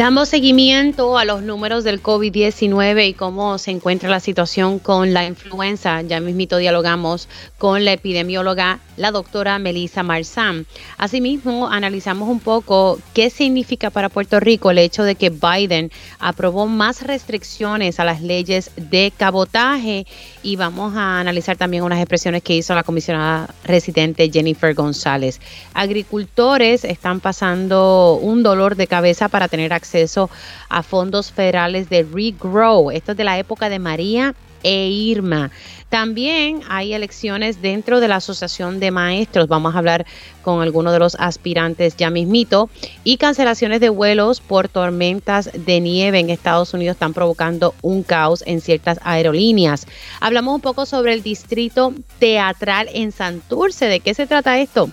[0.00, 5.26] Damos seguimiento a los números del COVID-19 y cómo se encuentra la situación con la
[5.26, 6.00] influenza.
[6.00, 7.28] Ya mismito dialogamos
[7.58, 10.64] con la epidemióloga, la doctora Melissa Marzán.
[10.96, 16.66] Asimismo, analizamos un poco qué significa para Puerto Rico el hecho de que Biden aprobó
[16.66, 20.06] más restricciones a las leyes de cabotaje
[20.42, 25.42] y vamos a analizar también unas expresiones que hizo la comisionada residente Jennifer González.
[25.74, 30.30] Agricultores están pasando un dolor de cabeza para tener acceso acceso
[30.68, 32.90] a fondos federales de Regrow.
[32.90, 35.50] Esto es de la época de María e Irma.
[35.88, 39.48] También hay elecciones dentro de la Asociación de Maestros.
[39.48, 40.06] Vamos a hablar
[40.42, 42.70] con algunos de los aspirantes ya mismito.
[43.02, 48.44] Y cancelaciones de vuelos por tormentas de nieve en Estados Unidos están provocando un caos
[48.46, 49.88] en ciertas aerolíneas.
[50.20, 53.86] Hablamos un poco sobre el distrito teatral en Santurce.
[53.86, 54.90] ¿De qué se trata esto?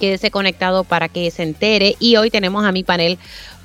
[0.00, 1.96] Quédese conectado para que se entere.
[1.98, 3.18] Y hoy tenemos a mi panel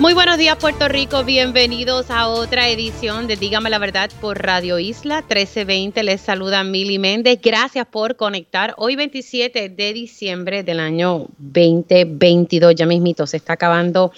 [0.00, 4.78] Muy buenos días Puerto Rico, bienvenidos a otra edición de Dígame la Verdad por Radio
[4.78, 6.04] Isla 1320.
[6.04, 7.40] Les saluda Mili Méndez.
[7.42, 8.74] Gracias por conectar.
[8.76, 14.12] Hoy 27 de diciembre del año 2022, ya mismito, se está acabando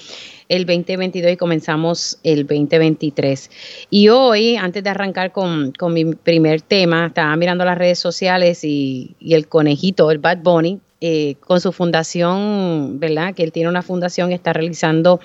[0.51, 3.51] el 2022 y comenzamos el 2023.
[3.89, 9.17] Y hoy, antes de arrancar con, mi primer tema, estaba mirando las redes sociales y
[9.27, 13.35] el conejito, el Bad Bunny, eh, con su fundación, ¿verdad?
[13.35, 15.21] Que él tiene una fundación, está realizando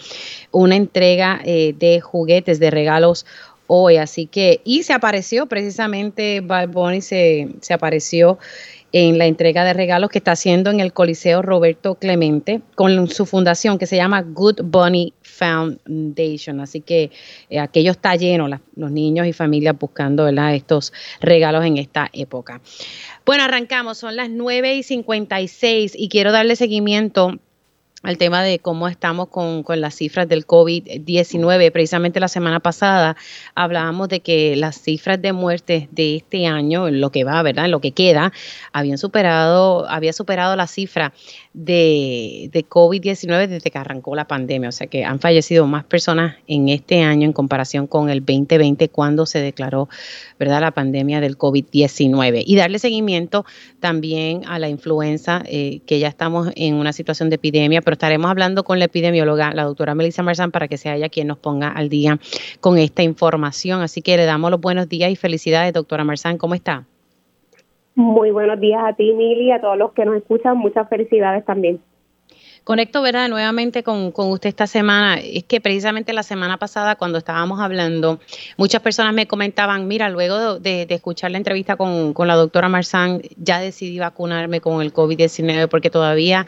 [0.51, 3.25] una entrega eh, de juguetes, de regalos
[3.67, 3.97] hoy.
[3.97, 8.39] Así que, y se apareció precisamente, Bad Bunny se, se apareció
[8.93, 13.25] en la entrega de regalos que está haciendo en el Coliseo Roberto Clemente con su
[13.25, 16.59] fundación que se llama Good Bunny Foundation.
[16.59, 17.11] Así que
[17.49, 22.61] eh, aquello está lleno, los niños y familias buscando estos regalos en esta época.
[23.25, 27.39] Bueno, arrancamos, son las 9 y 56 y quiero darle seguimiento
[28.05, 31.71] al tema de cómo estamos con, con las cifras del COVID-19.
[31.71, 33.17] Precisamente la semana pasada
[33.55, 37.65] hablábamos de que las cifras de muertes de este año, en lo que va, ¿verdad?
[37.65, 38.31] En lo que queda,
[38.71, 41.13] habían superado, había superado la cifra
[41.55, 44.69] de, de COVID-19 desde que arrancó la pandemia.
[44.69, 48.89] O sea que han fallecido más personas en este año en comparación con el 2020
[48.89, 49.87] cuando se declaró,
[50.37, 50.61] ¿verdad?
[50.61, 52.43] La pandemia del COVID-19.
[52.45, 53.45] Y darle seguimiento
[53.79, 58.29] también a la influenza, eh, que ya estamos en una situación de epidemia, pero estaremos
[58.29, 61.69] hablando con la epidemióloga, la doctora Melissa Marzán, para que sea ella quien nos ponga
[61.69, 62.19] al día
[62.59, 63.81] con esta información.
[63.81, 66.37] Así que le damos los buenos días y felicidades, doctora Marzán.
[66.37, 66.85] ¿Cómo está?
[67.95, 70.57] Muy buenos días a ti, Mili, y a todos los que nos escuchan.
[70.57, 71.79] Muchas felicidades también.
[72.65, 73.29] Conecto, ¿verdad?
[73.29, 75.17] Nuevamente con, usted esta semana.
[75.19, 78.19] Es que precisamente la semana pasada, cuando estábamos hablando,
[78.57, 83.21] muchas personas me comentaban, mira, luego de, escuchar la entrevista con, con, la doctora Marzán,
[83.37, 86.47] ya decidí vacunarme con el COVID-19 porque todavía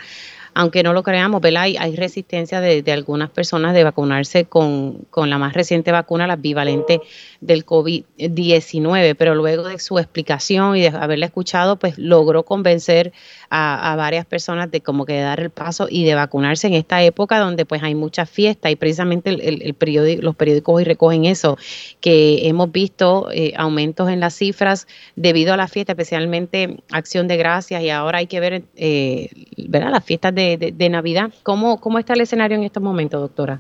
[0.58, 1.64] aunque no lo creamos, ¿verdad?
[1.64, 7.00] Hay, hay resistencia de, algunas personas de vacunarse con, la más reciente vacuna, la bivalente
[7.42, 13.14] del COVID-19, pero luego de su explicación y de haberla escuchado, pues logró convencer
[13.50, 17.40] a, varias personas de cómo que dar el paso y de vacunarse en esta época
[17.40, 21.58] donde pues hay muchas fiestas y precisamente el, periódico, los periódicos hoy recogen eso,
[22.02, 27.38] que hemos visto eh, aumentos en las cifras debido a la fiesta, especialmente Acción de
[27.38, 29.92] Gracias y ahora hay que ver, eh, ¿verdad?
[29.92, 31.32] Las fiestas de, de, Navidad.
[31.44, 33.60] ¿Cómo, ¿Cómo está el escenario en estos momentos, doctora?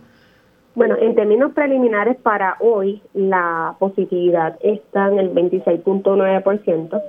[0.77, 7.01] Bueno, en términos preliminares para hoy, la positividad está en el 26.9%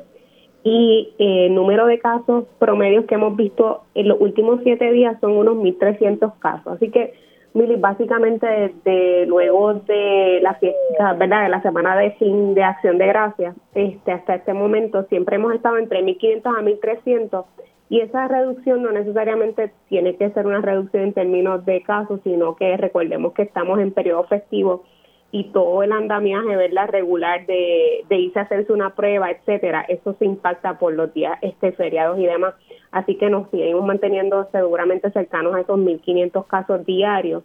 [0.65, 5.21] y el eh, número de casos promedios que hemos visto en los últimos siete días
[5.21, 6.77] son unos 1.300 casos.
[6.77, 7.13] Así que,
[7.53, 11.43] Mili, básicamente desde luego de la fiesta, ¿verdad?
[11.43, 15.53] De la semana de fin de Acción de Gracias, este, hasta este momento siempre hemos
[15.53, 17.45] estado entre 1.500 a 1.300
[17.91, 22.55] y esa reducción no necesariamente tiene que ser una reducción en términos de casos, sino
[22.57, 24.85] que recordemos que estamos en periodo festivo
[25.31, 30.15] y todo el andamiaje verdad regular de, de irse a hacerse una prueba etcétera eso
[30.19, 32.55] se impacta por los días este feriados y demás.
[32.91, 37.43] Así que nos seguimos manteniendo seguramente cercanos a esos 1500 casos diarios.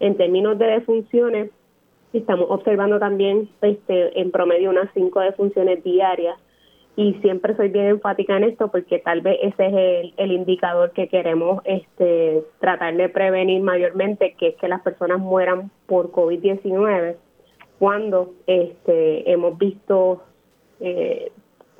[0.00, 1.50] En términos de defunciones
[2.12, 6.36] estamos observando también este en promedio unas cinco defunciones diarias
[6.94, 11.08] y siempre soy bien enfática en esto porque tal vez ese es el, indicador que
[11.08, 17.16] queremos este, tratar de prevenir mayormente, que es que las personas mueran por COVID-19,
[17.78, 20.22] cuando este, hemos visto
[20.80, 21.32] eh,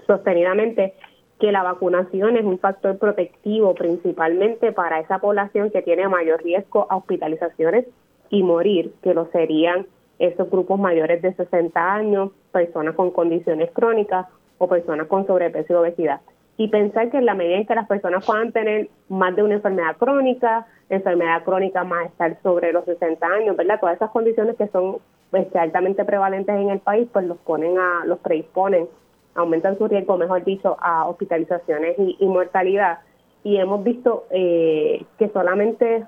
[0.07, 0.95] sostenidamente
[1.39, 6.87] que la vacunación es un factor protectivo principalmente para esa población que tiene mayor riesgo
[6.89, 7.87] a hospitalizaciones
[8.31, 9.87] y morir, que lo serían
[10.19, 14.27] esos grupos mayores de 60 años, personas con condiciones crónicas
[14.63, 16.21] o personas con sobrepeso y obesidad.
[16.57, 19.55] Y pensar que en la medida en que las personas puedan tener más de una
[19.55, 23.81] enfermedad crónica, enfermedad crónica más estar sobre los 60 años, ¿verdad?
[23.81, 24.99] Todas esas condiciones que son
[25.33, 28.87] este, altamente prevalentes en el país, pues los ponen a, los predisponen,
[29.35, 33.01] aumentan su riesgo, mejor dicho, a hospitalizaciones y, mortalidad.
[33.43, 36.05] Y hemos visto eh, que solamente,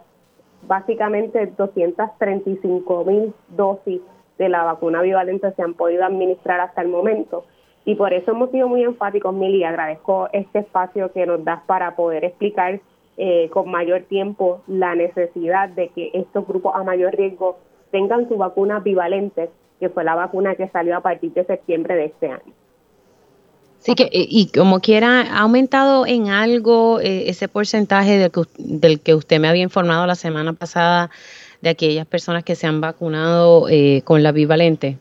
[0.68, 4.00] básicamente, 235 mil dosis
[4.38, 7.44] de la vacuna bivalente se han podido administrar hasta el momento
[7.84, 11.94] y por eso hemos sido muy enfáticos, Mili, agradezco este espacio que nos das para
[11.96, 12.80] poder explicar
[13.16, 17.58] eh, con mayor tiempo la necesidad de que estos grupos a mayor riesgo
[17.90, 22.06] tengan su vacuna bivalente, que fue la vacuna que salió a partir de septiembre de
[22.06, 22.52] este año.
[23.78, 29.00] Sí, que, y como quiera, ¿ha aumentado en algo eh, ese porcentaje del que, del
[29.00, 31.10] que usted me había informado la semana pasada
[31.60, 34.96] de aquellas personas que se han vacunado eh, con la bivalente?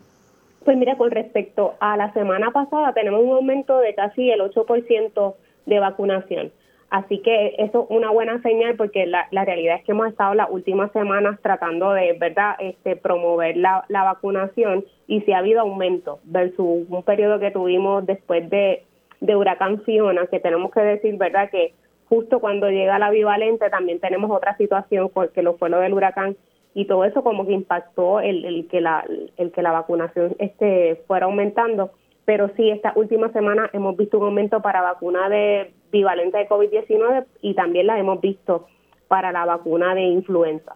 [0.64, 5.36] Pues mira, con respecto a la semana pasada, tenemos un aumento de casi el 8%
[5.66, 6.52] de vacunación.
[6.90, 10.50] Así que eso es una buena señal porque la, realidad es que hemos estado las
[10.52, 16.20] últimas semanas tratando de, ¿verdad?, este, promover la, la vacunación y si ha habido aumento
[16.24, 18.84] versus un periodo que tuvimos después de,
[19.22, 21.74] de huracán Fiona, que tenemos que decir, ¿verdad?, que
[22.10, 26.38] justo cuando llega la bivalente también tenemos otra situación porque lo fue lo del huracán
[26.74, 29.06] y todo eso como que impactó el, el que la
[29.38, 31.92] el que la vacunación este fuera aumentando
[32.26, 37.26] pero sí esta última semana hemos visto un aumento para vacuna de bivalente de COVID-19
[37.42, 38.68] y también la hemos visto
[39.08, 40.76] para la vacuna de influenza.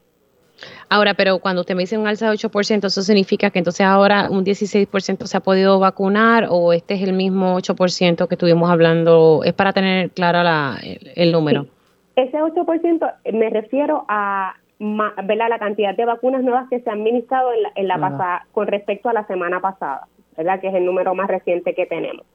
[0.90, 4.30] Ahora, pero cuando usted me dice un alza de 8%, ¿eso significa que entonces ahora
[4.30, 9.42] un 16% se ha podido vacunar o este es el mismo 8% que estuvimos hablando?
[9.44, 11.68] Es para tener clara la, el, número.
[12.16, 15.50] Ese 8% me refiero a ¿verdad?
[15.50, 18.68] la cantidad de vacunas nuevas que se han administrado en la, en la pasada con
[18.68, 20.60] respecto a la semana pasada, ¿verdad?
[20.60, 22.26] que es el número más reciente que tenemos.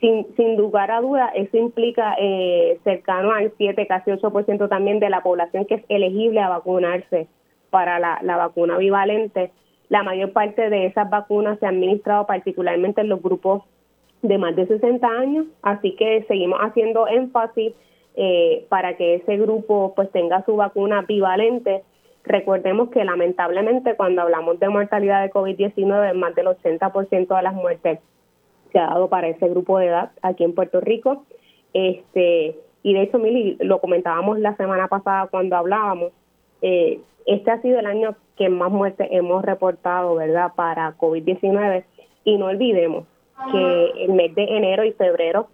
[0.00, 5.08] Sin, sin lugar a duda, eso implica eh, cercano al 7, casi 8% también de
[5.08, 7.28] la población que es elegible a vacunarse
[7.70, 9.50] para la, la vacuna bivalente.
[9.88, 13.62] La mayor parte de esas vacunas se han administrado particularmente en los grupos
[14.22, 17.72] de más de 60 años, así que seguimos haciendo énfasis
[18.16, 21.82] eh, para que ese grupo pues tenga su vacuna bivalente.
[22.24, 27.98] Recordemos que lamentablemente cuando hablamos de mortalidad de COVID-19, más del 80% de las muertes
[28.72, 31.24] se ha dado para ese grupo de edad aquí en Puerto Rico.
[31.72, 36.12] Este, y de hecho, Mili, lo comentábamos la semana pasada cuando hablábamos,
[36.62, 41.84] eh, este ha sido el año que más muertes hemos reportado, ¿verdad?, para COVID-19.
[42.24, 43.06] Y no olvidemos
[43.50, 45.48] que el mes de enero y febrero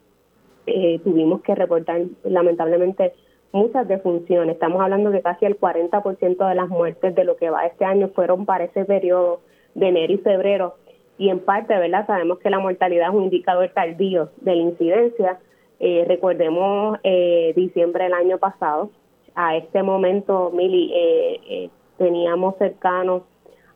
[0.67, 3.13] eh, tuvimos que reportar lamentablemente
[3.53, 4.55] muchas defunciones.
[4.55, 8.09] Estamos hablando de casi el 40% de las muertes de lo que va este año
[8.09, 9.41] fueron para ese periodo
[9.75, 10.77] de enero y febrero.
[11.19, 12.07] Y en parte, ¿verdad?
[12.07, 15.39] Sabemos que la mortalidad es un indicador tardío de la incidencia.
[15.79, 18.91] Eh, recordemos eh, diciembre del año pasado,
[19.35, 21.69] a este momento, Mili, eh,
[21.99, 23.23] teníamos cercanos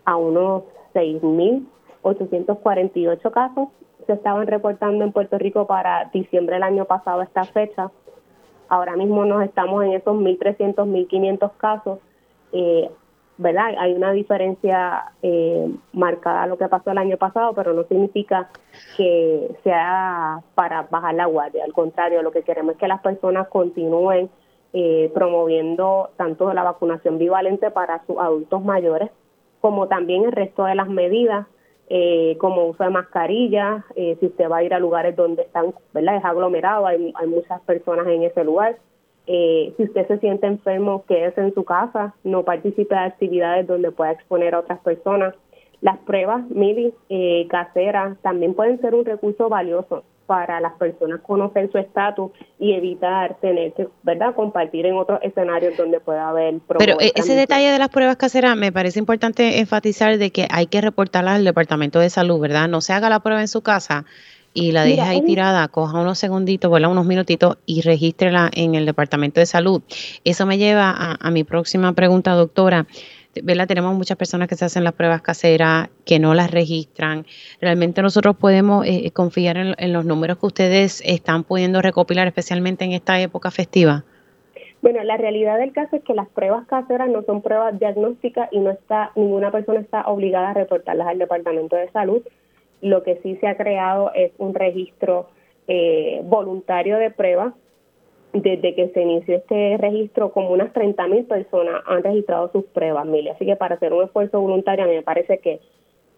[0.05, 0.63] a unos
[0.95, 3.69] 6.848 casos
[4.07, 7.91] se estaban reportando en Puerto Rico para diciembre del año pasado esta fecha.
[8.69, 11.99] Ahora mismo nos estamos en esos 1.300, 1.500 casos.
[12.53, 12.91] Eh,
[13.37, 13.75] ¿verdad?
[13.79, 18.49] Hay una diferencia eh, marcada a lo que pasó el año pasado, pero no significa
[18.97, 21.65] que sea para bajar la guardia.
[21.65, 24.31] Al contrario, lo que queremos es que las personas continúen
[24.73, 29.11] eh, promoviendo tanto la vacunación bivalente para sus adultos mayores,
[29.61, 31.47] como también el resto de las medidas
[31.89, 35.75] eh, como uso de mascarillas, eh, si usted va a ir a lugares donde están,
[35.93, 36.17] ¿verdad?
[36.17, 38.77] Es aglomerado, hay, hay muchas personas en ese lugar.
[39.27, 43.91] Eh, si usted se siente enfermo, quédese en su casa, no participe de actividades donde
[43.91, 45.35] pueda exponer a otras personas.
[45.81, 51.71] Las pruebas MIDI eh, caseras también pueden ser un recurso valioso para las personas conocer
[51.71, 57.01] su estatus y evitar tener que, ¿verdad?, compartir en otros escenarios donde pueda haber Pero
[57.01, 60.81] e-, ese detalle de las pruebas caseras me parece importante enfatizar de que hay que
[60.81, 62.69] reportarlas al Departamento de Salud, ¿verdad?
[62.69, 64.05] No se haga la prueba en su casa
[64.55, 68.87] y la deje ahí tirada, coja unos segunditos, vuela unos minutitos y regístrela en el
[68.87, 69.83] Departamento de Salud.
[70.23, 72.87] Eso me lleva a, a mi próxima pregunta, doctora.
[73.43, 73.67] ¿Verdad?
[73.67, 77.27] Tenemos muchas personas que se hacen las pruebas caseras, que no las registran.
[77.61, 82.93] Realmente nosotros podemos eh, confiar en, los números que ustedes están pudiendo recopilar, especialmente en
[82.93, 84.05] esta época festiva.
[84.83, 88.61] Bueno, la realidad del caso es que las pruebas caseras no son pruebas diagnósticas y
[88.61, 92.23] no está ninguna persona está obligada a reportarlas al Departamento de Salud.
[92.83, 95.31] Lo que sí se ha creado es un registro
[95.69, 97.55] eh, voluntario de pruebas
[98.35, 103.07] desde que se inició este registro, como unas 30 mil personas han registrado sus pruebas,
[103.07, 103.29] Mili.
[103.29, 105.61] Así que para hacer un esfuerzo voluntario, a mí me parece que,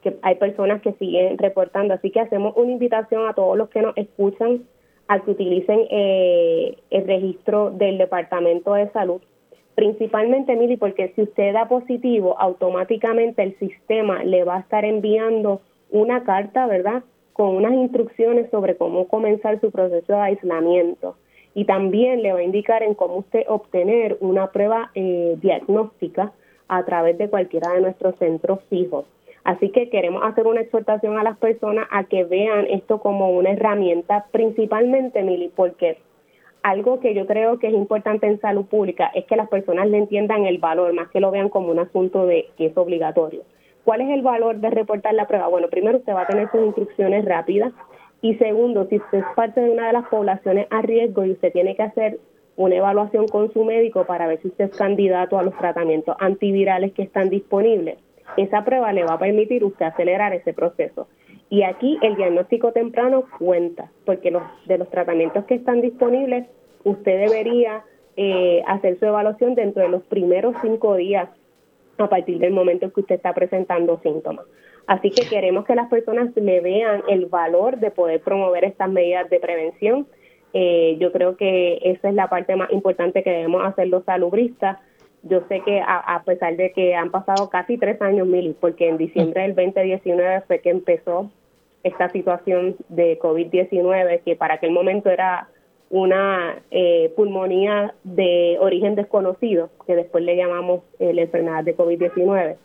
[0.02, 1.92] que hay personas que siguen reportando.
[1.92, 4.64] Así que hacemos una invitación a todos los que nos escuchan
[5.08, 9.20] a que utilicen eh, el registro del Departamento de Salud.
[9.74, 15.60] Principalmente, Mili, porque si usted da positivo, automáticamente el sistema le va a estar enviando
[15.90, 17.04] una carta, ¿verdad?
[17.34, 21.16] Con unas instrucciones sobre cómo comenzar su proceso de aislamiento
[21.56, 26.30] y también le va a indicar en cómo usted obtener una prueba eh, diagnóstica
[26.68, 29.06] a través de cualquiera de nuestros centros fijos.
[29.42, 33.52] Así que queremos hacer una exhortación a las personas a que vean esto como una
[33.52, 35.96] herramienta, principalmente, Mili, porque
[36.62, 39.96] algo que yo creo que es importante en salud pública es que las personas le
[39.96, 43.44] entiendan el valor, más que lo vean como un asunto de que es obligatorio.
[43.82, 45.48] ¿Cuál es el valor de reportar la prueba?
[45.48, 47.72] Bueno, primero usted va a tener sus instrucciones rápidas,
[48.22, 51.52] y segundo, si usted es parte de una de las poblaciones a riesgo y usted
[51.52, 52.18] tiene que hacer
[52.56, 56.92] una evaluación con su médico para ver si usted es candidato a los tratamientos antivirales
[56.92, 57.98] que están disponibles,
[58.36, 61.06] esa prueba le va a permitir usted acelerar ese proceso.
[61.48, 66.46] Y aquí el diagnóstico temprano cuenta, porque los, de los tratamientos que están disponibles,
[66.82, 67.84] usted debería
[68.16, 71.28] eh, hacer su evaluación dentro de los primeros cinco días
[71.98, 74.46] a partir del momento en que usted está presentando síntomas.
[74.86, 79.28] Así que queremos que las personas le vean el valor de poder promover estas medidas
[79.30, 80.06] de prevención.
[80.52, 84.78] Eh, yo creo que esa es la parte más importante que debemos hacer los salubristas.
[85.22, 88.96] Yo sé que a, pesar de que han pasado casi tres años, Mili, porque en
[88.96, 91.30] diciembre del 2019 fue que empezó
[91.82, 95.48] esta situación de COVID-19, que para aquel momento era
[95.90, 102.56] una eh, pulmonía de origen desconocido, que después le llamamos eh, la enfermedad de COVID-19.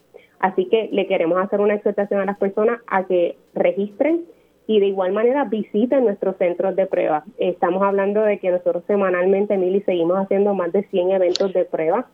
[0.41, 4.25] Así que le queremos hacer una exhortación a las personas a que registren
[4.65, 7.23] y de igual manera visiten nuestros centros de prueba.
[7.37, 12.07] Estamos hablando de que nosotros semanalmente, Mili, seguimos haciendo más de 100 eventos de prueba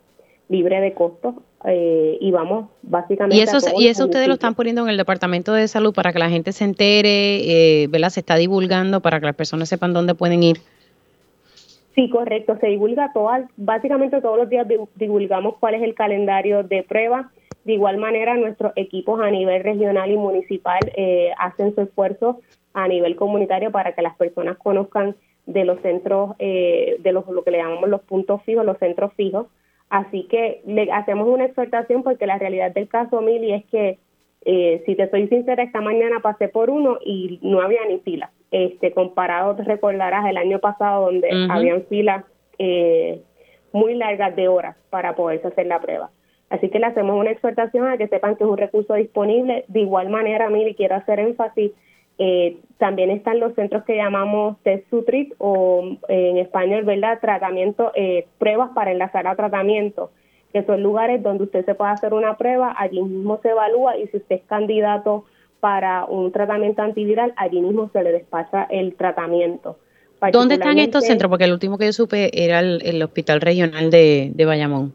[0.49, 4.81] libre de costos eh, y vamos básicamente y eso y eso ustedes lo están poniendo
[4.83, 8.09] en el departamento de salud para que la gente se entere eh, ¿verdad?
[8.09, 10.59] se está divulgando para que las personas sepan dónde pueden ir
[11.95, 14.65] sí correcto se divulga todas básicamente todos los días
[14.95, 17.29] divulgamos cuál es el calendario de prueba
[17.67, 22.39] de igual manera, nuestros equipos a nivel regional y municipal eh, hacen su esfuerzo
[22.73, 27.43] a nivel comunitario para que las personas conozcan de los centros, eh, de los, lo
[27.43, 29.47] que le llamamos los puntos fijos, los centros fijos.
[29.89, 33.99] Así que le hacemos una exhortación porque la realidad del caso, Mili, es que
[34.45, 38.31] eh, si te soy sincera, esta mañana pasé por uno y no había ni fila.
[38.49, 42.23] Este, comparado, te recordarás el año pasado donde habían filas
[43.73, 46.11] muy largas de horas para poderse hacer la prueba.
[46.49, 49.65] Así que le hacemos una exhortación a que sepan que es un recurso disponible.
[49.67, 51.71] De igual manera, mire, quiero hacer énfasis,
[52.19, 57.19] eh, también están los centros que llamamos test sutrit o eh, en español, ¿verdad?
[57.19, 60.09] Tratamiento, eh, pruebas para enlazar a tratamiento,
[60.51, 64.07] que son lugares donde usted se puede hacer una prueba, allí mismo se evalúa y
[64.07, 65.25] si usted es candidato
[65.59, 69.77] para un tratamiento antiviral, allí mismo se le despacha el tratamiento.
[70.31, 71.29] ¿Dónde están estos centros?
[71.29, 74.93] Porque el último que yo supe era el, Hospital Regional de, de Bayamón.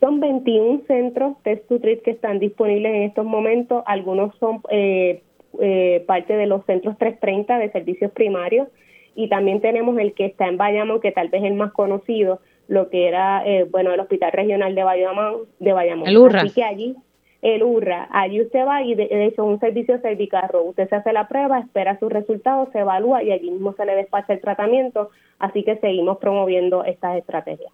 [0.00, 3.82] Son 21 centros test to treat que están disponibles en estos momentos.
[3.86, 5.22] Algunos son eh,
[5.60, 8.68] eh, parte de los centros 330 de servicios primarios
[9.14, 12.40] y también tenemos el que está en Bayamón, que tal vez es el más conocido,
[12.66, 15.36] lo que era, eh, bueno, el Hospital Regional de Bayamón.
[15.58, 16.08] De Bayamón.
[16.08, 16.40] El URRA.
[16.40, 16.96] Así que allí,
[17.42, 21.28] el URRA, allí usted va y de, hecho un servicio Servicarro, usted se hace la
[21.28, 25.62] prueba, espera sus resultados, se evalúa y allí mismo se le despacha el tratamiento, así
[25.62, 27.72] que seguimos promoviendo estas estrategias.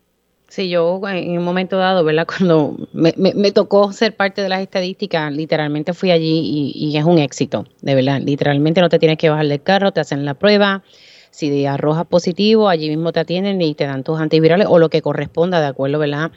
[0.51, 2.27] Sí, yo en un momento dado, ¿verdad?
[2.39, 7.19] Cuando me, me, tocó ser parte de las estadísticas, literalmente fui allí y, es un
[7.19, 8.21] éxito, de verdad.
[8.21, 10.83] Literalmente no te tienes que bajar del carro, te hacen la prueba.
[11.31, 15.01] Si arrojas positivo, allí mismo te atienden y te dan tus antivirales o lo que
[15.01, 16.33] corresponda de acuerdo, ¿verdad?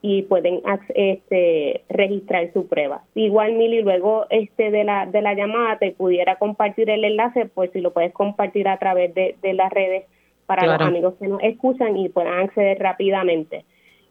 [0.00, 0.62] y pueden
[0.94, 3.02] este, registrar su prueba.
[3.14, 7.72] Igual, Mili, luego este de la, de la llamada te pudiera compartir el enlace, pues
[7.72, 10.04] si lo puedes compartir a través de, las redes
[10.46, 13.64] para los amigos que nos escuchan y puedan acceder rápidamente.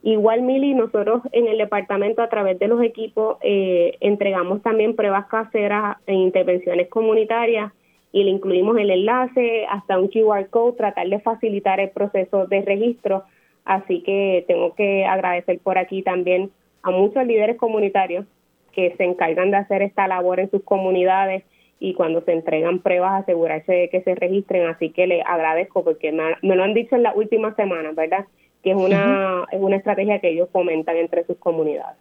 [0.04, 5.26] Igual, Mili, nosotros en el departamento a través de los equipos eh, entregamos también pruebas
[5.28, 7.74] caseras en intervenciones comunitarias
[8.12, 12.62] y le incluimos el enlace hasta un QR code, tratar de facilitar el proceso de
[12.62, 13.24] registro
[13.68, 16.52] Así que tengo que agradecer por aquí también
[16.84, 18.26] a muchos líderes comunitarios
[18.72, 21.44] que se encargan de hacer esta labor en sus comunidades
[21.78, 24.68] y cuando se entregan pruebas asegurarse de que se registren.
[24.68, 28.26] Así que le agradezco porque me, lo han dicho en las últimas semanas, ¿verdad?
[28.64, 31.98] Que es una, es una estrategia que ellos fomentan entre sus comunidades.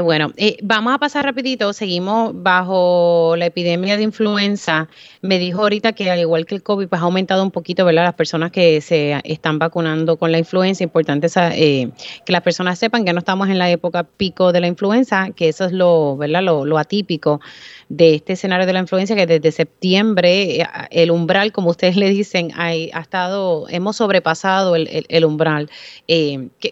[0.00, 0.32] Bueno.
[0.36, 1.72] Eh, vamos a pasar rapidito.
[1.72, 4.88] Seguimos bajo la epidemia de influenza.
[5.20, 8.04] Me dijo ahorita que al igual que el COVID, pues ha aumentado un poquito, ¿verdad?
[8.04, 10.82] Las personas que se están vacunando con la influenza.
[10.82, 11.90] Importante eh,
[12.24, 15.48] que las personas sepan que no estamos en la época pico de la influenza, que
[15.48, 16.42] eso es lo, ¿verdad?
[16.42, 17.40] Lo, atípico
[17.88, 22.08] de este escenario de la influenza, que desde septiembre eh, el umbral, como ustedes le
[22.08, 25.70] dicen, ha estado, hemos sobrepasado el, umbral.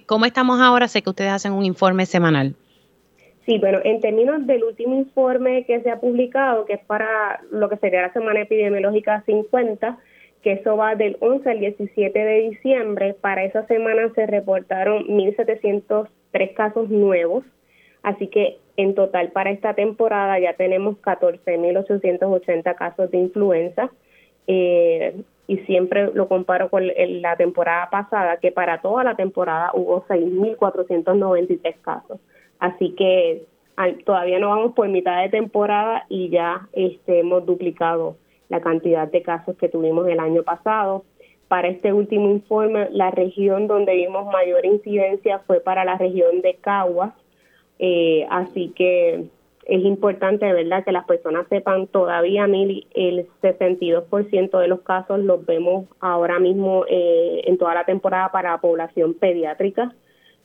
[0.06, 0.88] ¿Cómo estamos ahora?
[0.88, 2.56] Sé que ustedes hacen un informe semanal.
[3.46, 7.68] Sí, bueno, en términos del último informe que se ha publicado, que es para lo
[7.68, 9.98] que sería la semana epidemiológica 50,
[10.42, 16.54] que eso va del 11 al 17 de diciembre, para esa semana se reportaron 1.703
[16.54, 17.44] casos nuevos,
[18.02, 23.90] así que en total para esta temporada ya tenemos 14.880 casos de influenza.
[24.46, 25.14] Eh,
[25.46, 31.74] y siempre lo comparo con la temporada pasada, que para toda la temporada hubo 6.493
[31.82, 32.20] casos.
[32.62, 33.42] Así que
[34.04, 38.14] todavía no vamos por mitad de temporada y ya este, hemos duplicado
[38.48, 41.04] la cantidad de casos que tuvimos el año pasado.
[41.48, 46.54] Para este último informe, la región donde vimos mayor incidencia fue para la región de
[46.54, 47.12] Caguas,
[47.80, 49.24] eh, así que
[49.66, 55.44] es importante, ¿verdad?, que las personas sepan todavía, Mili, el 62% de los casos los
[55.44, 59.92] vemos ahora mismo eh, en toda la temporada para la población pediátrica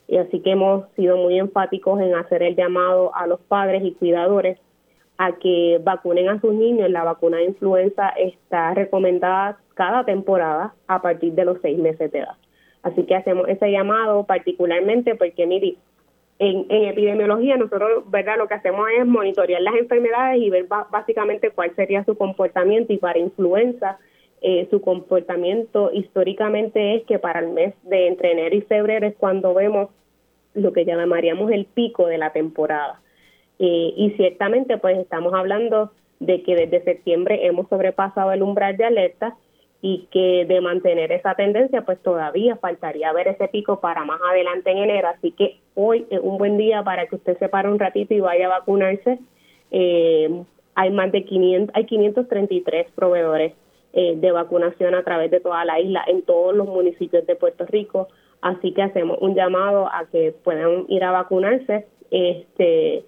[0.07, 3.93] y así que hemos sido muy enfáticos en hacer el llamado a los padres y
[3.93, 4.57] cuidadores
[5.17, 6.89] a que vacunen a sus niños.
[6.89, 12.19] La vacuna de influenza está recomendada cada temporada a partir de los seis meses de
[12.19, 12.35] edad.
[12.83, 15.75] Así que hacemos ese llamado particularmente porque, mire,
[16.39, 18.37] en, epidemiología nosotros, ¿verdad?
[18.37, 22.98] Lo que hacemos es monitorear las enfermedades y ver básicamente cuál sería su comportamiento y
[22.98, 23.98] para influenza
[24.41, 29.15] eh, su comportamiento históricamente es que para el mes de entre enero y febrero es
[29.15, 29.89] cuando vemos
[30.53, 33.01] lo que llamaríamos el pico de la temporada.
[33.59, 38.85] Eh, y ciertamente pues estamos hablando de que desde septiembre hemos sobrepasado el umbral de
[38.85, 39.35] alerta
[39.81, 44.71] y que de mantener esa tendencia pues todavía faltaría ver ese pico para más adelante
[44.71, 45.07] en enero.
[45.07, 48.19] Así que hoy es un buen día para que usted se pare un ratito y
[48.19, 49.19] vaya a vacunarse.
[49.71, 50.43] Eh,
[50.75, 53.53] hay más de 500, hay 533 proveedores
[54.00, 57.66] eh, de vacunación a través de toda la isla en todos los municipios de Puerto
[57.66, 58.10] Rico.
[58.42, 63.03] Así que hacemos un llamado a que puedan ir a vacunarse, este,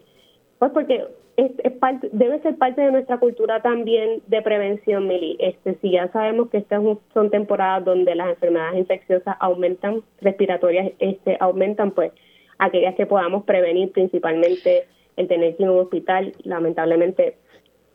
[0.57, 1.05] pues porque
[1.37, 5.37] es, parte, debe ser parte de nuestra cultura también de prevención, Mili.
[5.39, 6.81] Este, si ya sabemos que estas
[7.13, 12.13] son temporadas donde las enfermedades infecciosas aumentan, respiratorias este, aumentan, pues
[12.57, 17.37] aquellas que podamos prevenir, principalmente el tener que ir a un hospital, lamentablemente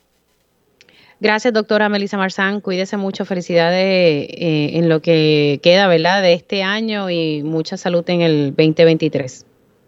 [1.24, 2.60] Gracias, doctora Melissa Marzán.
[2.60, 3.24] Cuídese mucho.
[3.24, 8.48] Felicidades eh, en lo que queda, ¿verdad?, de este año y mucha salud en el
[8.50, 9.46] 2023.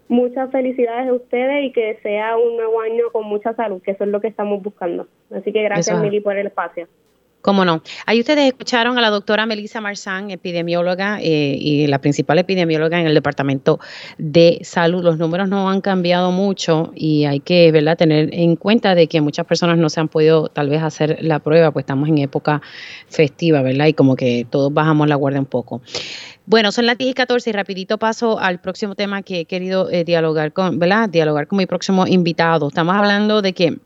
[0.08, 4.04] Muchas felicidades a ustedes y que sea un nuevo año con mucha salud, que eso
[4.04, 5.08] es lo que estamos buscando.
[5.30, 6.88] Así que gracias, Mili, por el espacio.
[7.42, 7.80] Cómo no.
[8.06, 13.06] Ahí ustedes escucharon a la doctora Melissa Marzán, epidemióloga eh, y la principal epidemióloga en
[13.06, 13.78] el Departamento
[14.18, 15.04] de Salud.
[15.04, 17.96] Los números no han cambiado mucho y hay que ¿verdad?
[17.96, 21.38] tener en cuenta de que muchas personas no se han podido tal vez hacer la
[21.38, 22.62] prueba, pues estamos en época
[23.08, 23.86] festiva, ¿verdad?
[23.86, 25.82] Y como que todos bajamos la guardia un poco.
[26.46, 29.90] Bueno, son las 10 y 14 y rapidito paso al próximo tema que he querido
[29.90, 31.08] eh, dialogar con, ¿verdad?
[31.08, 32.68] Dialogar con mi próximo invitado.
[32.68, 33.78] Estamos hablando de que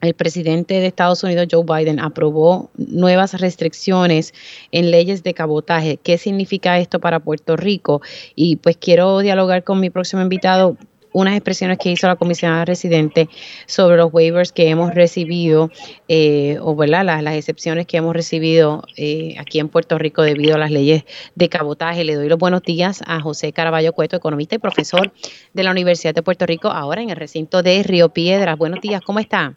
[0.00, 4.32] el presidente de Estados Unidos, Joe Biden, aprobó nuevas restricciones
[4.72, 5.98] en leyes de cabotaje.
[6.02, 8.00] ¿Qué significa esto para Puerto Rico?
[8.34, 10.76] Y pues quiero dialogar con mi próximo invitado
[11.12, 13.28] unas expresiones que hizo la comisionada residente
[13.66, 15.70] sobre los waivers que hemos recibido,
[16.08, 17.04] eh, o ¿verdad?
[17.04, 21.48] Las, excepciones que hemos recibido eh, aquí en Puerto Rico debido a las leyes de
[21.48, 22.04] cabotaje.
[22.04, 25.12] Le doy los buenos días a José Caraballo Cueto, economista y profesor
[25.52, 28.56] de la Universidad de Puerto Rico, ahora en el recinto de Río Piedras.
[28.58, 29.56] Buenos días, ¿cómo está?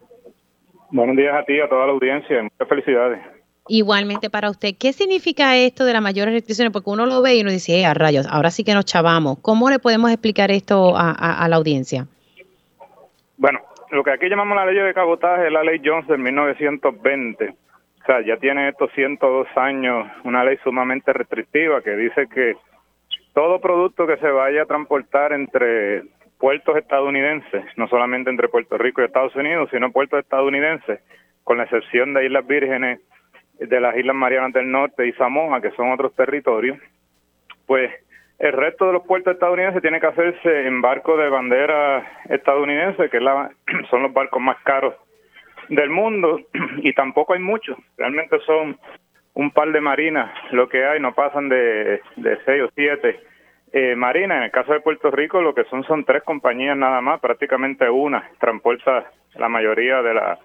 [0.94, 2.40] Buenos días a ti, a toda la audiencia.
[2.40, 3.18] Muchas felicidades.
[3.66, 4.76] Igualmente para usted.
[4.78, 6.72] ¿Qué significa esto de las mayores restricciones?
[6.72, 9.40] Porque uno lo ve y uno dice, eh, a rayos, ahora sí que nos chavamos.
[9.42, 12.06] ¿Cómo le podemos explicar esto a, la audiencia?
[13.36, 13.58] Bueno,
[13.90, 17.48] lo que aquí llamamos la ley de cabotaje es la ley Jones de 1920.
[17.48, 22.54] O sea, ya tiene estos 102 años una ley sumamente restrictiva que dice que
[23.32, 26.04] todo producto que se vaya a transportar entre
[26.44, 31.00] puertos estadounidenses, no solamente entre Puerto Rico y Estados Unidos, sino puertos estadounidenses,
[31.42, 33.00] con la excepción de Islas Vírgenes,
[33.58, 36.76] de las Islas Marianas del Norte y Samoa, que son otros territorios,
[37.64, 37.90] pues
[38.38, 43.20] el resto de los puertos estadounidenses tiene que hacerse en barcos de bandera estadounidense, que
[43.90, 44.94] son los barcos más caros
[45.70, 46.40] del mundo,
[46.76, 48.78] y tampoco hay muchos, realmente son
[49.32, 52.02] un par de marinas lo que hay, no pasan de
[52.44, 53.18] seis o siete
[53.76, 57.00] eh, Marina, en el caso de Puerto Rico, lo que son son tres compañías nada
[57.00, 60.38] más, prácticamente una transporta la mayoría de la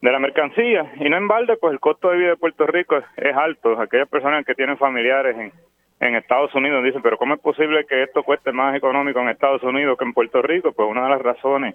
[0.00, 2.96] de la mercancía y no en balde, pues el costo de vida de Puerto Rico
[3.16, 3.80] es, alto.
[3.80, 5.52] Aquellas personas que tienen familiares en,
[5.98, 9.64] en Estados Unidos dicen, pero ¿cómo es posible que esto cueste más económico en Estados
[9.64, 10.70] Unidos que en Puerto Rico?
[10.70, 11.74] Pues una de las razones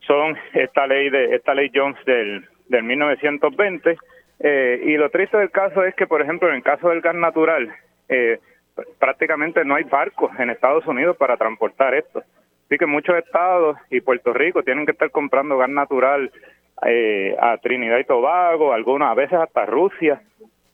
[0.00, 3.96] son esta ley de esta ley Jones del, del 1920
[4.40, 7.14] eh, y lo triste del caso es que, por ejemplo, en el caso del gas
[7.14, 7.72] natural,
[8.08, 8.40] eh,
[8.98, 12.22] prácticamente no hay barcos en Estados Unidos para transportar esto.
[12.66, 16.30] Así que muchos estados y Puerto Rico tienen que estar comprando gas natural
[16.84, 20.20] eh, a Trinidad y Tobago, algunas a veces hasta Rusia,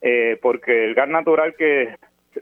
[0.01, 1.95] eh, porque el gas natural que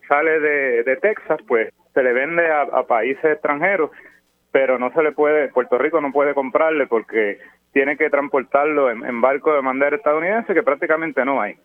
[0.07, 3.91] sale de, Texas, pues se le vende a, países extranjeros,
[4.51, 7.39] pero no se le puede, Puerto Rico no puede comprarle porque
[7.73, 11.55] tiene que transportarlo en, barco de bandera estadounidense, que prácticamente no hay.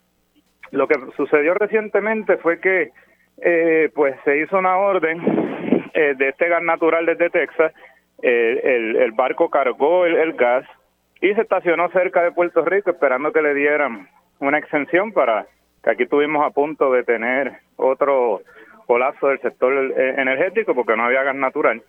[0.72, 2.90] Lo que sucedió recientemente fue que
[3.38, 5.20] eh, pues se hizo una orden
[5.94, 7.72] eh, de este gas natural desde Texas,
[8.22, 10.64] el, el, barco cargó el, gas
[11.20, 14.08] y se estacionó cerca de Puerto Rico esperando que le dieran
[14.40, 15.46] una exención para
[15.84, 18.40] que aquí tuvimos a punto de tener otro
[18.86, 21.82] colapso del sector eh, energético porque no había gas natural.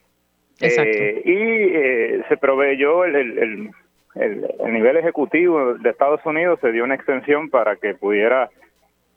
[0.60, 3.72] Eh, y se proveyó el, el,
[4.16, 8.50] el, nivel ejecutivo de Estados Unidos, se dio una extensión para que pudiera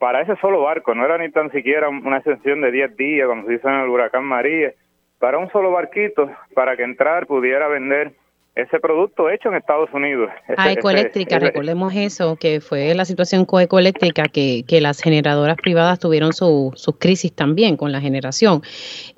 [0.00, 3.46] para ese solo barco, no era ni tan siquiera una extensión de 10 días, como
[3.46, 4.72] se hizo en el huracán María,
[5.18, 8.12] para un solo barquito, para que entrar pudiera vender
[8.54, 10.30] ese producto hecho en Estados Unidos.
[10.56, 15.98] a Ecoeléctrica, recordemos eso, que fue la situación con Ecoeléctrica, que, que las generadoras privadas
[15.98, 18.62] tuvieron su, sus crisis también con la generación.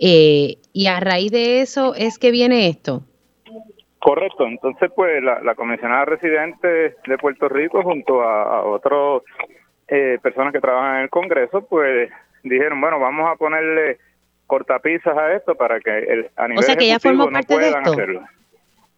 [0.01, 3.03] Eh, y a raíz de eso es que viene esto.
[4.01, 9.23] Correcto, entonces pues la, la comisionada residente de Puerto Rico junto a, a otros
[9.95, 12.11] eh, personas que trabajan en el Congreso, pues
[12.43, 13.99] dijeron, bueno, vamos a ponerle
[14.47, 17.69] cortapisas a esto para que el, a nivel o sea, que ella formó parte de
[17.69, 17.95] esto.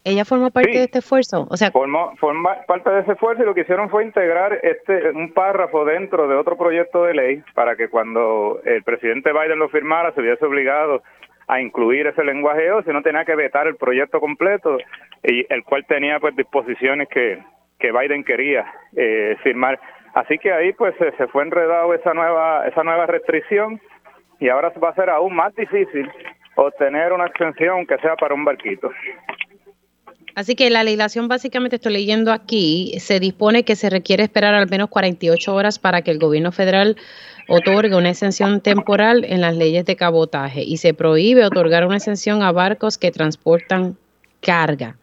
[0.04, 3.46] Ella formó parte de este esfuerzo, o sea, formó, formó parte de ese esfuerzo y
[3.46, 7.74] lo que hicieron fue integrar este un párrafo dentro de otro proyecto de ley para
[7.74, 11.02] que cuando el presidente Biden lo firmara se hubiese obligado
[11.48, 14.78] a incluir ese lenguaje o si no tenía que vetar el proyecto completo
[15.24, 17.42] y el cual tenía pues disposiciones que
[17.78, 18.64] que Biden quería
[18.96, 19.78] eh, firmar
[20.14, 23.80] Así que ahí pues se, fue enredado esa nueva esa nueva restricción
[24.38, 26.10] y ahora va a ser aún más difícil
[26.54, 28.90] obtener una extensión que sea para un barquito.
[30.36, 34.68] Así que la legislación básicamente estoy leyendo aquí, se dispone que se requiere esperar al
[34.68, 36.96] menos 48 horas para que el gobierno federal
[37.48, 42.42] otorgue una exención temporal en las leyes de cabotaje y se prohíbe otorgar una exención
[42.42, 43.96] a barcos que transportan
[44.40, 44.96] carga.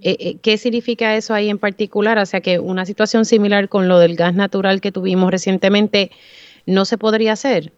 [0.00, 2.18] ¿Qué significa eso ahí en particular?
[2.18, 6.10] O sea, que una situación similar con lo del gas natural que tuvimos recientemente
[6.66, 7.72] no se podría hacer.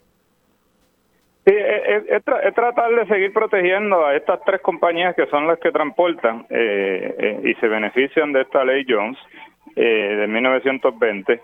[1.47, 6.47] Sí, es, tratar de seguir protegiendo a estas tres compañías que son las que transportan
[6.51, 9.19] eh, eh, y se benefician de esta ley Jones
[9.77, 11.41] eh, de 1920.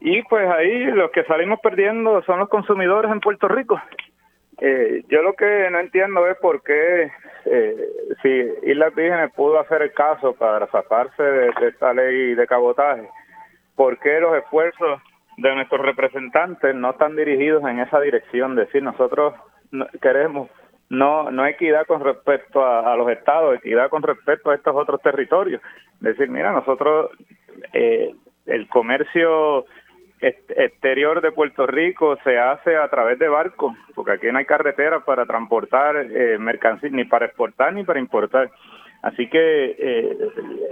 [0.00, 3.80] Y pues ahí los que salimos perdiendo son los consumidores en Puerto Rico.
[4.60, 7.10] Yo lo que no entiendo es por qué,
[8.22, 13.08] si Islas Vírgenes pudo hacer el caso para zafarse de, esta ley de cabotaje,
[13.74, 15.02] por qué los esfuerzos
[15.36, 19.34] de nuestros representantes no están dirigidos en esa dirección, decir, nosotros
[20.00, 20.48] queremos
[20.88, 25.60] no no equidad con respecto a, los estados, equidad con respecto a estos otros territorios.
[26.00, 27.10] Decir, mira, nosotros
[27.72, 28.14] eh,
[28.46, 29.66] el comercio
[30.20, 35.02] exterior de Puerto Rico se hace a través de barcos, porque aquí no hay carreteras
[35.04, 38.50] para transportar eh, mercancías, ni para exportar ni para importar.
[39.02, 40.16] Así que eh,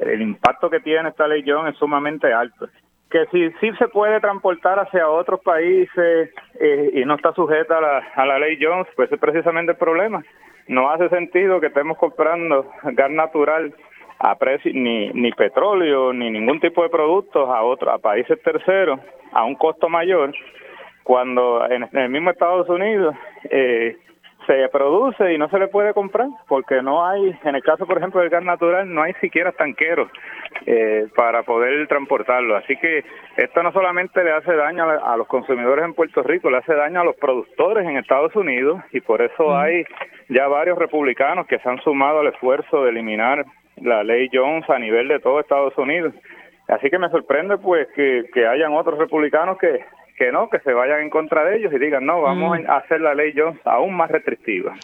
[0.03, 2.69] el impacto que tiene esta ley John es sumamente alto
[3.15, 7.81] que si sí se puede transportar hacia otros países eh, y no está sujeta a
[7.81, 10.21] la, a la ley Jones, pues es precisamente el problema.
[10.67, 13.73] No hace sentido que estemos comprando gas natural
[14.25, 18.99] a precio ni, ni petróleo ni ningún tipo de productos a otros a países terceros
[19.33, 20.33] a un costo mayor
[21.03, 23.15] cuando en, el mismo Estados Unidos
[23.51, 23.99] eh,
[24.47, 27.99] se produce y no se le puede comprar porque no hay, en el caso por
[27.99, 30.09] ejemplo del gas natural, no hay siquiera tanqueros
[30.65, 32.57] eh, para poder transportarlo.
[32.57, 33.05] Así que
[33.37, 37.01] esto no solamente le hace daño a, los consumidores en Puerto Rico, le hace daño
[37.01, 39.85] a los productores en Estados Unidos y por eso hay
[40.31, 43.45] ya varios republicanos que se han sumado al esfuerzo de eliminar
[43.77, 46.15] la ley Jones a nivel de todo Estados Unidos.
[46.69, 49.81] Así que me sorprende pues que, que hayan otros republicanos que
[50.17, 52.71] que no, que se vayan en contra de ellos y digan, no, vamos mm.
[52.71, 54.75] a hacer la ley Jones aún más restrictiva.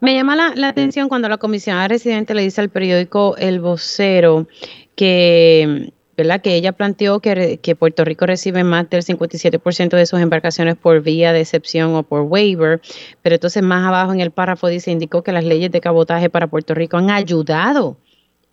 [0.00, 4.46] Me llama la, atención cuando la comisionada residente le dice al periódico El Vocero
[4.94, 6.42] que, ¿verdad?
[6.42, 11.02] que ella planteó que, que Puerto Rico recibe más del 57% de sus embarcaciones por
[11.02, 12.80] vía de excepción o por waiver,
[13.22, 16.46] pero entonces más abajo en el párrafo dice, indicó que las leyes de cabotaje para
[16.46, 17.96] Puerto Rico han ayudado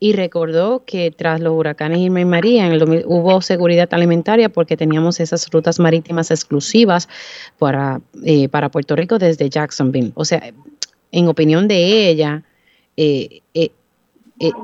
[0.04, 2.68] y recordó que tras los huracanes Irma y María
[3.06, 7.08] hubo seguridad alimentaria porque teníamos esas rutas marítimas exclusivas
[7.58, 10.12] para, eh, para Puerto Rico desde Jacksonville.
[10.16, 10.42] O sea,
[11.10, 12.42] en opinión de ella,
[12.98, 13.70] eh, eh,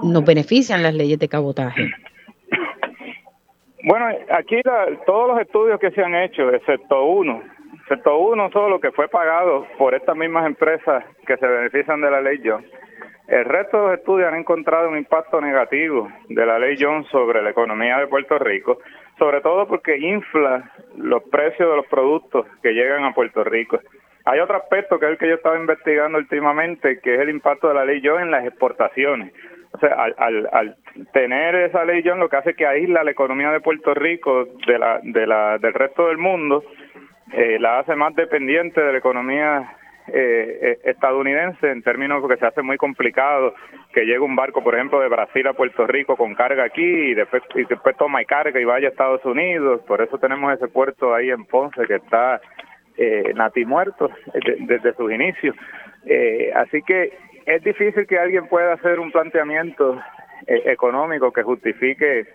[0.03, 1.89] nos benefician las leyes de cabotaje.
[3.85, 4.57] Bueno, aquí
[5.05, 7.41] todos los estudios que se han hecho, excepto uno,
[7.83, 12.19] excepto uno solo que fue pagado por estas mismas empresas que se benefician de la
[12.19, 12.69] ley Jones,
[13.29, 17.41] el resto de los estudios han encontrado un impacto negativo de la ley Jones sobre
[17.41, 18.79] la economía de Puerto Rico,
[19.19, 23.79] sobre todo porque infla los precios de los productos que llegan a Puerto Rico.
[24.25, 27.67] Hay otro aspecto que es el que yo estaba investigando últimamente, que es el impacto
[27.67, 29.33] de la ley Jones en las exportaciones.
[29.71, 30.75] O sea, al,
[31.13, 34.79] tener esa ley Jones lo que hace que aísla la economía de Puerto Rico de
[34.79, 36.63] la, de la, del resto del mundo,
[37.33, 39.75] eh, la hace más dependiente de la economía
[40.13, 43.53] eh, eh, estadounidense en términos porque se hace muy complicado
[43.93, 47.13] que llegue un barco, por ejemplo, de Brasil a Puerto Rico con carga aquí y
[47.13, 49.81] después, y después toma carga y vaya a Estados Unidos.
[49.87, 52.41] Por eso tenemos ese puerto ahí en Ponce que está
[52.97, 54.09] eh, natimuerto
[54.59, 55.55] desde sus inicios.
[56.05, 57.13] Eh, así que
[57.45, 59.99] es difícil que alguien pueda hacer un planteamiento
[60.47, 62.27] eh, económico que justifique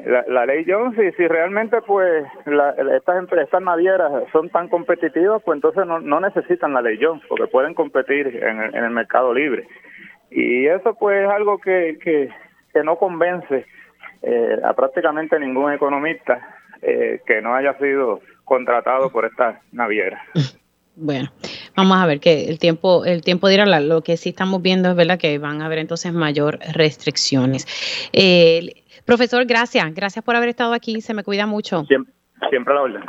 [0.00, 2.24] la, ley Jones, si realmente pues
[2.92, 7.46] estas empresas navieras son tan competitivas, pues entonces no, no necesitan la ley Jones, porque
[7.46, 9.66] pueden competir en el, en el mercado libre.
[10.30, 12.30] Y eso pues es algo que, que,
[12.72, 13.66] que no convence
[14.22, 20.20] eh, a prácticamente ningún economista eh, que no haya sido contratado por estas navieras.
[20.94, 21.32] Bueno,
[21.74, 24.96] vamos a ver que el tiempo, el tiempo dirá lo que sí estamos viendo es
[24.96, 27.66] verdad que van a haber entonces mayor restricciones.
[28.12, 29.94] Eh, Profesor, gracias.
[29.94, 31.00] Gracias por haber estado aquí.
[31.00, 31.84] Se me cuida mucho.
[31.84, 32.12] Siempre,
[32.50, 33.02] siempre la orden.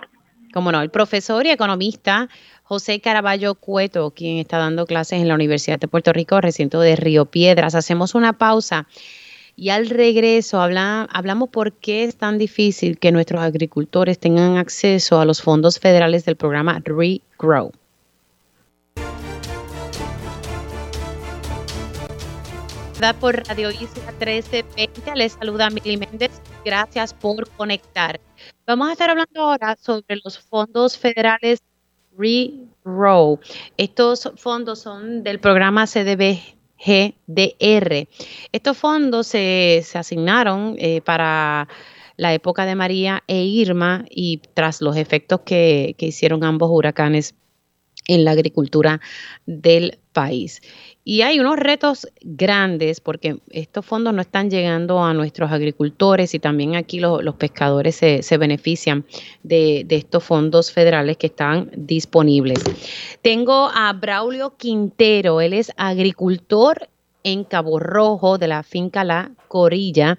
[0.53, 2.29] Como no, el profesor y economista
[2.63, 6.95] José Caraballo Cueto, quien está dando clases en la Universidad de Puerto Rico, recinto de
[6.95, 7.75] Río Piedras.
[7.75, 8.88] Hacemos una pausa
[9.56, 15.25] y al regreso hablamos por qué es tan difícil que nuestros agricultores tengan acceso a
[15.25, 17.71] los fondos federales del programa Regrow.
[23.19, 25.15] Por Radio Isla 1320.
[25.15, 26.32] Les saluda Mili Méndez.
[26.63, 28.21] Gracias por conectar.
[28.65, 31.60] Vamos a estar hablando ahora sobre los fondos federales
[32.17, 33.39] ReGrow.
[33.77, 36.47] Estos fondos son del programa CDBGDR.
[38.51, 41.67] Estos fondos se, asignaron eh, para
[42.15, 47.36] la época de María e Irma y tras los efectos que, que hicieron ambos huracanes
[48.08, 49.01] en la agricultura
[49.45, 50.62] del país.
[51.06, 56.39] Y hay unos retos grandes porque estos fondos no están llegando a nuestros agricultores y
[56.39, 59.06] también aquí los pescadores se, benefician
[59.44, 62.63] de, de, estos fondos federales que están disponibles.
[63.22, 66.89] Tengo a Braulio Quintero, él es agricultor
[67.24, 70.18] en Cabo Rojo de la finca La Corilla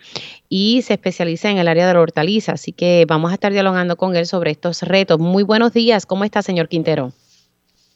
[0.48, 2.52] y se especializa en el área de la hortaliza.
[2.52, 5.18] Así que vamos a estar dialogando con él sobre estos retos.
[5.18, 6.06] Muy buenos días.
[6.06, 7.12] ¿Cómo está, señor Quintero?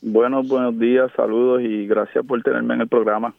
[0.00, 3.34] Buenos, buenos días, saludos y gracias por tenerme en el programa.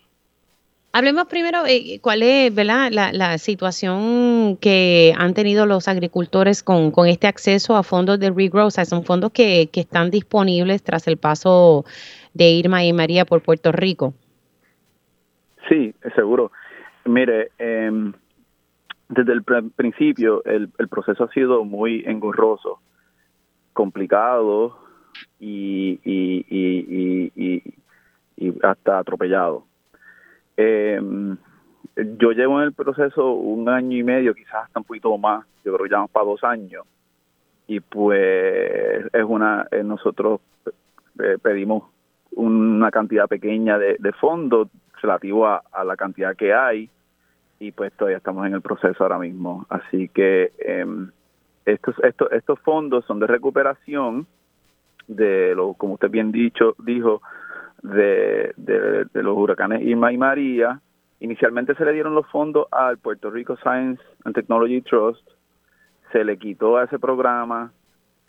[0.91, 2.89] Hablemos primero, eh, ¿cuál es ¿verdad?
[2.91, 8.67] La, situación que han tenido los agricultores con, este acceso a fondos de regrowth?
[8.67, 11.86] O sea, son fondos que, que están disponibles tras el paso
[12.34, 14.13] de Irma y María por Puerto Rico.
[15.69, 16.52] Sí, seguro.
[17.06, 18.12] Mire, em,
[19.08, 19.43] desde el
[19.76, 22.80] principio el, el, proceso ha sido muy engorroso,
[23.74, 24.88] complicado
[25.39, 27.63] y, y, y,
[28.38, 29.65] y hasta atropellado.
[30.56, 31.38] Em,
[32.17, 35.73] yo llevo en el proceso un año y medio, quizás hasta un poquito más, yo
[35.73, 36.86] creo que ya para dos años.
[37.67, 40.41] Y pues es una, eh, nosotros
[41.19, 41.84] eh, pedimos
[42.32, 44.69] una cantidad pequeña de, de fondos
[45.02, 46.89] relativo a, la cantidad que hay
[47.60, 49.65] y pues todavía estamos en el proceso ahora mismo.
[49.69, 51.12] Así que em,
[51.65, 54.28] estos, estos, estos fondos son de recuperación
[55.10, 57.22] de lo, como usted bien dicho, dijo,
[57.82, 60.80] de, de, los huracanes Irma y María.
[61.19, 65.28] Inicialmente se le dieron los fondos al Puerto Rico Science and Technology Trust,
[66.12, 67.74] se le quitó a ese programa,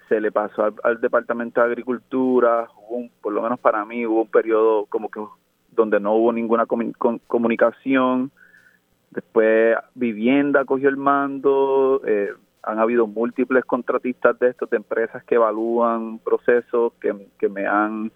[0.09, 2.69] se le pasó al, Departamento de Agricultura,
[3.21, 5.21] por lo menos para mí hubo un periodo como que
[5.71, 8.33] donde no hubo ninguna comunicación.
[9.11, 15.37] Después Vivienda cogió el mando, eh, han habido múltiples contratistas de estos, de empresas que
[15.37, 18.13] evalúan procesos, que, me han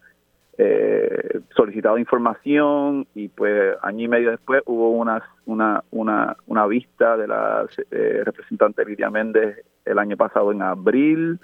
[0.58, 7.16] eh, solicitado información y pues año y medio después hubo una, una, una, una vista
[7.16, 11.40] de la eh, representante Lidia Méndez el año pasado en abril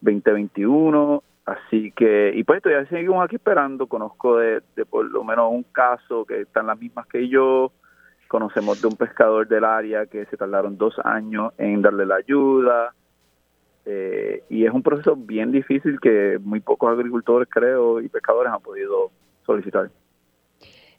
[0.00, 5.62] 2021 Así que, y pues todavía seguimos aquí esperando, conozco de, por lo menos un
[5.62, 7.70] caso que están las mismas que yo,
[8.34, 12.92] conocemos de un pescador del área que se tardaron dos años en darle la ayuda,
[13.86, 18.60] eh, y es un proceso bien difícil que muy pocos agricultores, creo, y pescadores han
[18.60, 19.12] podido
[19.46, 19.88] solicitar.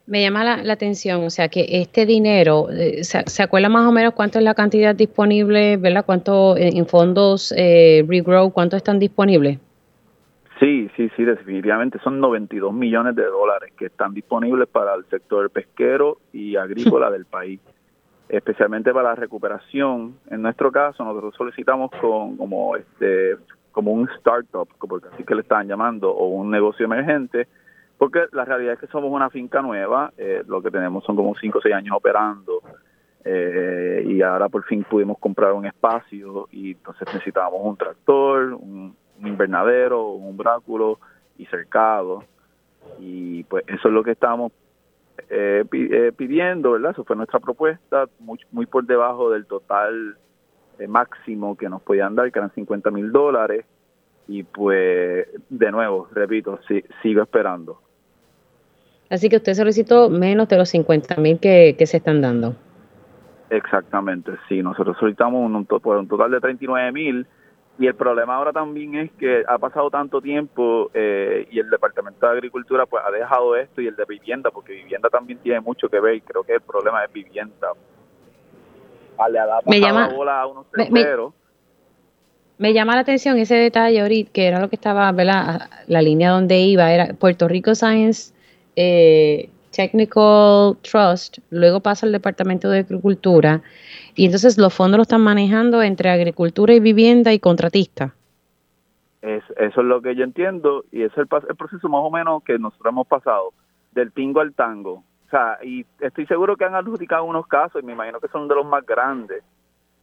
[0.06, 4.14] Me llama la, atención, o sea, que este dinero, eh, se, acuerda más o menos
[4.14, 6.06] cuánto es la cantidad disponible, verdad?
[6.06, 9.60] ¿Cuánto en fondos eh, Regrow, cuánto están disponibles?
[10.60, 15.50] Sí, sí, sí, definitivamente son 92 millones de dólares que están disponibles para el sector
[15.50, 17.60] pesquero y agrícola del país,
[18.30, 20.16] especialmente para la recuperación.
[20.30, 23.38] En nuestro caso, nosotros solicitamos con, como este
[23.74, 27.50] como un startup, porque así que le están llamando, o un negocio emergente,
[27.98, 31.36] porque la realidad es que somos una finca nueva, eh, lo que tenemos son como
[31.36, 32.62] 5 o 6 años operando,
[33.26, 38.96] eh, y ahora por fin pudimos comprar un espacio y entonces necesitábamos un tractor, un
[39.20, 41.00] un invernadero, un umbráculo
[41.38, 42.24] y cercado.
[43.00, 44.52] Y pues eso es lo que estamos
[45.30, 46.92] eh, eh, pidiendo, ¿verdad?
[46.92, 50.18] Eso fue nuestra propuesta, muy, muy por debajo del total
[50.78, 53.66] eh, máximo que nos podían dar, que eran 50 mil dólares.
[54.28, 56.60] Y pues, de nuevo, repito,
[57.02, 57.80] sigo esperando.
[59.10, 62.56] Así que usted solicitó menos de los 50 mil que, se están dando.
[63.52, 64.64] Exactamente, sí.
[64.64, 67.28] Nosotros solicitamos un, por un total de 39 mil
[67.78, 72.26] y el problema ahora también es que ha pasado tanto tiempo eh, y el Departamento
[72.26, 75.90] de Agricultura pues ha dejado esto y el de vivienda, porque vivienda también tiene mucho
[75.90, 77.74] que ver y creo que el problema es vivienda.
[79.18, 79.28] Ah,
[79.66, 80.10] me llama,
[82.58, 85.70] me, llama la atención ese detalle ahorita, que era lo que estaba, ¿verdad?
[85.88, 88.34] La línea donde iba era Puerto Rico Science
[88.76, 93.62] eh, Technical Trust, luego pasa al Departamento de Agricultura
[94.16, 98.16] y entonces los fondos los están manejando entre agricultura y vivienda y contratista.
[99.22, 102.58] Es, eso es lo que yo entiendo y es el, proceso más o menos que
[102.58, 103.54] nosotros hemos pasado,
[103.92, 105.04] del tingo al tango.
[105.26, 108.48] O sea, y estoy seguro que han adjudicado unos casos y me imagino que son
[108.48, 109.44] de los más grandes,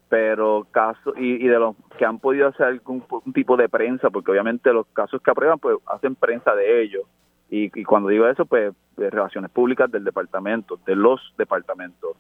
[0.09, 4.73] pero casos y, de los que han podido hacer algún tipo de prensa, porque obviamente
[4.73, 7.05] los casos que aprueban pues hacen prensa de ellos.
[7.49, 12.17] Y, y cuando digo eso, pues de relaciones públicas del departamento, de los departamentos.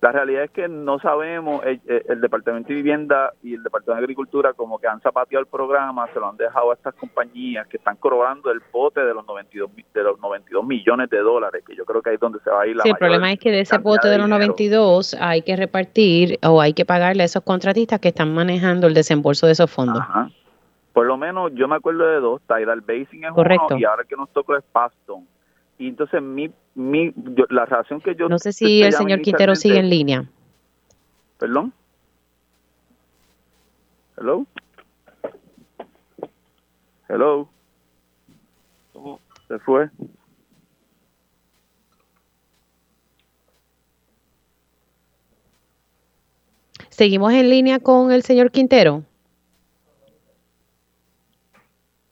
[0.00, 4.52] La realidad es que no sabemos, el, Departamento de Vivienda y el Departamento de Agricultura
[4.52, 7.96] como que han zapateado el programa, se lo han dejado a estas compañías que están
[7.96, 12.02] cobrando el pote de los 92 de los 92 millones de dólares, que yo creo
[12.02, 13.60] que ahí es donde se va a ir la Sí, el problema es que de
[13.60, 17.98] ese pote de, los 92 hay que repartir o hay que pagarle a esos contratistas
[18.00, 20.02] que están manejando el desembolso de esos fondos.
[20.92, 23.66] Por lo menos yo me acuerdo de dos, Tidal Basin es Correcto.
[23.70, 25.26] uno y ahora el que nos tocó es Paston
[25.78, 27.12] y entonces mi, mi
[27.50, 28.28] la razón que yo...
[28.28, 30.24] No sé si el señor Quintero sigue en línea.
[31.38, 31.72] ¿Perdón?
[34.16, 34.46] ¿Hello?
[37.08, 37.48] ¿Hello?
[39.48, 39.90] ¿Se fue?
[46.88, 49.04] ¿Seguimos en línea con el señor Quintero?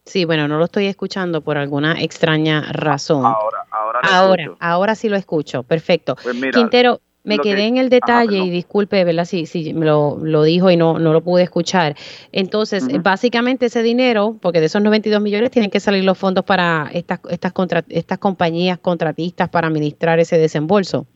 [0.05, 3.25] Sí, bueno, no lo estoy escuchando por alguna extraña razón.
[3.25, 5.63] Ahora, ahora, ahora, ahora sí lo escucho.
[5.63, 6.15] Perfecto.
[6.21, 9.25] Pues Quintero, me quedé en el detalle y disculpe, ¿verdad?
[9.25, 11.95] Si, si me lo, lo, dijo y no, no lo pude escuchar.
[12.31, 16.89] Entonces, básicamente ese dinero, porque de esos 92 millones tienen que salir los fondos para
[16.93, 21.07] estas, estas, contra, estas compañías contratistas para administrar ese desembolso.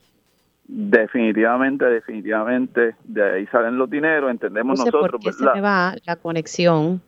[0.67, 6.15] Definitivamente, definitivamente, de ahí salen los dineros, entendemos nosotros, ¿por qué se me va la
[6.15, 7.01] conexión?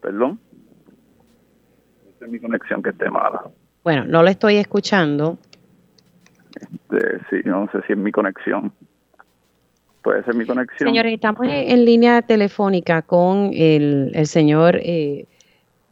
[0.00, 0.40] Perdón.
[2.16, 3.44] Esa es mi conexión que esté mala.
[3.82, 5.38] Bueno, no lo estoy escuchando.
[6.54, 8.72] Este, sí, no sé si es mi conexión.
[10.02, 10.88] Puede ser mi conexión.
[10.88, 15.26] Señores, estamos en, línea telefónica con el, el señor eh,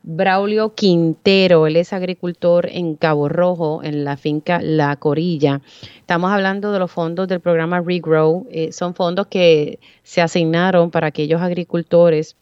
[0.03, 5.61] Braulio Quintero, él es agricultor en Cabo Rojo, en la finca La Corilla.
[5.99, 8.47] Estamos hablando de los fondos del programa Regrow.
[8.51, 12.37] Eh, son fondos que se asignaron para aquellos agricultores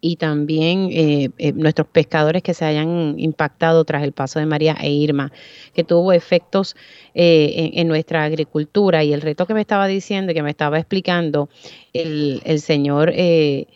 [0.00, 4.76] y también eh, eh, nuestros pescadores que se hayan impactado tras el paso de María
[4.80, 5.32] e Irma,
[5.74, 6.76] que tuvo efectos
[7.14, 9.04] en, nuestra agricultura.
[9.04, 11.48] Y el reto que me estaba diciendo, que me estaba explicando
[11.92, 13.66] el, el señor, el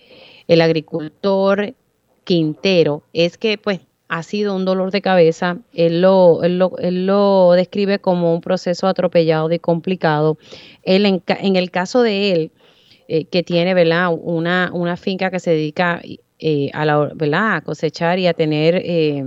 [0.60, 1.74] agricultor
[2.24, 5.58] Quintero es que pues ha sido un dolor de cabeza.
[5.72, 6.58] Él lo, él
[7.06, 10.38] lo, describe como un proceso atropellado y complicado.
[10.82, 12.52] Él, en, el caso de él,
[13.08, 13.74] eh, que tiene.
[13.74, 16.00] Una, una finca que se dedica
[16.38, 19.24] eh, a, la, a cosechar y a tener, eh,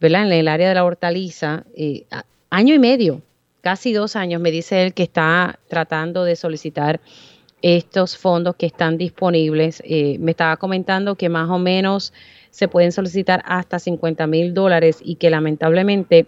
[0.00, 1.64] en el área de la hortaliza,
[2.50, 3.22] año y medio,
[3.62, 7.00] casi dos años, me dice él que está tratando de solicitar
[7.62, 9.82] estos fondos que están disponibles.
[9.86, 12.12] Me estaba comentando que más o menos
[12.50, 16.26] se pueden solicitar hasta 50 mil dólares y que lamentablemente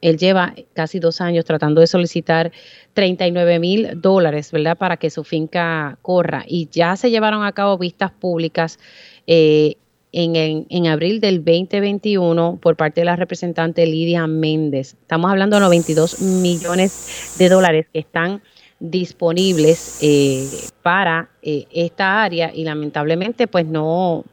[0.00, 2.52] él lleva casi dos años tratando de solicitar
[2.94, 4.76] 39 mil dólares, ¿verdad?
[4.76, 6.44] Para que su finca corra.
[6.46, 8.78] Y ya se llevaron a cabo vistas públicas
[9.26, 9.76] eh,
[10.12, 14.94] en, en, abril del 2021 por parte de la representante Lidia Méndez.
[15.00, 18.42] Estamos hablando de 92 millones de dólares que están
[18.80, 20.48] disponibles eh,
[20.82, 24.24] para eh, esta área y lamentablemente pues no,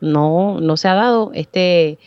[0.00, 1.98] no, no se ha dado este,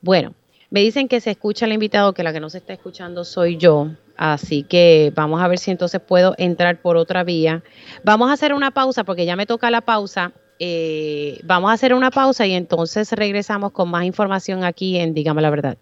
[0.00, 0.34] bueno,
[0.72, 3.58] me dicen que se escucha el invitado, que la que no se está escuchando soy
[3.58, 7.62] yo, así que vamos a ver si entonces puedo entrar por otra vía.
[8.04, 10.32] Vamos a hacer una pausa porque ya me toca la pausa.
[10.58, 15.42] Eh, vamos a hacer una pausa y entonces regresamos con más información aquí en Dígame
[15.42, 15.76] la verdad.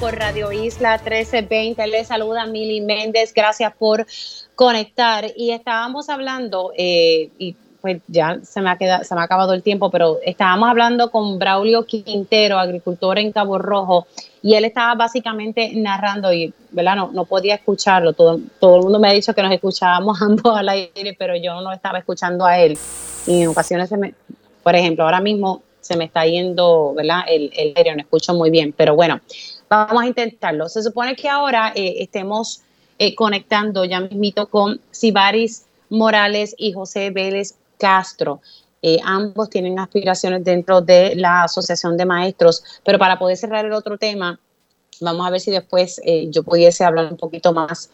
[0.00, 1.86] por Radio Isla 1320.
[1.88, 3.34] Les saluda Mili Méndez.
[3.34, 4.06] Gracias por
[4.54, 5.26] conectar.
[5.36, 7.54] Y estábamos hablando, eh, y
[7.84, 11.10] pues ya se me, ha quedado, se me ha acabado el tiempo, pero estábamos hablando
[11.10, 14.06] con Braulio Quintero, agricultor en Cabo Rojo,
[14.40, 16.96] y él estaba básicamente narrando, y ¿verdad?
[16.96, 18.14] No, no podía escucharlo.
[18.14, 21.60] Todo, todo el mundo me ha dicho que nos escuchábamos ambos al aire, pero yo
[21.60, 22.78] no estaba escuchando a él.
[23.26, 24.14] Y en ocasiones se me,
[24.62, 27.24] por ejemplo, ahora mismo se me está yendo, ¿verdad?
[27.28, 29.20] El, el aire, no escucho muy bien, pero bueno,
[29.68, 30.68] Vamos a intentarlo.
[30.68, 32.62] Se supone que ahora eh, estemos
[32.98, 38.40] eh, conectando ya mismito con Sibaris Morales y José Vélez Castro.
[38.82, 43.72] Eh, ambos tienen aspiraciones dentro de la Asociación de Maestros, pero para poder cerrar el
[43.72, 44.38] otro tema,
[45.00, 47.90] vamos a ver si después yo pudiese hablar un poquito más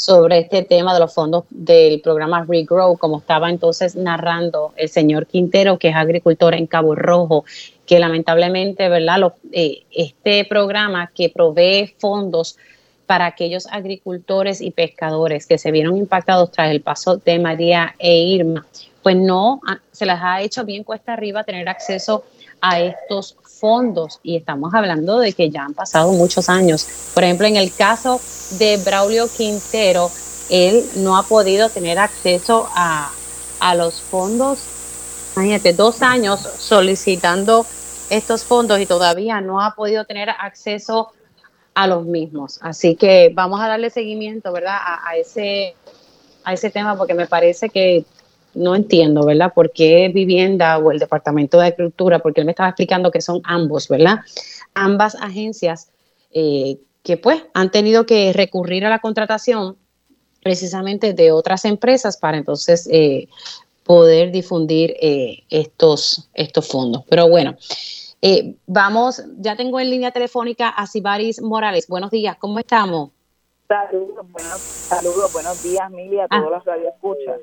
[0.00, 5.26] sobre este tema de los fondos del programa Regrow, como estaba entonces narrando el señor
[5.26, 7.44] Quintero, que es agricultor en Cabo Rojo,
[7.84, 9.34] que lamentablemente, ¿verdad?
[9.52, 12.56] Eh, este programa que provee fondos
[13.04, 18.16] para aquellos agricultores y pescadores que se vieron impactados tras el paso de María e
[18.22, 18.66] Irma,
[19.02, 19.60] pues no
[19.92, 22.24] se les ha hecho bien cuesta arriba tener acceso
[22.60, 26.86] a estos fondos y estamos hablando de que ya han pasado muchos años.
[27.14, 28.20] Por ejemplo, en el caso
[28.58, 30.10] de Braulio Quintero,
[30.50, 33.10] él no ha podido tener acceso a,
[33.60, 34.60] a los fondos,
[35.36, 37.64] imagínate, dos años solicitando
[38.10, 41.12] estos fondos y todavía no ha podido tener acceso
[41.74, 42.58] a los mismos.
[42.62, 44.76] Así que vamos a darle seguimiento, ¿verdad?
[44.82, 45.76] A, ese,
[46.44, 48.04] a ese tema porque me parece que
[48.54, 49.52] no entiendo, ¿verdad?
[49.54, 52.18] ¿Por qué Vivienda o el Departamento de Agricultura?
[52.18, 54.20] Porque él me estaba explicando que son ambos, ¿verdad?
[54.74, 55.90] Ambas agencias
[56.32, 59.76] eh, que pues han tenido que recurrir a la contratación
[60.42, 63.28] precisamente de otras empresas para entonces eh,
[63.84, 67.04] poder difundir eh, estos, estos fondos.
[67.08, 67.56] Pero bueno,
[68.22, 71.88] eh, vamos, ya tengo en línea telefónica a Sibaris Morales.
[71.88, 73.10] Buenos días, ¿cómo estamos?
[73.66, 76.50] Saludos, buenos, saludos, buenos días, Mili, a todos ah.
[76.50, 77.40] los radioescuchas.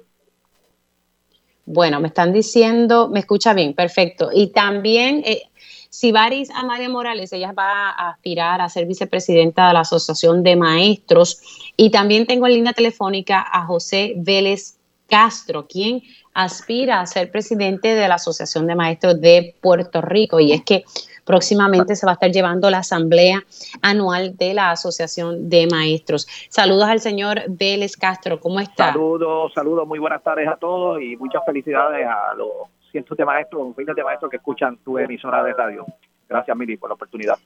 [1.69, 4.29] Bueno, me están diciendo, me escucha bien, perfecto.
[4.33, 5.43] Y también, eh,
[5.89, 11.41] Sibaris Amalia Morales, ella va a aspirar a ser vicepresidenta de la Asociación de Maestros.
[11.75, 14.77] Y también tengo en línea telefónica a José Vélez
[15.09, 16.03] Castro, quien
[16.33, 20.39] aspira a ser presidente de la Asociación de Maestros de Puerto Rico.
[20.39, 20.85] Y es que
[21.27, 23.43] próximamente se va a estar llevando la asamblea
[23.81, 26.25] anual de la Asociación de Maestros.
[26.49, 28.93] Saludos al señor Vélez Castro, ¿cómo está?
[28.93, 32.49] Saludos, saludos, muy buenas tardes a todos y muchas felicidades a los
[32.91, 35.85] cientos de maestros, miles de maestros que escuchan tu emisora de radio.
[36.29, 37.37] Gracias, Miri, por la oportunidad.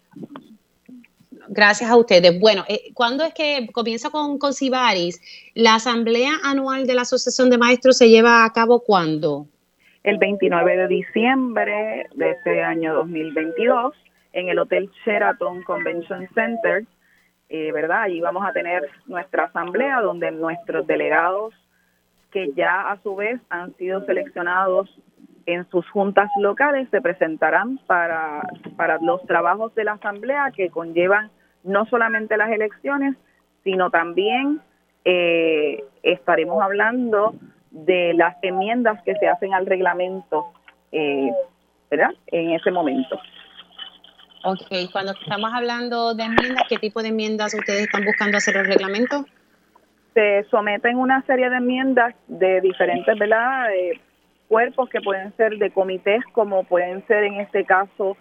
[1.47, 2.39] Gracias a ustedes.
[2.39, 5.19] Bueno, eh, ¿cuándo es que comienza con, con Cibaris?
[5.55, 9.47] ¿La asamblea anual de la Asociación de Maestros se lleva a cabo cuándo?
[10.03, 13.93] El 29 de diciembre de este año 2022
[14.33, 16.85] en el Hotel Sheraton Convention Center,
[17.49, 18.03] eh, ¿verdad?
[18.03, 21.53] Allí vamos a tener nuestra asamblea donde nuestros delegados
[22.31, 24.89] que ya a su vez han sido seleccionados
[25.45, 28.41] en sus juntas locales se presentarán para,
[28.77, 31.29] para los trabajos de la asamblea que conllevan
[31.63, 33.15] no solamente las elecciones,
[33.63, 34.61] sino también
[35.03, 37.33] eh, estaremos hablando
[37.71, 40.51] de las enmiendas que se hacen al reglamento,
[40.91, 41.31] eh,
[41.89, 42.11] ¿verdad?
[42.27, 43.19] En ese momento.
[44.43, 48.65] Ok, cuando estamos hablando de enmiendas, ¿qué tipo de enmiendas ustedes están buscando hacer el
[48.65, 49.25] reglamento?
[50.13, 53.69] Se someten una serie de enmiendas de diferentes, ¿verdad?
[54.49, 58.17] cuerpos que pueden ser de comités, como pueden ser en este caso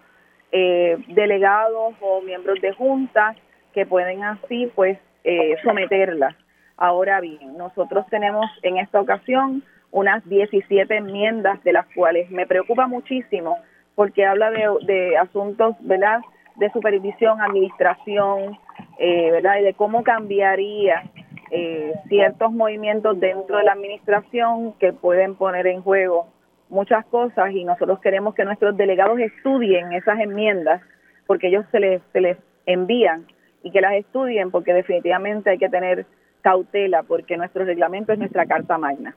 [0.53, 3.35] eh, delegados o miembros de juntas,
[3.73, 6.35] que pueden así, pues, eh, someterlas
[6.81, 9.61] Ahora bien, nosotros tenemos en esta ocasión
[9.91, 13.59] unas 17 enmiendas de las cuales me preocupa muchísimo
[13.93, 16.21] porque habla de, asuntos, ¿verdad?
[16.55, 18.57] De supervisión, administración,
[18.97, 19.59] eh, ¿verdad?
[19.59, 21.03] Y de cómo cambiaría
[21.51, 26.29] eh, ciertos movimientos dentro de la administración que pueden poner en juego
[26.69, 30.81] muchas cosas y nosotros queremos que nuestros delegados estudien esas enmiendas
[31.27, 33.27] porque ellos se les, se les envían
[33.61, 36.07] y que las estudien porque definitivamente hay que tener
[36.41, 39.15] cautela porque nuestro reglamento es nuestra carta magna.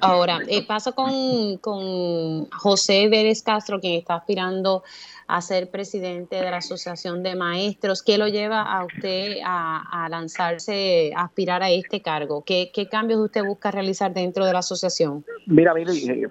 [0.00, 4.82] Ahora, eh, paso con, con José Vélez Castro, quien está aspirando
[5.26, 8.02] a ser presidente de la Asociación de Maestros.
[8.02, 12.42] ¿Qué lo lleva a usted a, lanzarse, a aspirar a este cargo?
[12.44, 15.24] ¿Qué, cambios usted busca realizar dentro de la asociación?
[15.46, 16.28] Mira, Mili, eh,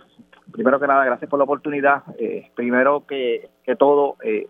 [0.51, 2.03] primero que nada, gracias por la oportunidad.
[2.19, 4.47] Eh, primero que, que todo, eh,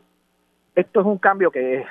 [0.76, 1.86] esto es un cambio que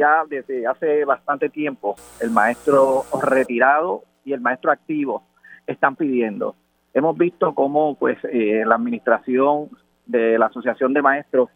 [0.00, 5.24] ya desde hace bastante tiempo el maestro retirado y el maestro activo
[5.66, 6.54] están pidiendo.
[6.94, 9.68] Hemos visto cómo pues eh, la administración
[10.06, 11.50] de la Asociación de Maestros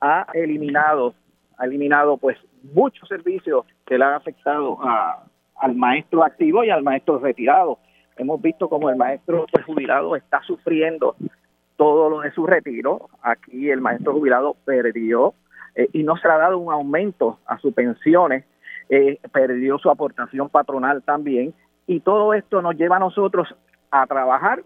[0.00, 1.14] ha eliminado
[1.58, 2.38] ha eliminado pues
[2.72, 4.78] muchos servicios que le han afectado
[5.56, 7.78] al maestro activo y al maestro retirado.
[8.16, 11.16] Hemos visto cómo el maestro pues, jubilado está sufriendo
[11.76, 13.10] todo lo de su retiro.
[13.20, 15.34] Aquí el maestro jubilado perdió
[15.74, 18.44] eh, y no se ha dado un aumento a sus pensiones,
[18.88, 21.54] eh, perdió su aportación patronal también,
[21.86, 23.54] y todo esto nos lleva a nosotros
[23.90, 24.62] a trabajar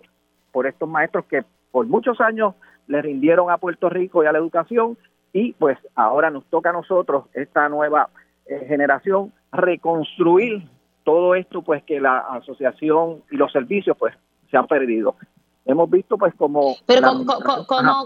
[0.52, 2.54] por estos maestros que por muchos años
[2.86, 4.96] le rindieron a Puerto Rico y a la educación,
[5.32, 8.08] y pues ahora nos toca a nosotros, esta nueva
[8.46, 10.68] eh, generación, reconstruir
[11.02, 14.14] todo esto pues que la asociación y los servicios pues
[14.50, 15.16] se han perdido
[15.64, 16.76] hemos visto pues como...
[16.86, 17.02] Pero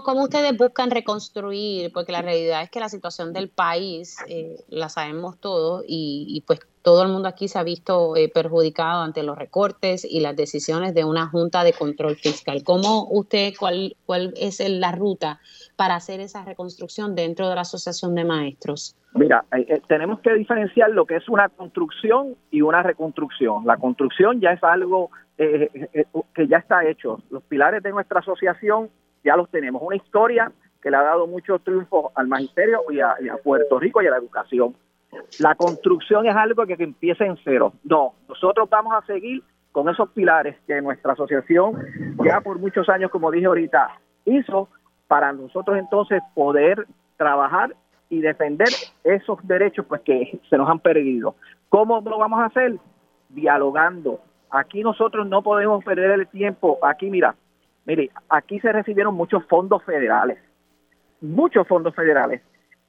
[0.03, 1.91] ¿cómo, ustedes buscan reconstruir?
[1.93, 6.59] Porque la realidad es que la situación del país eh, la sabemos todos y, pues
[6.81, 10.93] todo el mundo aquí se ha visto eh, perjudicado ante los recortes y las decisiones
[10.93, 12.63] de una Junta de Control Fiscal.
[12.63, 15.39] ¿Cómo usted, cuál, cuál es la ruta
[15.75, 18.95] para hacer esa reconstrucción dentro de la Asociación de Maestros?
[19.13, 23.65] Mira, eh, tenemos que diferenciar lo que es una construcción y una reconstrucción.
[23.65, 25.09] La construcción ya es algo
[25.41, 27.21] eh, eh, eh, que ya está hecho.
[27.29, 28.89] Los pilares de nuestra asociación
[29.23, 29.81] ya los tenemos.
[29.81, 34.07] Una historia que le ha dado mucho triunfo al magisterio y a, Puerto Rico y
[34.07, 34.75] a la educación.
[35.39, 37.71] La construcción es algo que, que empieza en cero.
[37.85, 41.73] No, nosotros vamos a seguir con esos pilares que nuestra asociación
[42.21, 44.67] ya por muchos años, como dije ahorita, hizo
[45.07, 46.85] para nosotros entonces poder
[47.15, 47.77] trabajar
[48.09, 48.67] y defender
[49.05, 51.35] esos derechos pues que se nos han perdido.
[51.69, 52.75] ¿Cómo lo vamos a hacer?
[53.29, 54.19] Dialogando,
[54.51, 56.79] Aquí nosotros no podemos perder el tiempo.
[56.81, 57.35] Aquí, mira,
[57.85, 60.39] mire, aquí se recibieron muchos fondos federales,
[61.21, 62.41] muchos fondos federales.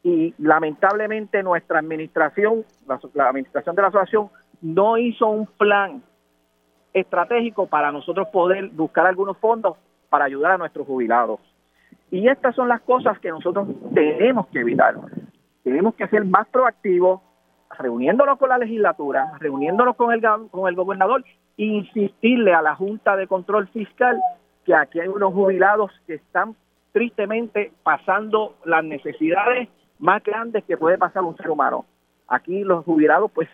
[0.03, 2.65] Y lamentablemente nuestra administración,
[3.15, 4.31] la, administración de la asociación,
[4.63, 6.03] no hizo un plan
[6.95, 9.77] estratégico para nosotros poder buscar algunos fondos
[10.09, 11.41] para ayudar a nuestros jubilados.
[12.11, 14.97] Y estas son las cosas que nosotros tenemos que evitar.
[15.63, 17.21] Tenemos que ser más proactivos,
[17.79, 21.25] reuniéndonos con la legislatura, reuniéndonos con el, con el gobernador
[21.65, 24.19] insistirle a la Junta de Control Fiscal
[24.65, 26.57] que aquí hay unos jubilados que están
[26.93, 31.85] tristemente pasando las necesidades más grandes que puede pasar un ser humano.
[32.29, 33.49] Aquí los jubilados, pues,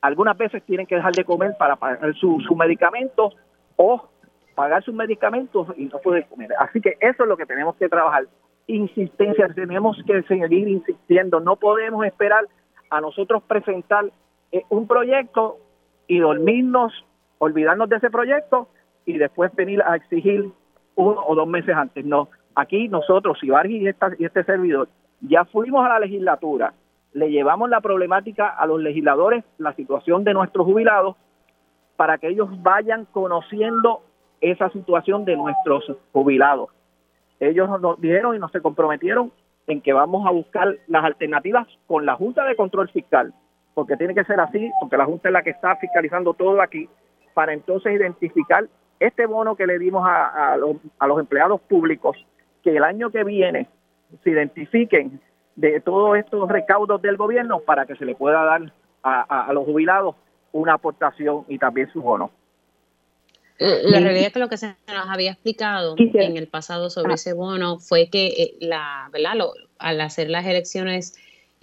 [0.00, 3.32] algunas veces tienen que dejar de comer para pagar su, su medicamento
[3.76, 4.08] o
[4.54, 6.50] pagar sus medicamentos y no pueden comer.
[6.58, 8.24] Así que eso es lo que tenemos que trabajar.
[8.66, 11.40] Insistencia, tenemos que seguir insistiendo.
[11.40, 12.46] No podemos esperar
[12.88, 14.10] a nosotros presentar
[14.52, 15.58] eh, un proyecto
[16.06, 16.92] y dormirnos,
[17.38, 18.68] olvidarnos de ese proyecto
[19.06, 20.50] y después venir a exigir
[20.96, 22.04] uno o dos meses antes.
[22.04, 24.88] No, aquí nosotros, Ibargi y, y este servidor,
[25.20, 26.74] ya fuimos a la legislatura,
[27.12, 31.16] le llevamos la problemática a los legisladores, la situación de nuestros jubilados,
[31.96, 34.02] para que ellos vayan conociendo
[34.40, 36.70] esa situación de nuestros jubilados.
[37.40, 39.32] Ellos nos dijeron y nos comprometieron
[39.66, 43.32] en que vamos a buscar las alternativas con la Junta de Control Fiscal,
[43.74, 46.88] porque tiene que ser así, porque la Junta es la que está fiscalizando todo aquí,
[47.34, 48.66] para entonces identificar
[49.00, 52.16] este bono que le dimos a, los, empleados públicos,
[52.62, 53.68] que el año que viene
[54.22, 55.20] se identifiquen
[55.56, 58.72] de todos estos recaudos del gobierno para que se le pueda dar
[59.02, 60.16] a, los jubilados
[60.52, 62.30] una aportación y también su bono.
[63.58, 67.34] La realidad es que lo que se nos había explicado en el pasado sobre ese
[67.34, 69.34] bono fue que eh, la, ¿verdad?
[69.78, 71.16] al hacer las elecciones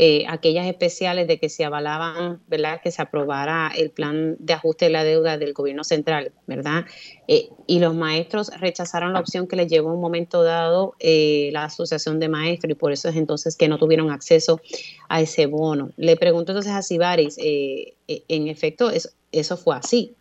[0.04, 2.82] eh, aquellas especiales de que se avalaban, ¿verdad?
[2.82, 6.86] Que se aprobara el plan de ajuste de la deuda del gobierno central, ¿verdad?
[7.28, 11.66] Eh, y los maestros rechazaron la opción que les llevó un momento dado eh, la
[11.66, 14.60] asociación de maestros y por eso es entonces que no tuvieron acceso
[15.08, 15.92] a ese bono.
[15.98, 20.16] Le pregunto entonces a Sibaris, en efecto, eso, eso fue así.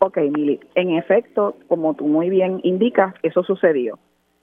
[0.00, 3.98] Ok, Mili, en efecto, como tú muy bien indicas, eso sucedió.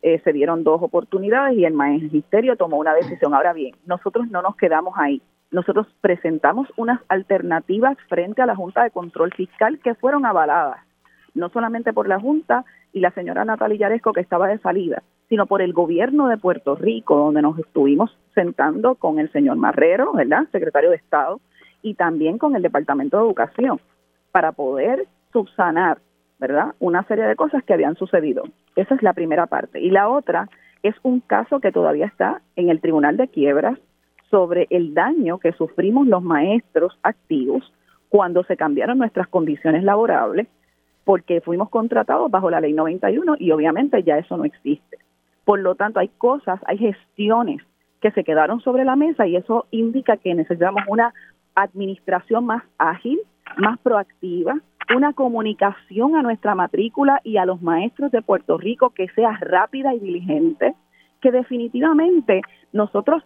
[0.08, 3.34] Eh, se dieron dos oportunidades y el magisterio tomó una decisión.
[3.34, 5.20] Ahora bien, nosotros no nos quedamos ahí.
[5.50, 10.78] Nosotros presentamos unas alternativas frente a la Junta de Control Fiscal que fueron avaladas,
[11.34, 15.48] no solamente por la Junta y la señora Natalia Yaresco que estaba de salida, sino
[15.48, 20.46] por el gobierno de Puerto Rico, donde nos estuvimos sentando con el señor Marrero, ¿verdad?
[20.52, 21.40] Secretario de Estado,
[21.82, 23.80] y también con el Departamento de Educación,
[24.32, 25.98] para poder subsanar
[26.40, 26.76] ¿verdad?
[26.80, 28.44] Una serie de cosas que habían sucedido.
[28.76, 29.80] Esa es la primera parte.
[29.80, 30.50] Y la otra
[30.84, 33.80] es un caso que todavía está en el Tribunal de Quiebras
[34.30, 37.74] sobre el daño que sufrimos los maestros activos
[38.10, 40.48] cuando se cambiaron nuestras condiciones laborables
[41.04, 44.98] porque fuimos contratados bajo la ley 91 y obviamente ya eso no existe.
[45.46, 47.62] Por lo tanto, hay cosas, hay gestiones
[48.02, 51.14] que se quedaron sobre la mesa y eso indica que necesitamos una
[51.54, 53.20] administración más ágil,
[53.58, 54.60] más proactiva,
[54.94, 59.94] una comunicación a nuestra matrícula y a los maestros de Puerto Rico que sea rápida
[59.94, 60.76] y diligente,
[61.22, 62.42] que definitivamente
[62.74, 63.24] nosotros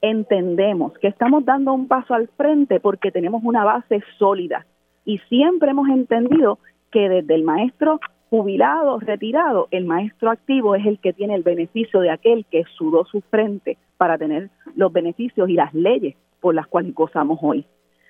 [0.00, 4.66] entendemos que estamos dando un paso al frente porque tenemos una base sólida
[5.04, 6.58] y siempre hemos entendido
[6.90, 8.00] que desde el maestro
[8.30, 13.04] jubilado, retirado, el maestro activo es el que tiene el beneficio de aquel que sudó
[13.04, 17.66] su frente para tener los beneficios y las leyes por las cuales gozamos hoy.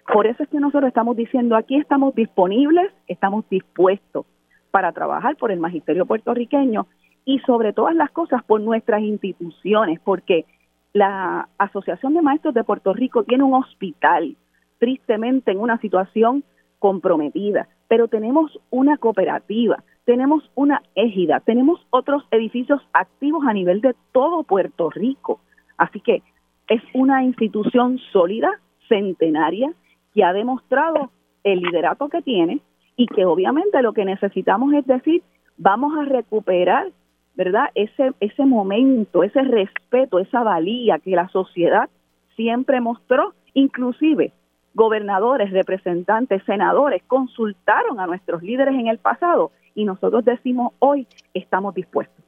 [0.07, 4.27] Por eso es que nosotros estamos diciendo aquí estamos disponibles, estamos dispuestos
[4.71, 6.87] para trabajar por el magisterio puertorriqueño
[7.25, 10.45] y sobre todas las cosas por nuestras instituciones, porque
[10.93, 14.37] la Asociación de Maestros de Puerto Rico tiene un hospital,
[14.79, 16.43] tristemente en una situación
[16.79, 23.95] comprometida, pero tenemos una cooperativa, tenemos una égida, tenemos otros edificios activos a nivel de
[24.11, 25.41] todo Puerto Rico.
[25.77, 26.23] Así que
[26.69, 29.73] es una institución sólida, centenaria,
[30.15, 31.11] que ha demostrado
[31.45, 32.61] el liderato que tiene
[32.97, 35.23] y que obviamente lo que necesitamos es decir,
[35.57, 36.91] vamos a recuperar,
[37.35, 37.71] ¿verdad?
[37.75, 41.89] Ese, ese momento, ese respeto, esa valía que la sociedad
[42.37, 44.33] siempre mostró, inclusive
[44.75, 51.75] gobernadores, representantes, senadores consultaron a nuestros líderes en el pasado y nosotros decimos hoy estamos
[51.75, 52.25] dispuestos.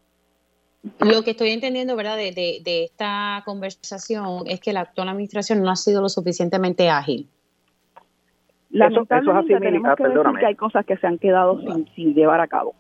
[1.01, 5.62] Lo que estoy entendiendo, ¿verdad?, de, de, de esta conversación es que la actual administración
[5.62, 7.28] no ha sido lo suficientemente ágil
[8.75, 11.61] Lamentablemente tenemos que decir que hay cosas que se han quedado
[11.95, 12.75] sin, llevar a cabo.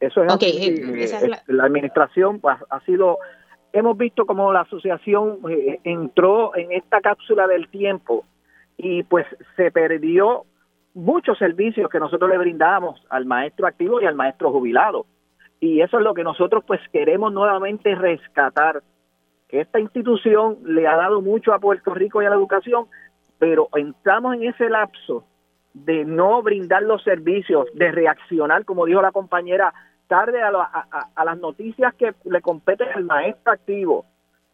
[0.00, 0.46] Eso es así.
[0.46, 1.64] Eh, eh, la...
[1.64, 3.18] administración pues, ha sido,
[3.72, 8.24] hemos visto como la asociación eh, entró en esta cápsula del tiempo
[8.76, 10.44] y pues se perdió
[10.92, 15.06] muchos servicios que nosotros le brindamos al maestro activo y al maestro jubilado.
[15.60, 18.82] Y eso es lo que nosotros pues queremos nuevamente rescatar,
[19.48, 22.86] que esta institución le ha dado mucho a Puerto Rico y a la educación,
[23.38, 25.24] pero entramos en ese lapso
[25.72, 29.74] de no brindar los servicios, de reaccionar, como dijo la compañera,
[30.06, 30.48] tarde a,
[31.14, 34.06] a, las noticias que le competen al maestro activo.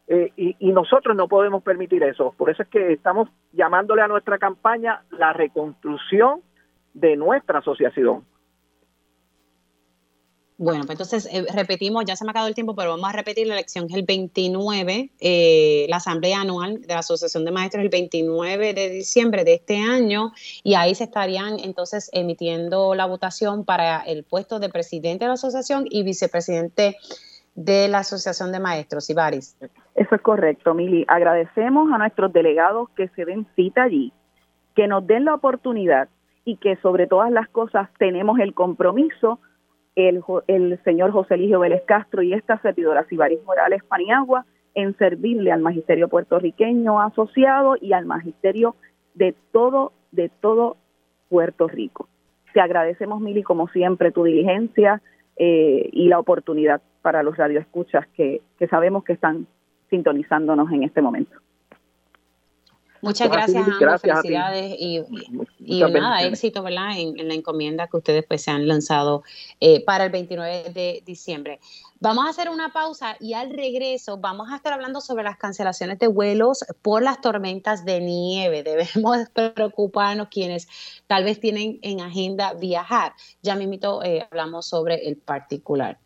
[0.08, 2.34] Eh, y, y, nosotros no podemos permitir eso.
[2.36, 6.40] Por eso es que estamos llamándole a nuestra campaña la reconstrucción
[6.94, 8.24] de nuestra asociación.
[10.62, 13.16] Bueno, pues entonces eh, repetimos, ya se me ha acabado el tiempo, pero vamos a
[13.16, 17.82] repetir la elección es el 29, eh, la asamblea anual de la Asociación de Maestros
[17.82, 20.32] el 29 de diciembre de este año
[20.62, 25.34] y ahí se estarían entonces emitiendo la votación para el puesto de presidente de la
[25.34, 26.98] asociación y vicepresidente
[27.54, 29.56] de la Asociación de Maestros, Ibaris.
[29.94, 31.06] Eso es correcto, Mili.
[31.08, 34.12] Agradecemos a nuestros delegados que se den cita allí,
[34.76, 36.10] que nos den la oportunidad
[36.44, 39.40] y que sobre todas las cosas tenemos el compromiso
[39.94, 45.52] el, el señor José Eligio Vélez Castro y esta servidora Sibaris Morales Paniagua en servirle
[45.52, 48.76] al magisterio puertorriqueño asociado y al magisterio
[49.14, 50.76] de todo, de todo
[51.28, 52.08] Puerto Rico.
[52.52, 55.00] Te agradecemos, Mili, como siempre, tu diligencia
[55.36, 59.46] eh, y la oportunidad para los radioescuchas que, que sabemos que están
[59.88, 61.36] sintonizándonos en este momento.
[63.02, 65.02] Muchas gracias, a felicidades y,
[65.58, 66.90] y, nada, éxito ¿verdad?
[66.96, 69.22] En, la encomienda que ustedes pues se han lanzado
[69.60, 71.60] eh, para el 29 de diciembre.
[71.98, 75.98] Vamos a hacer una pausa y al regreso vamos a estar hablando sobre las cancelaciones
[75.98, 78.62] de vuelos por las tormentas de nieve.
[78.94, 79.18] Debemos
[79.54, 80.68] preocuparnos quienes
[81.06, 83.14] tal vez tienen en agenda viajar.
[83.42, 85.98] Ya mismito eh, hablamos sobre el particular.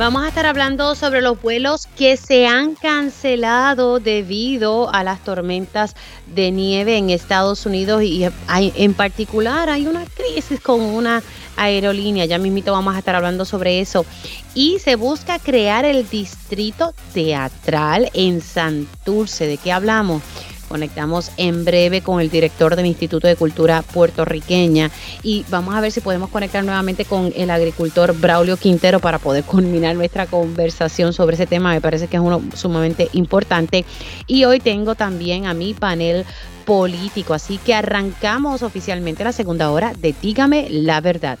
[0.00, 5.94] Vamos a estar hablando sobre los vuelos que se han cancelado debido a las tormentas
[6.26, 11.22] de nieve en Estados Unidos y en particular hay una crisis con una
[11.58, 12.24] aerolínea.
[12.24, 14.06] Ya mismito vamos a estar hablando sobre eso.
[14.54, 19.46] Y se busca crear el distrito teatral en Santurce.
[19.46, 20.22] ¿De qué hablamos?
[20.70, 24.88] Conectamos en breve con el director del Instituto de Cultura puertorriqueña
[25.24, 29.42] y vamos a ver si podemos conectar nuevamente con el agricultor Braulio Quintero para poder
[29.42, 31.72] culminar nuestra conversación sobre ese tema.
[31.72, 33.84] Me parece que es uno sumamente importante.
[34.28, 36.24] Y hoy tengo también a mi panel
[36.64, 41.40] político, así que arrancamos oficialmente la segunda hora de Dígame la verdad.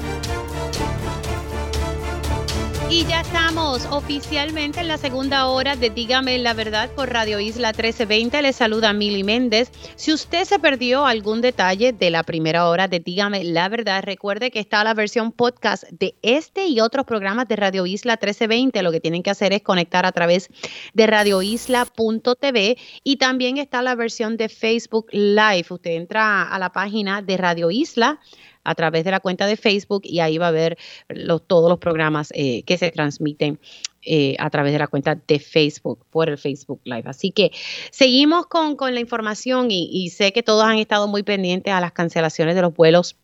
[2.91, 7.69] Y ya estamos oficialmente en la segunda hora de Dígame la Verdad por Radio Isla
[7.69, 8.41] 1320.
[8.41, 9.71] Le saluda Mili Méndez.
[9.95, 14.51] Si usted se perdió algún detalle de la primera hora de Dígame la Verdad, recuerde
[14.51, 18.83] que está la versión podcast de este y otros programas de Radio Isla 1320.
[18.83, 20.49] Lo que tienen que hacer es conectar a través
[20.93, 25.67] de radioisla.tv y también está la versión de Facebook Live.
[25.69, 28.19] Usted entra a la página de Radio Isla
[28.63, 30.77] a través de la cuenta de Facebook y ahí va a ver
[31.47, 33.59] todos los programas eh, que se transmiten
[34.03, 37.03] eh, a través de la cuenta de Facebook, por el Facebook Live.
[37.05, 37.51] Así que
[37.91, 42.55] seguimos con, la información y, sé que todos han estado muy pendientes a las cancelaciones
[42.55, 43.15] de los vuelos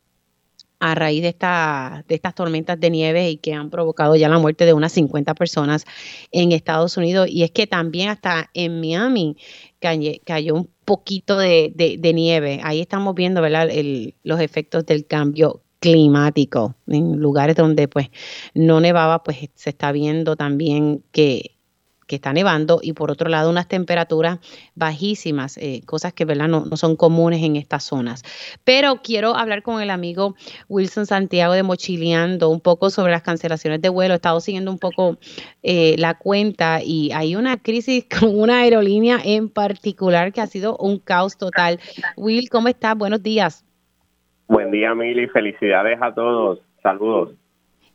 [0.79, 4.39] a raíz de, esta, de estas tormentas de nieve y que han provocado ya la
[4.39, 5.85] muerte de unas 50 personas
[6.31, 7.27] en Estados Unidos.
[7.29, 9.37] Y es que también hasta en Miami
[9.79, 12.61] cayó un poquito de, nieve.
[12.63, 13.69] Ahí estamos viendo ¿verdad?
[14.23, 16.75] los efectos del cambio climático.
[16.87, 18.09] En lugares donde pues
[18.53, 21.56] no nevaba, pues se está viendo también que
[22.07, 24.39] que está nevando y por otro lado unas temperaturas
[24.75, 26.47] bajísimas, eh, cosas que ¿verdad?
[26.47, 28.23] No, no, son comunes en estas zonas.
[28.63, 30.35] Pero quiero hablar con el amigo
[30.69, 34.13] Wilson Santiago de Mochileando un poco sobre las cancelaciones de vuelo.
[34.13, 35.17] He estado siguiendo un poco
[35.63, 40.77] eh, la cuenta y hay una crisis con una aerolínea en particular que ha sido
[40.77, 41.79] un caos total.
[42.15, 42.97] Will, ¿cómo estás?
[42.97, 43.65] Buenos días.
[44.47, 45.27] Buen día, Mili.
[45.27, 46.59] Felicidades a todos.
[46.81, 47.46] Saludos.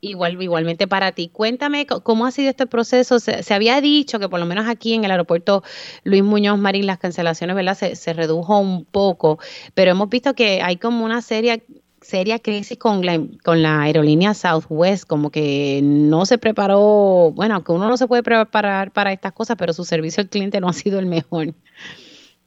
[0.05, 1.30] Igual, igualmente para ti.
[1.32, 3.20] Cuéntame cómo ha sido este proceso.
[3.20, 5.62] Se, había dicho que por lo menos aquí en el aeropuerto
[6.03, 7.74] Luis Muñoz Marín las cancelaciones ¿verdad?
[7.74, 9.38] Se, se redujo un poco,
[9.74, 11.59] pero hemos visto que hay como una seria
[12.00, 17.96] seria crisis con la, aerolínea Southwest, como que no se preparó, bueno, aunque uno no
[17.96, 21.07] se puede preparar para estas cosas, pero su servicio al cliente no ha sido el
[21.07, 21.55] mejor.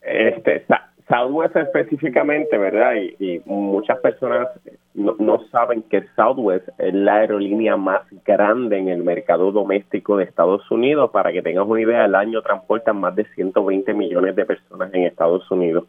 [0.02, 0.66] Este,
[1.08, 2.96] Southwest específicamente, ¿verdad?
[3.20, 4.50] Y, muchas personas
[4.96, 10.70] no, saben que Southwest es la aerolínea más grande en el mercado doméstico de Estados
[10.72, 11.12] Unidos.
[11.12, 15.04] Para que tengas una idea, al año transportan más de 120 millones de personas en
[15.04, 15.86] Estados Unidos.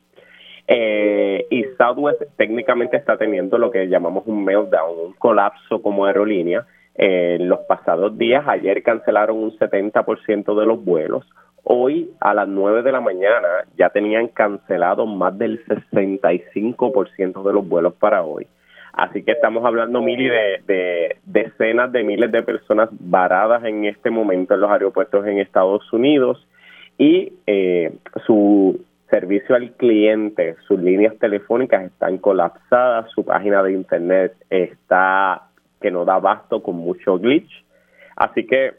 [0.68, 6.66] Eh, y Southwest técnicamente está teniendo lo que llamamos un meltdown, un colapso como aerolínea.
[6.94, 11.26] en los pasados días, ayer cancelaron un 70% de los vuelos
[11.68, 17.68] Hoy a las 9 de la mañana ya tenían cancelado más del 65% de los
[17.68, 18.46] vuelos para hoy.
[18.96, 24.10] Así que estamos hablando, Mili, de, de decenas de miles de personas varadas en este
[24.10, 26.46] momento en los aeropuertos en Estados Unidos
[26.96, 27.92] y eh,
[28.26, 28.80] su
[29.10, 35.42] servicio al cliente, sus líneas telefónicas están colapsadas, su página de internet está
[35.80, 37.50] que no da abasto con mucho glitch.
[38.16, 38.76] Así que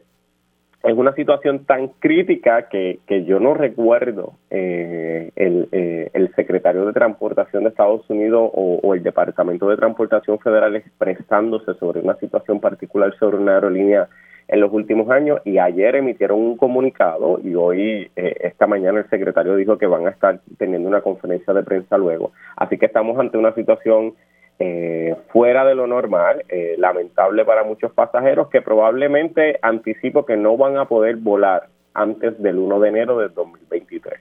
[0.88, 6.86] es una situación tan crítica que, que yo no recuerdo eh, el, eh, el, secretario
[6.86, 12.60] de Transportación de Estados Unidos o, el Departamento de Transportación Federal expresándose sobre una situación
[12.60, 14.08] particular sobre una aerolínea
[14.48, 19.10] en los últimos años y ayer emitieron un comunicado y hoy, eh, esta mañana, el
[19.10, 22.32] secretario dijo que van a estar teniendo una conferencia de prensa luego.
[22.56, 24.14] Así que estamos ante una situación
[24.60, 30.56] eh, fuera de lo normal, eh, lamentable para muchos pasajeros que probablemente anticipo que no
[30.56, 34.18] van a poder volar antes del 1 de enero del 2023.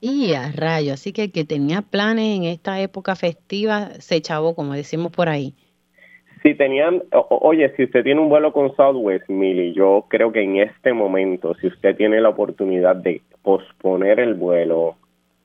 [0.00, 4.54] Y a rayo, así que el que tenía planes en esta época festiva se chavó,
[4.54, 5.54] como decimos por ahí.
[6.42, 10.58] Si tenían, oye, si usted tiene un vuelo con Southwest, Mili, yo creo que en
[10.58, 14.96] este momento, si usted tiene la oportunidad de posponer el vuelo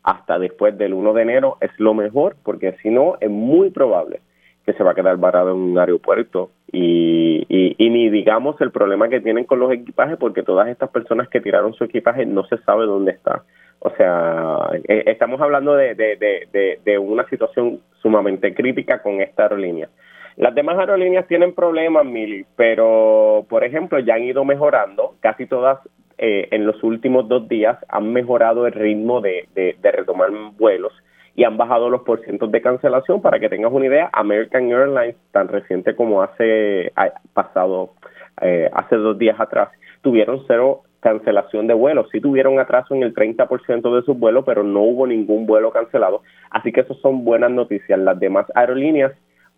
[0.04, 4.22] hasta después del 1 de enero, es lo mejor, porque si no, es muy probable
[4.66, 9.10] que se va a quedar varado en un aeropuerto y, y, ni digamos el problema
[9.10, 12.58] que tienen con los equipajes, porque todas estas personas que tiraron su equipaje no se
[12.60, 13.44] sabe dónde está.
[13.80, 19.90] O sea, eh, estamos hablando de, de una situación sumamente crítica con esta aerolínea.
[20.38, 25.80] Las demás aerolíneas tienen problemas, Mili, pero por ejemplo ya han ido mejorando, casi todas
[26.24, 30.94] eh, en los últimos dos días han mejorado el ritmo de, de, retomar vuelos
[31.36, 33.24] y han bajado los porcientos de cancelación.
[33.24, 36.94] Para que tengas una idea, American Airlines, tan reciente como hace
[37.34, 37.96] pasado,
[38.40, 39.70] eh, hace dos días atrás,
[40.04, 42.08] tuvieron cero cancelación de vuelos.
[42.12, 46.22] Sí tuvieron atraso en el 30% de sus vuelos, pero no hubo ningún vuelo cancelado.
[46.52, 47.98] Así que eso son buenas noticias.
[47.98, 49.14] Las demás aerolíneas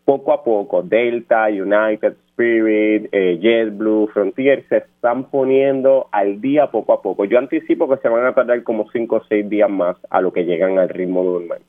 [0.05, 6.93] poco a poco, Delta, United, Spirit, eh, JetBlue, Frontier se están poniendo al día poco
[6.93, 7.25] a poco.
[7.25, 10.33] Yo anticipo que se van a tardar como cinco o seis días más a lo
[10.33, 11.59] que llegan al ritmo normal.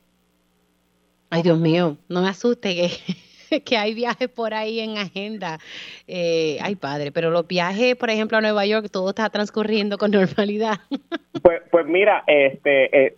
[1.30, 5.58] Ay, Dios mío, no me asuste que, que hay viajes por ahí en agenda.
[6.06, 10.10] Eh, ay, padre, pero los viajes, por ejemplo, a Nueva York, todo está transcurriendo con
[10.12, 10.76] normalidad.
[11.42, 13.16] Pues, pues mira, este, eh,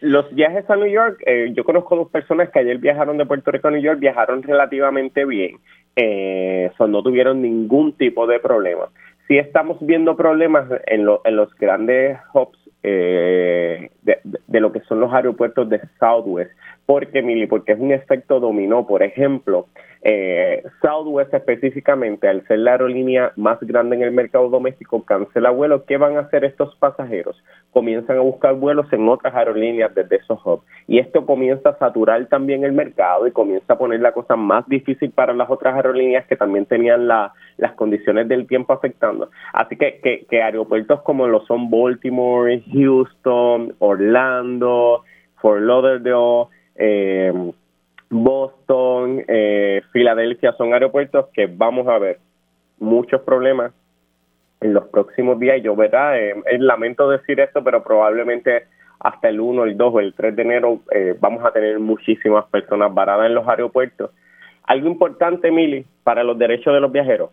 [0.00, 3.50] los viajes a New York, eh, yo conozco dos personas que ayer viajaron de Puerto
[3.50, 5.58] Rico a New York, viajaron relativamente bien,
[5.96, 8.88] eh, no tuvieron ningún tipo de problema.
[9.28, 15.00] Sí estamos viendo problemas en, en los grandes hubs eh, de, de, lo que son
[15.00, 16.50] los aeropuertos de Southwest.
[16.86, 17.46] Porque Mili?
[17.46, 18.86] Porque es un efecto dominó.
[18.86, 19.66] Por ejemplo,
[20.02, 25.82] eh, Southwest específicamente, al ser la aerolínea más grande en el mercado doméstico, cancela vuelos.
[25.86, 27.42] ¿Qué van a hacer estos pasajeros?
[27.70, 30.64] Comienzan a buscar vuelos en otras aerolíneas desde esos hubs.
[30.86, 34.66] Y esto comienza a saturar también el mercado y comienza a poner la cosa más
[34.68, 39.30] difícil para las otras aerolíneas que también tenían la, las condiciones del tiempo afectando.
[39.52, 45.04] Así que, que, que aeropuertos como lo son Baltimore, Houston, Orlando,
[45.40, 46.48] Fort Lauderdale,
[46.80, 47.52] eh,
[48.08, 52.18] Boston, eh, Filadelfia son aeropuertos que vamos a ver
[52.78, 53.72] muchos problemas
[54.60, 55.58] en los próximos días.
[55.58, 56.18] Y yo, ¿verdad?
[56.18, 58.64] Eh, lamento decir esto, pero probablemente
[58.98, 62.44] hasta el 1, el 2 o el 3 de enero eh, vamos a tener muchísimas
[62.46, 64.10] personas varadas en los aeropuertos.
[64.64, 67.30] Algo importante, Mili, para los derechos de los viajeros.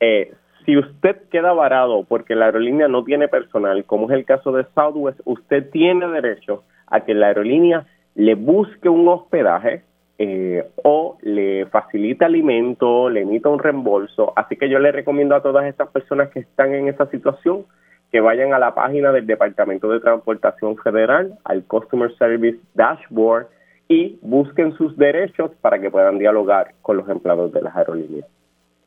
[0.00, 0.32] Eh,
[0.64, 4.66] si usted queda varado porque la aerolínea no tiene personal, como es el caso de
[4.74, 7.86] Southwest, usted tiene derecho a que la aerolínea
[8.20, 9.82] le busque un hospedaje
[10.18, 14.34] eh, o le facilita alimento, le emita un reembolso.
[14.36, 17.64] Así que yo le recomiendo a todas estas personas que están en esa situación
[18.12, 23.46] que vayan a la página del Departamento de Transportación Federal, al Customer Service Dashboard
[23.88, 28.26] y busquen sus derechos para que puedan dialogar con los empleados de las aerolíneas.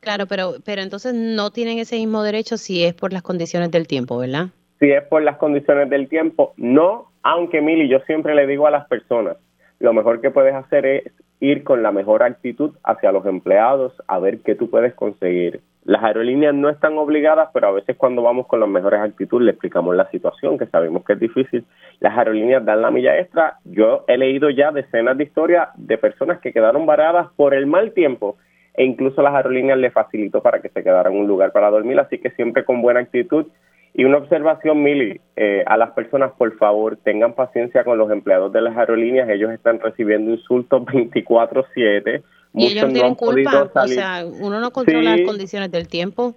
[0.01, 3.87] Claro, pero, pero entonces no tienen ese mismo derecho si es por las condiciones del
[3.87, 4.49] tiempo, ¿verdad?
[4.79, 8.71] Si es por las condiciones del tiempo, no, aunque Mili, yo siempre le digo a
[8.71, 9.37] las personas,
[9.79, 14.19] lo mejor que puedes hacer es ir con la mejor actitud hacia los empleados a
[14.19, 15.61] ver qué tú puedes conseguir.
[15.83, 19.51] Las aerolíneas no están obligadas, pero a veces cuando vamos con las mejores actitudes le
[19.51, 21.65] explicamos la situación, que sabemos que es difícil.
[21.99, 23.57] Las aerolíneas dan la milla extra.
[23.65, 27.91] Yo he leído ya decenas de historias de personas que quedaron varadas por el mal
[27.91, 28.37] tiempo
[28.75, 31.99] e incluso las aerolíneas le facilitó para que se quedara en un lugar para dormir,
[31.99, 33.47] así que siempre con buena actitud.
[33.95, 38.51] Y una observación, Mili, eh, a las personas, por favor, tengan paciencia con los empleados
[38.51, 42.23] de las aerolíneas, ellos están recibiendo insultos 24/7.
[42.55, 46.35] Y ellos no tienen culpa, o sea, uno no controla las condiciones del tiempo.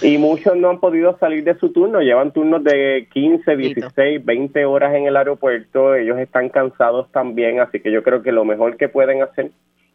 [0.00, 4.64] Y muchos no han podido salir de su turno, llevan turnos de 15, 16, 20
[4.64, 8.76] horas en el aeropuerto, ellos están cansados también, así que yo creo que lo mejor
[8.76, 9.50] que pueden hacer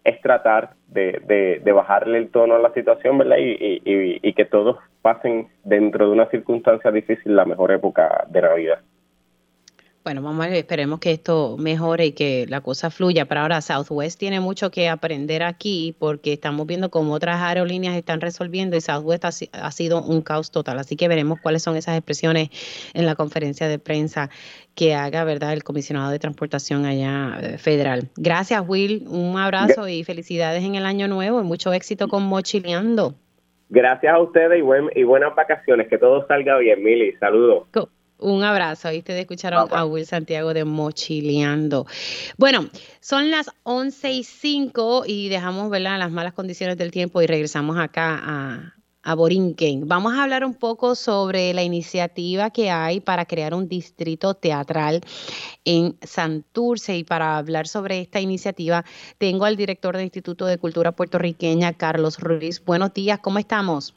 [0.08, 3.38] es tratar de, de, bajarle el tono a la situación, ¿verdad?
[3.40, 8.42] Y, y, y que todos pasen dentro de una circunstancia difícil la mejor época de
[8.42, 8.80] Navidad.
[10.08, 13.26] Bueno, vamos a ver, esperemos que esto mejore y que la cosa fluya.
[13.26, 18.22] Pero ahora Southwest tiene mucho que aprender aquí porque estamos viendo cómo otras aerolíneas están
[18.22, 20.80] resolviendo y Southwest ha, sido un caos total.
[20.80, 22.52] Así que veremos cuáles son esas expresiones
[22.94, 24.30] en la conferencia de prensa
[24.76, 28.08] que haga, ¿verdad?, el comisionado de transportación allá eh, federal.
[28.16, 29.04] Gracias, Will.
[29.10, 33.16] Un abrazo y felicidades en el año nuevo y mucho éxito con Mochileando.
[33.68, 35.90] Gracias a ustedes y, y buenas vacaciones.
[35.90, 37.12] Que todo salga bien, Mili.
[37.20, 37.68] Saludos.
[38.20, 38.88] Un abrazo.
[38.88, 41.86] Ahí ustedes escucharon a Will Santiago de Mochileando.
[42.38, 42.68] Bueno,
[43.00, 46.00] son las 11 y 5 y dejamos ¿verdad?
[46.00, 48.74] las malas condiciones del tiempo y regresamos acá a,
[49.08, 49.88] a Borinquen.
[49.88, 55.02] Vamos a hablar un poco sobre la iniciativa que hay para crear un distrito teatral
[55.64, 58.84] en Santurce y para hablar sobre esta iniciativa
[59.18, 62.64] tengo al director del Instituto de Cultura Puertorriqueña, Carlos Ruiz.
[62.66, 63.96] Buenos días, ¿cómo estamos?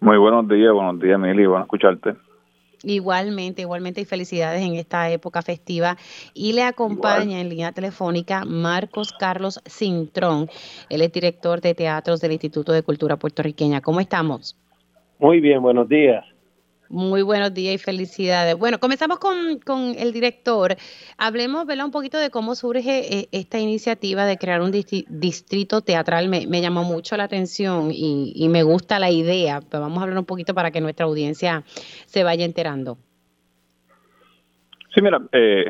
[0.00, 2.27] Muy buenos días, buenos días, Mili, bueno escucharte.
[2.82, 5.96] Igualmente, igualmente y felicidades en esta época festiva.
[6.34, 10.48] Y le acompaña en línea telefónica Marcos Carlos Cintrón.
[10.88, 13.80] Él es director de teatros del Instituto de Cultura Puertorriqueña.
[13.80, 14.56] ¿Cómo estamos?
[15.18, 16.24] Muy bien, buenos días.
[16.90, 18.56] Muy buenos días y felicidades.
[18.56, 20.74] Bueno, comenzamos con, el director.
[21.18, 21.84] Hablemos ¿verdad?
[21.84, 26.28] un poquito de cómo surge eh, esta iniciativa de crear un distrito teatral.
[26.28, 30.54] Me, llamó mucho la atención y, me gusta la idea, vamos a hablar un poquito
[30.54, 31.62] para que nuestra audiencia
[32.06, 32.96] se vaya enterando.
[34.94, 35.66] Sí, mira, eh,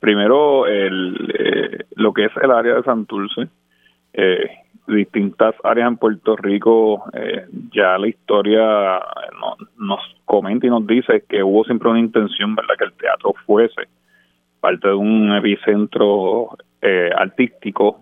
[0.00, 3.48] primero el, eh, lo que es el área de Santurce.
[4.12, 9.00] Eh, distintas áreas en Puerto Rico, eh, ya la historia
[9.78, 13.88] nos comenta y nos dice que hubo siempre una intención, ¿verdad?, que el teatro fuese
[14.60, 18.00] parte de un epicentro eh, artístico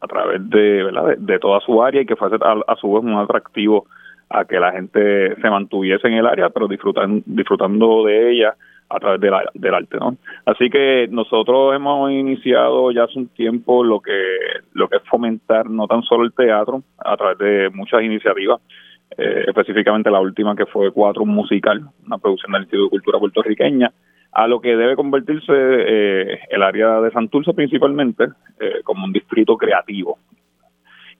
[0.00, 1.16] a través de, ¿verdad?
[1.16, 3.86] De, toda su área y que fuese a, su vez un atractivo
[4.28, 8.56] a que la gente se mantuviese en el área, pero disfrutan, disfrutando de ella
[8.88, 10.16] a través del arte, ¿no?
[10.44, 14.12] Así que nosotros hemos iniciado ya hace un tiempo lo que
[14.74, 18.60] lo que es fomentar no tan solo el teatro a través de muchas iniciativas,
[19.16, 23.92] eh, específicamente la última que fue Cuatro Musical, una producción del Instituto de Cultura puertorriqueña,
[24.32, 28.24] a lo que debe convertirse eh, el área de Santurce principalmente
[28.60, 30.18] eh, como un distrito creativo.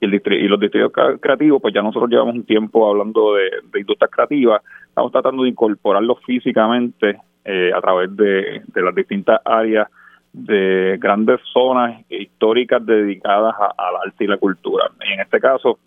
[0.01, 3.81] Y, el y los distritos creativos, pues ya nosotros llevamos un tiempo hablando de, de
[3.81, 9.89] industrias creativas, estamos tratando de incorporarlos físicamente eh, a través de, las distintas áreas
[10.33, 14.91] de grandes zonas históricas dedicadas al arte y la cultura.
[15.05, 15.79] Y en este caso,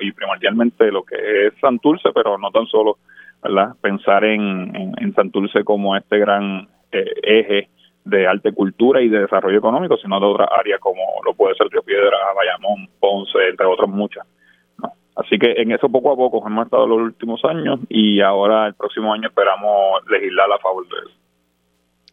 [0.00, 2.98] y primordialmente lo que es Santurce, pero no tan solo
[3.80, 7.68] pensar en, en, Santurce como este gran eh, eje
[8.04, 11.68] de arte, cultura y de desarrollo económico, sino de otras áreas como lo puede ser
[11.68, 14.26] Río Piedra, Bayamón, Ponce, entre otras muchas.
[15.16, 18.74] Así que en eso poco a poco hemos estado los últimos años y ahora el
[18.74, 21.18] próximo año esperamos legislar a favor de eso.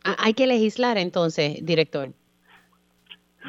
[0.05, 2.09] Ah, hay que legislar entonces, director.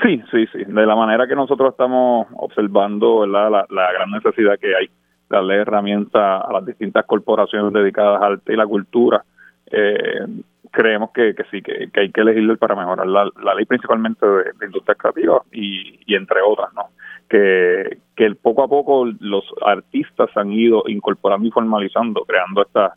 [0.02, 0.64] Sí, sí, sí.
[0.66, 4.88] De la manera que nosotros estamos observando La, la gran necesidad que hay,
[5.28, 9.22] darle herramientas a las distintas corporaciones dedicadas al arte y la cultura.
[9.70, 10.26] Eh,
[10.70, 13.24] creemos que, que sí, que, hay que legislar para mejorar la,
[13.54, 16.88] ley principalmente de, de industria creativa y, y entre otras, ¿no?
[17.32, 22.92] Que, que poco a poco los artistas han ido incorporando y formalizando, creando estas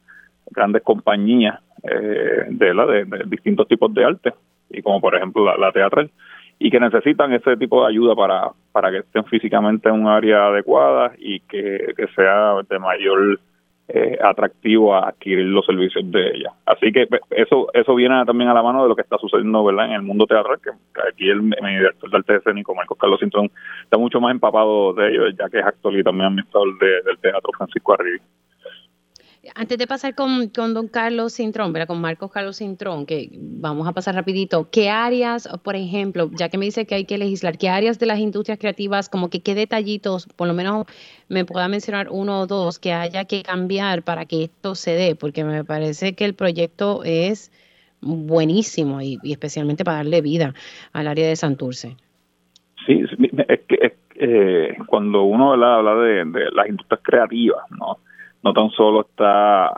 [0.51, 4.33] grandes compañías eh, de, la, de, distintos tipos de arte,
[4.69, 6.11] y como por ejemplo la, teatral,
[6.59, 10.47] y que necesitan ese tipo de ayuda para, para que estén físicamente en un área
[10.47, 13.39] adecuada y que, que sea de mayor
[13.87, 16.51] eh, atractivo a adquirir los servicios de ella.
[16.65, 19.63] Así que pues, eso eso viene también a la mano de lo que está sucediendo
[19.63, 20.71] verdad en el mundo teatral, que,
[21.07, 23.51] aquí el, director de arte escénico, Marcos Carlos Sintón,
[23.83, 27.51] está mucho más empapado de ello, ya que es actor y también administrador del teatro
[27.55, 28.19] Francisco Arribi.
[29.53, 31.87] Antes de pasar con, con don Carlos Cintrón, ¿verdad?
[31.87, 36.57] con Marcos Carlos Cintrón, que vamos a pasar rapidito, ¿qué áreas, por ejemplo, ya que
[36.57, 39.53] me dice que hay que legislar, qué áreas de las industrias creativas, como que qué
[39.53, 40.85] detallitos, por lo menos
[41.29, 45.15] me pueda mencionar uno o dos que haya que cambiar para que esto se dé?
[45.15, 47.51] Porque me parece que el proyecto es
[48.01, 50.53] buenísimo y, especialmente para darle vida
[50.93, 51.97] al área de Santurce.
[52.85, 53.03] Sí,
[53.47, 57.97] es que eh, cuando uno habla de las industrias creativas, ¿no?
[58.45, 59.71] No tan solo está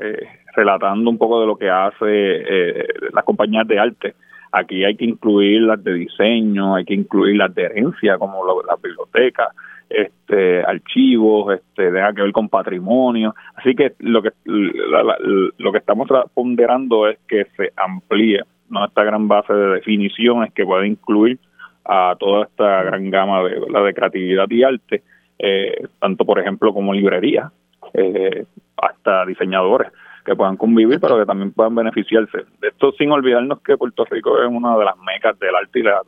[0.00, 4.14] eh, relatando un poco de lo que hace eh, las compañías de arte.
[4.50, 8.80] Aquí hay que incluir las de diseño, hay que incluir las de herencia, como las
[8.80, 9.48] bibliotecas,
[9.90, 13.34] este, archivos, este, tenga que ver con patrimonio.
[13.56, 18.86] Así que lo que lo que estamos ponderando es que se amplíe ¿no?
[18.86, 21.38] esta gran base de definiciones que puede incluir
[21.84, 25.02] a toda esta gran gama de, la de creatividad y arte,
[25.38, 27.50] eh, tanto por ejemplo como librería,
[27.94, 28.44] eh,
[28.76, 29.90] hasta diseñadores
[30.24, 32.38] que puedan convivir, pero que también puedan beneficiarse.
[32.60, 35.82] De esto sin olvidarnos que Puerto Rico es una de las mecas del arte y,
[35.82, 36.00] la,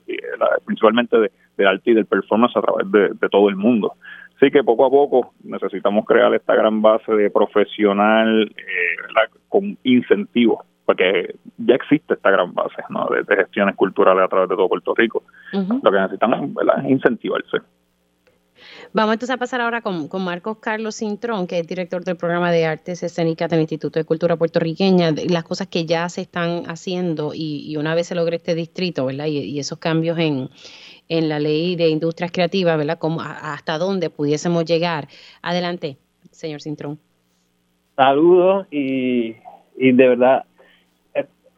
[0.65, 3.93] principalmente de, del arte y del performance a través de, todo el mundo.
[4.37, 10.61] Así que poco a poco necesitamos crear esta gran base de profesional eh, con incentivos,
[10.85, 13.09] porque ya existe esta gran base ¿no?
[13.09, 15.23] de, gestiones culturales a través de todo Puerto Rico.
[15.53, 16.51] Lo que necesitamos
[16.85, 17.59] es incentivarse.
[18.93, 22.67] Vamos entonces a pasar ahora con, Marcos Carlos Cintrón, que es director del programa de
[22.67, 27.77] artes escénicas del Instituto de Cultura Puertorriqueña, las cosas que ya se están haciendo y,
[27.77, 29.27] una vez se logre este distrito, ¿verdad?
[29.27, 30.49] Y, esos cambios en,
[31.09, 32.99] la ley de industrias creativas, ¿verdad?
[32.99, 35.09] Como, hasta dónde pudiésemos llegar.
[35.43, 35.99] Adelante,
[36.31, 36.99] señor Cintrón.
[37.97, 39.37] Saludos y,
[39.77, 40.45] y de verdad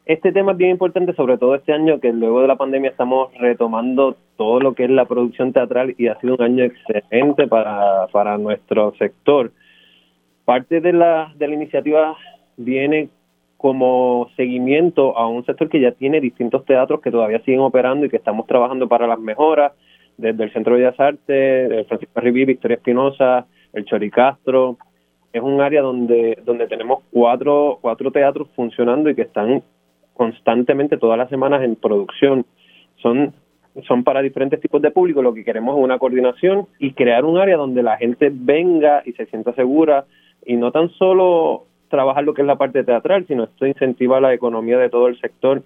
[0.09, 3.29] este tema es bien importante, sobre todo este año que luego de la pandemia estamos
[3.39, 8.07] retomando todo lo que es la producción teatral y ha sido un año excelente para,
[8.07, 9.53] para nuestro sector.
[10.47, 12.17] Parte de la, de la iniciativa
[12.57, 13.11] viene
[13.59, 18.09] como seguimiento a un sector que ya tiene distintos teatros que todavía siguen operando y
[18.09, 19.73] que estamos trabajando para las mejoras,
[20.17, 24.79] desde el Centro de Bellas Artes, el Francisco Riví, Victoria Espinosa, el Choricastro.
[25.35, 29.63] Es un área donde, donde tenemos cuatro, cuatro teatros funcionando y que están
[30.19, 32.45] constantemente todas las semanas en producción.
[32.97, 33.33] Son,
[33.87, 35.23] son para diferentes tipos de público.
[35.23, 39.13] Lo que queremos es una coordinación y crear un área donde la gente venga y
[39.13, 40.05] se sienta segura
[40.45, 44.35] y no tan solo trabajar lo que es la parte teatral, sino esto incentiva la
[44.35, 45.63] economía de todo el sector,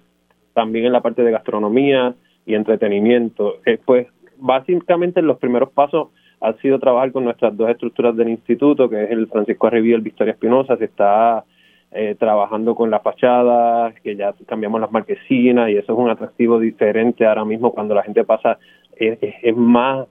[0.53, 2.13] también en la parte de gastronomía
[2.45, 3.55] y entretenimiento.
[3.65, 8.87] Eh, pues básicamente los primeros pasos han sido trabajar con nuestras dos estructuras del instituto,
[8.87, 11.43] que es el Francisco Arribí y el Victoria Espinosa, se está
[11.95, 16.59] eh, trabajando con la fachada, que ya cambiamos las marquesinas y eso es un atractivo
[16.59, 18.57] diferente ahora mismo cuando la gente pasa,
[18.95, 20.07] es, más,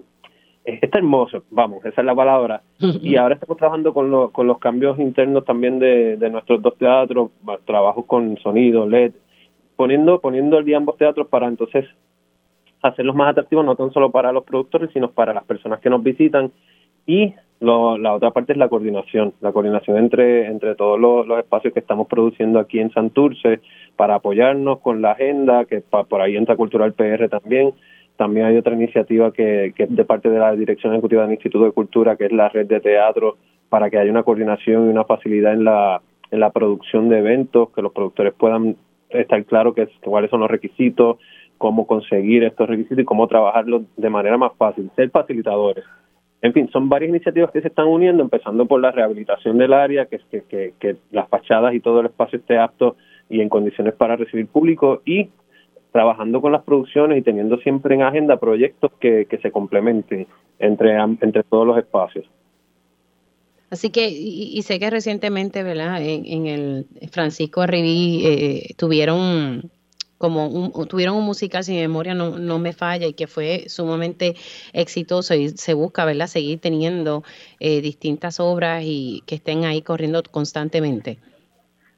[0.64, 2.62] está hermoso, vamos, esa es la palabra.
[2.78, 7.30] Y ahora estamos trabajando con, con los cambios internos también de, de nuestros dos teatros,
[7.64, 9.12] trabajos con sonido, LED,
[9.76, 11.86] poniendo, poniendo el día ambos teatros para entonces
[12.82, 16.02] hacerlos más atractivos no tan solo para los productores, sino para las personas que nos
[16.02, 16.52] visitan
[17.06, 21.80] y la otra parte es la coordinación, la coordinación entre, entre todos los, espacios que
[21.80, 23.60] estamos produciendo aquí en Santurce
[23.96, 27.72] para apoyarnos con la agenda, que por ahí entra Cultural PR también.
[28.16, 31.64] También hay otra iniciativa que, que es de parte de la Dirección Ejecutiva del Instituto
[31.64, 33.36] de Cultura, que es la red de teatro,
[33.68, 37.70] para que haya una coordinación y una facilidad en la, en la producción de eventos,
[37.70, 38.76] que los productores puedan
[39.08, 41.18] estar claros que, cuáles son los requisitos,
[41.58, 45.84] cómo conseguir estos requisitos y cómo trabajarlos de manera más fácil, ser facilitadores
[46.42, 50.06] en fin, son varias iniciativas que se están uniendo, empezando por la rehabilitación del área,
[50.06, 52.96] que, que, que, que las fachadas y todo el espacio esté apto
[53.30, 55.30] y en condiciones para recibir público, y
[55.92, 60.26] trabajando con las producciones y teniendo siempre en agenda proyectos que, que se complementen
[60.58, 62.26] entre, entre todos los espacios.
[63.70, 66.02] Así que, y, sé que recientemente, ¿verdad?
[66.02, 69.70] En, el Francisco Arribí eh, tuvieron
[70.22, 74.34] como tuvieron un musical, si mi memoria no, no, me falla, y que fue sumamente
[74.72, 77.24] exitoso y se busca, ¿verdad?, seguir teniendo
[77.58, 81.18] eh, distintas obras y que estén ahí corriendo constantemente.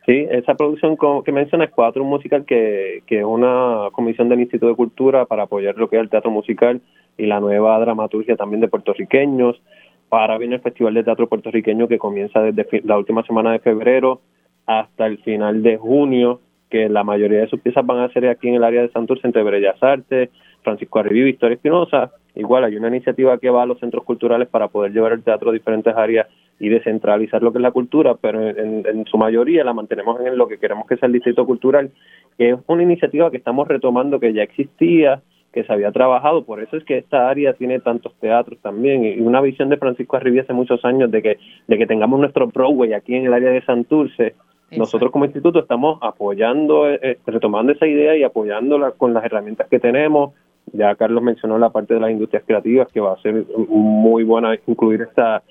[0.06, 4.40] Sí, esa producción que menciona es Cuatro, un musical que, que es una comisión del
[4.40, 6.80] Instituto de Cultura para apoyar lo que es el teatro musical
[7.18, 9.60] y la nueva dramaturgia también de puertorriqueños.
[10.08, 14.22] Para viene el Festival de Teatro Puertorriqueño que comienza desde la última semana de febrero
[14.64, 16.40] hasta el final de junio
[16.74, 19.24] que la mayoría de sus piezas van a ser aquí en el área de Santurce,
[19.28, 20.28] entre Bellas Artes,
[20.64, 22.10] Francisco Arribí, Victoria Espinosa.
[22.34, 25.50] Igual hay una iniciativa que va a los centros culturales para poder llevar el teatro
[25.50, 26.26] a diferentes áreas
[26.58, 30.48] y descentralizar lo que es la cultura, pero en, su mayoría la mantenemos en lo
[30.48, 31.92] que queremos que sea el Distrito Cultural,
[32.36, 35.22] que es una iniciativa que estamos retomando que ya existía,
[35.52, 39.20] que se había trabajado, por eso es que esta área tiene tantos teatros también, y
[39.20, 41.38] una visión de Francisco Arribí hace muchos años de que,
[41.68, 44.34] de que tengamos nuestro Broadway aquí en el área de Santurce,
[44.70, 49.68] nosotros como instituto estamos apoyando, eh, eh, retomando esa idea y apoyándola con las herramientas
[49.68, 50.32] que tenemos.
[50.72, 54.58] Ya Carlos mencionó la parte de las industrias creativas, que va a ser muy buena
[54.66, 55.42] incluir esta,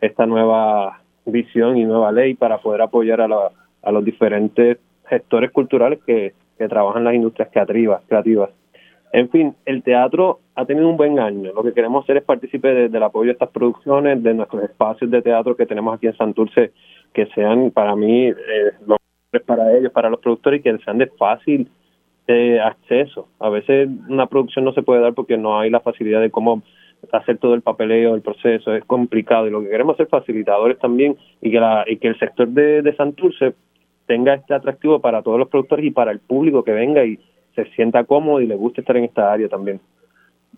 [0.00, 3.28] esta nueva visión y nueva ley para poder apoyar a,
[3.82, 4.78] a los diferentes
[5.08, 8.50] gestores culturales que, que trabajan las industrias creativas, creativas.
[9.12, 11.52] En fin, el teatro ha tenido un buen año.
[11.52, 15.20] Lo que queremos hacer es participar del apoyo de estas producciones, de nuestros espacios de
[15.20, 16.72] teatro que tenemos aquí en Santurce
[17.12, 18.34] que sean para mí eh,
[18.86, 18.98] los
[19.44, 21.68] para ellos, para los productores y que sean de fácil
[22.26, 23.28] eh, acceso.
[23.38, 26.62] A veces una producción no se puede dar porque no hay la facilidad de cómo
[27.12, 31.18] hacer todo el papeleo, el proceso, es complicado y lo que queremos es facilitadores también
[31.42, 33.52] y que, la, y que el sector de, de Santurce
[34.06, 37.18] tenga este atractivo para todos los productores y para el público que venga y
[37.54, 39.80] se sienta cómodo y le guste estar en esta área también.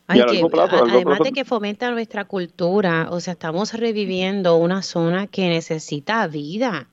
[0.08, 6.88] Además de que fomenta nuestra cultura, o sea, estamos reviviendo una zona que necesita vida.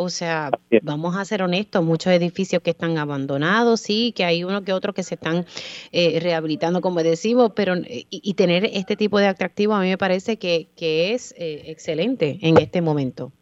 [0.00, 0.50] O sea,
[0.82, 4.92] vamos a ser honestos, muchos edificios que están abandonados, sí, que hay uno que otro
[4.92, 5.44] que se están
[5.90, 10.38] eh, rehabilitando, como decimos, pero y, tener este tipo de atractivo a mí me parece
[10.38, 13.32] que, que es eh, excelente en este momento.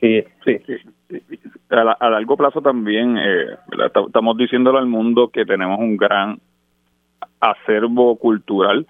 [0.00, 0.60] Sí, sí,
[1.70, 3.56] A, largo plazo también, eh,
[4.06, 6.38] estamos diciéndole al mundo que tenemos un gran
[7.40, 8.86] acervo cultural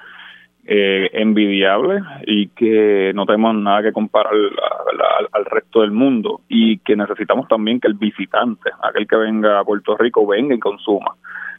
[0.71, 4.35] eh, envidiable y que no tenemos nada que comparar
[5.33, 9.65] al, resto del mundo y que necesitamos también que el visitante, aquel que venga a
[9.65, 11.15] Puerto Rico, venga y consuma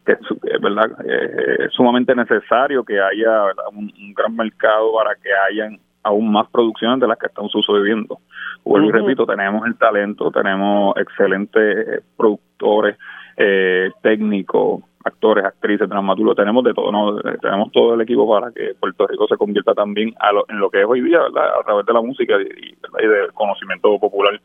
[0.06, 6.32] que es verdad eh, sumamente necesario que haya un, gran mercado para que hayan aún
[6.32, 8.20] más producciones de las que estamos sucediendo.
[8.64, 12.98] Vuelvo y repito, tenemos el talento, tenemos excelentes productores,
[13.38, 17.20] eh, técnicos, actores, actrices, dramaturgos, tenemos de todo, ¿no?
[17.42, 20.14] tenemos todo el equipo para que Puerto Rico se convierta también
[20.48, 21.60] en lo que es hoy día, ¿verdad?
[21.60, 24.40] a través de la música y, del conocimiento popular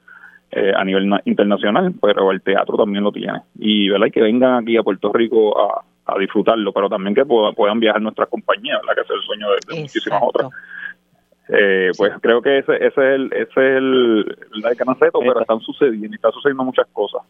[0.51, 3.43] eh, a nivel internacional, pero el teatro también lo tiene.
[3.59, 4.09] Y ¿verdad?
[4.13, 5.85] que vengan aquí a Puerto Rico a,
[6.19, 8.95] disfrutarlo, pero también que puedan viajar nuestras compañías, ¿verdad?
[8.95, 10.51] que es el sueño de, muchísimas otras.
[11.49, 15.61] Eh, pues creo que ese, ese es el, ese es el, el canaceto, pero están
[15.61, 17.23] sucediendo, están sucediendo muchas cosas.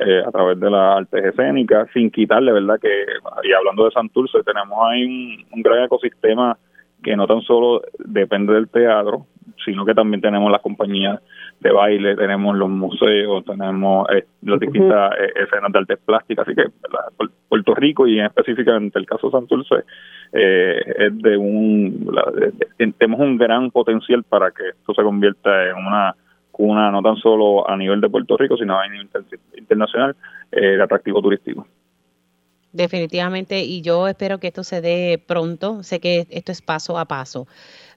[0.00, 2.78] Eh, a través de la artes escénicas, sin quitarle, ¿verdad?
[2.80, 3.04] Que,
[3.42, 6.56] y hablando de Santurce, tenemos ahí un, gran ecosistema
[7.02, 9.26] que no tan solo depende del teatro,
[9.64, 11.20] sino que también tenemos las compañías
[11.58, 16.54] de baile, tenemos los museos, tenemos eh, las distintas eh, escenas de artes plásticas, así
[16.54, 16.66] que
[17.48, 19.76] Puerto Rico y en específicamente el caso de Santurce
[20.30, 22.08] es de un,
[22.98, 26.14] tenemos un gran potencial para que esto se convierta en una
[26.58, 29.08] una no tan solo a nivel de Puerto Rico, sino a nivel
[29.56, 30.14] internacional
[30.52, 31.66] eh, de atractivo turístico.
[32.72, 35.82] Definitivamente, y yo espero que esto se dé pronto.
[35.82, 37.46] Sé que esto es paso a paso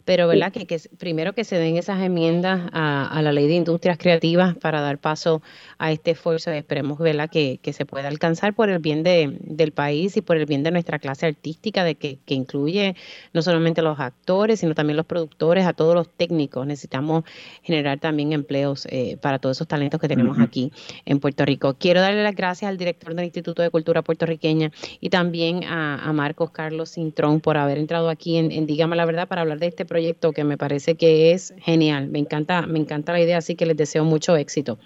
[0.06, 4.56] pero verdad que, primero que se den esas enmiendas a, la ley de industrias creativas
[4.56, 5.42] para dar paso
[5.78, 7.30] a este esfuerzo esperemos ¿verdad?
[7.30, 10.72] Que, se pueda alcanzar por el bien de, del país y por el bien de
[10.72, 12.96] nuestra clase artística, de que, incluye
[13.34, 16.66] no solamente los actores, sino también los productores, a todos los técnicos.
[16.66, 17.24] Necesitamos
[17.62, 20.72] generar también empleos eh, para todos esos talentos que tenemos aquí
[21.06, 21.76] en Puerto Rico.
[21.76, 26.52] Quiero darle las gracias al director del Instituto de Cultura Puertorriqueña y también a, Marcos
[26.52, 29.86] Carlos Cintrón por haber entrado aquí en, en Dígame la Verdad para hablar de este
[29.92, 32.08] proyecto que me parece que es genial.
[32.08, 34.80] Me encanta, me encanta la idea, así que les deseo mucho éxito.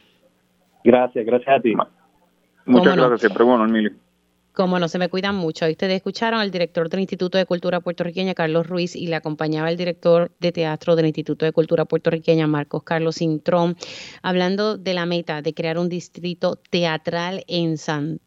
[0.84, 1.73] Gracias, gracias a ti.
[2.65, 3.91] Muchas gracias, siempre bueno, Emilio.
[4.52, 5.68] Como no se me cuidan mucho.
[5.68, 9.77] Ustedes escucharon al director del Instituto de Cultura Puertorriqueña, Carlos Ruiz, y le acompañaba el
[9.77, 13.76] director de teatro del Instituto de Cultura Puertorriqueña, Marcos Carlos Cintrón,
[14.23, 18.22] hablando de la meta de crear un distrito teatral en San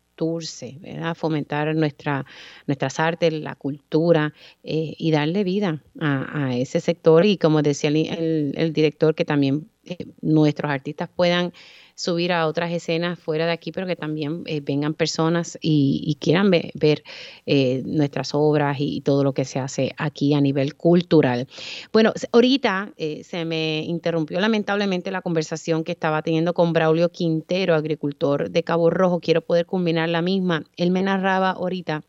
[0.81, 1.15] ¿verdad?
[1.15, 2.27] fomentar nuestra,
[2.67, 4.33] nuestras artes, la cultura
[4.63, 9.69] eh, y darle vida a, ese sector y como decía el, el director, que también
[9.85, 11.53] eh, nuestros artistas puedan
[11.99, 16.49] subir a otras escenas fuera de aquí, pero que también eh, vengan personas y, quieran
[16.49, 17.03] ver
[17.45, 21.49] eh, nuestras obras y, todo lo que se hace aquí a nivel cultural.
[21.93, 27.75] Bueno, ahorita eh, se me interrumpió lamentablemente la conversación que estaba teniendo con Braulio Quintero,
[27.75, 29.19] agricultor de Cabo Rojo.
[29.19, 30.63] Quiero poder culminar la misma.
[30.77, 32.05] Él me narraba ahorita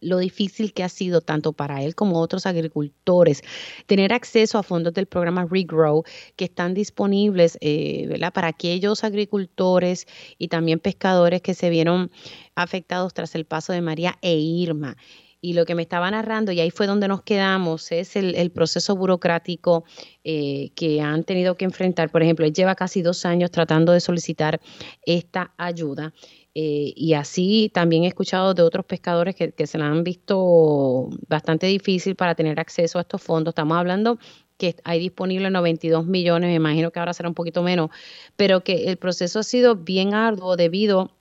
[0.00, 3.42] lo difícil que ha sido tanto para él como otros agricultores
[3.86, 6.04] tener acceso a fondos del programa Regrow
[6.36, 10.06] que están disponibles eh, para aquellos agricultores
[10.38, 12.10] y también pescadores que se vieron
[12.54, 14.96] afectados tras el paso de María e Irma.
[15.42, 18.94] Y lo que me estaba narrando, y ahí fue donde nos quedamos, es el, proceso
[18.94, 19.84] burocrático
[20.22, 22.10] eh, que han tenido que enfrentar.
[22.10, 24.60] Por ejemplo, él lleva casi dos años tratando de solicitar
[25.06, 26.12] esta ayuda
[26.54, 31.66] eh, y así también he escuchado de otros pescadores que, se la han visto bastante
[31.66, 33.52] difícil para tener acceso a estos fondos.
[33.52, 34.18] Estamos hablando
[34.56, 37.90] que hay disponibles 92 millones, me imagino que ahora será un poquito menos,
[38.36, 41.12] pero que el proceso ha sido bien arduo debido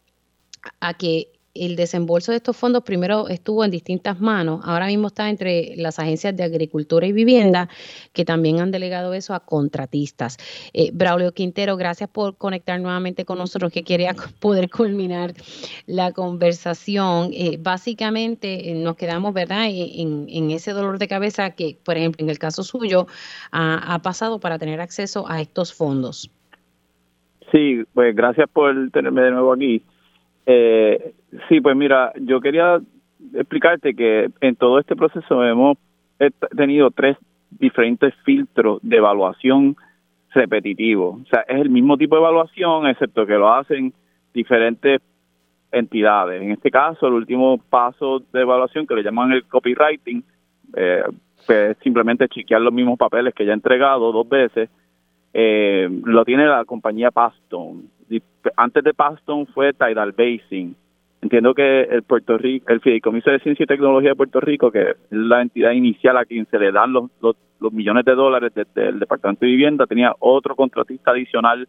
[0.79, 5.29] a que el desembolso de estos fondos primero estuvo en distintas manos, ahora mismo está
[5.29, 7.69] entre las agencias de agricultura y vivienda,
[8.13, 10.37] que también han delegado eso a contratistas.
[10.73, 15.33] Eh, Braulio Quintero, gracias por conectar nuevamente con nosotros, que quería poder culminar
[15.85, 17.31] la conversación.
[17.33, 22.29] Eh, básicamente eh, nos quedamos, ¿verdad?, en, ese dolor de cabeza que, por ejemplo, en
[22.29, 23.07] el caso suyo,
[23.51, 26.31] ha pasado para tener acceso a estos fondos.
[27.51, 29.83] Sí, pues gracias por tenerme de nuevo aquí.
[30.45, 31.13] Eh,
[31.47, 32.79] sí, pues mira, yo quería
[33.33, 35.77] explicarte que en todo este proceso hemos
[36.55, 37.17] tenido tres
[37.51, 39.75] diferentes filtros de evaluación
[40.33, 41.19] repetitivo.
[41.21, 43.93] O sea, es el mismo tipo de evaluación, excepto que lo hacen
[44.33, 45.01] diferentes
[45.71, 46.41] entidades.
[46.41, 50.23] En este caso, el último paso de evaluación, que le llaman el copywriting,
[50.75, 51.03] eh,
[51.45, 54.69] pues simplemente chequear los mismos papeles que ya ha entregado dos veces,
[55.33, 57.89] eh, lo tiene la compañía Paston.
[58.55, 60.75] Antes de Paston fue Tidal Basin.
[61.21, 64.91] Entiendo que el Puerto Rico, el Fideicomiso de Ciencia y Tecnología de Puerto Rico, que
[64.91, 68.87] es la entidad inicial a quien se le dan los, los, millones de dólares desde
[68.87, 71.67] el Departamento de Vivienda, tenía otro contratista adicional.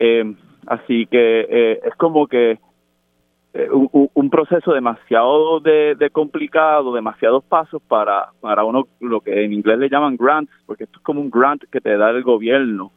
[0.00, 0.34] Eh,
[0.66, 2.58] así que eh, es como que
[3.54, 9.78] eh, un, proceso demasiado de, complicado, demasiados pasos para, para uno, lo que en inglés
[9.78, 12.90] le llaman grants, porque esto es como un grant que te da el gobierno.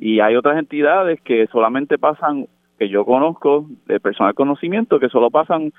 [0.00, 2.46] Y hay otras entidades que solamente pasan,
[2.78, 5.72] que yo conozco, de personal conocimiento, que solo pasan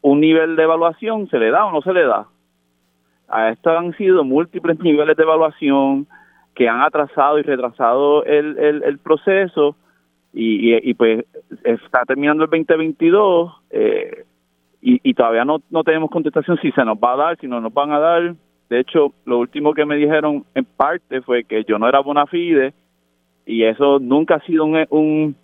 [0.00, 2.26] un nivel de evaluación, se le da o no se le da.
[3.28, 6.08] A esto han sido múltiples niveles de evaluación
[6.56, 9.76] que han atrasado y retrasado el, el, el proceso
[10.34, 11.24] y, pues
[11.62, 14.24] está terminando el 2022 eh,
[14.80, 17.60] y, y todavía no, no tenemos contestación si se nos va a dar, si no
[17.60, 18.34] nos van a dar.
[18.68, 22.26] De hecho, lo último que me dijeron en parte fue que yo no era bona
[22.26, 22.74] fide
[23.46, 25.36] y eso nunca ha sido un, un,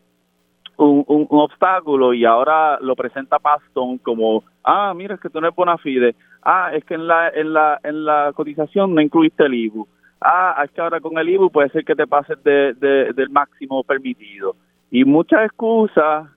[0.77, 5.57] un, obstáculo y ahora lo presenta Paston como, ah, mira, es que tú no eres
[5.57, 9.55] bona fide, ah, es que en la, en la, en la cotización no incluiste el
[9.55, 9.87] IBU,
[10.21, 13.31] ah, es que ahora con el IBU puede ser que te pases de, de, del
[13.31, 14.55] máximo permitido
[14.91, 16.29] y muchas excusas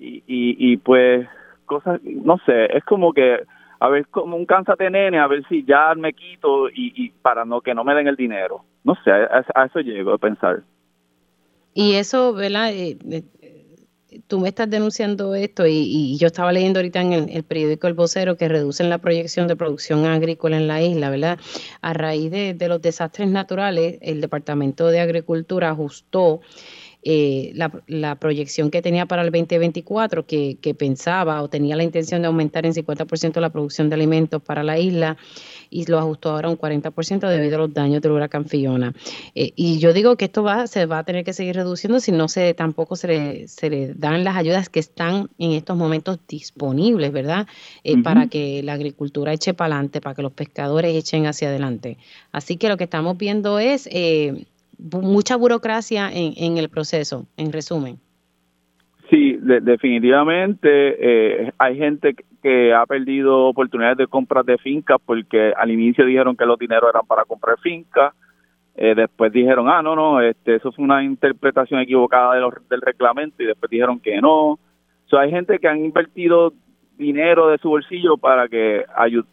[0.00, 1.28] y, y, pues
[1.66, 3.40] cosas, no sé, es como que
[3.80, 7.44] a ver como un cánsate nene, a ver si ya me quito y, y para
[7.44, 8.62] no que no me den el dinero.
[8.84, 10.62] No sé, a, eso llego a pensar.
[11.80, 12.72] Y eso, ¿verdad?
[12.72, 13.22] Eh, eh,
[14.26, 18.36] tú me estás denunciando esto y, yo estaba leyendo ahorita en el, periódico El Vocero
[18.36, 21.38] que reducen la proyección de producción agrícola en la isla, ¿verdad?
[21.80, 26.40] A raíz de los desastres naturales, el Departamento de Agricultura ajustó
[27.10, 31.82] eh, la, la, proyección que tenía para el 2024, que, que, pensaba o tenía la
[31.82, 35.16] intención de aumentar en 50% la producción de alimentos para la isla
[35.70, 38.92] y lo ajustó ahora a un 40% debido a los daños del huracán Fiona.
[39.34, 42.12] Eh, y yo digo que esto va, se va a tener que seguir reduciendo si
[42.12, 46.18] no se tampoco se le, se le dan las ayudas que están en estos momentos
[46.28, 47.46] disponibles, ¿verdad?
[47.84, 51.96] Eh, para que la agricultura eche para adelante, para que los pescadores echen hacia adelante.
[52.32, 53.88] Así que lo que estamos viendo es
[54.78, 57.98] mucha burocracia en, en el proceso, en resumen.
[59.10, 65.70] Sí, definitivamente eh, hay gente que ha perdido oportunidades de compras de fincas porque al
[65.70, 68.12] inicio dijeron que los dineros eran para comprar fincas,
[68.76, 73.42] eh, después dijeron, ah, no, no, este, eso fue una interpretación equivocada de del reglamento
[73.42, 74.58] y después dijeron que no.
[75.06, 76.52] So, hay gente que han invertido
[76.98, 78.84] dinero de su bolsillo para que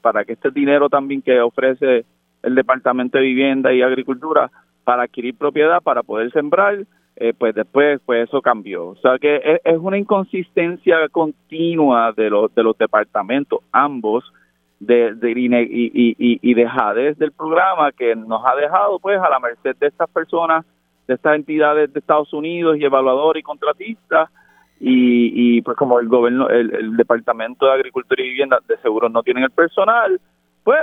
[0.01, 2.05] para que este dinero también que ofrece
[2.43, 4.49] el Departamento de Vivienda y Agricultura
[4.85, 6.85] para adquirir propiedad, para poder sembrar,
[7.17, 8.87] eh, pues después pues eso cambió.
[8.87, 14.23] O sea que es, una inconsistencia continua de los, de los departamentos, ambos,
[14.79, 19.39] de, de y, y, y dejadez del programa que nos ha dejado pues a la
[19.39, 20.65] merced de estas personas,
[21.07, 24.29] de estas entidades de Estados Unidos y evaluadores y contratistas,
[24.79, 29.09] y, y pues como el gobierno, el, el Departamento de Agricultura y Vivienda de seguro
[29.09, 30.19] no tienen el personal,
[30.63, 30.79] pues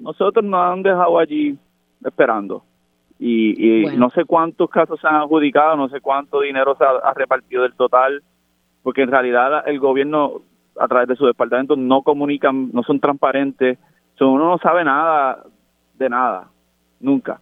[0.00, 1.56] nosotros nos han dejado allí
[2.04, 2.64] esperando
[3.22, 7.62] y, no sé cuántos casos se han adjudicado, no sé cuánto dinero se ha, repartido
[7.62, 8.22] del total,
[8.82, 10.40] porque en realidad el gobierno
[10.78, 13.78] a través de su departamento no comunican, no son transparentes,
[14.20, 15.44] uno no sabe nada
[15.98, 16.48] de nada,
[16.98, 17.40] nunca.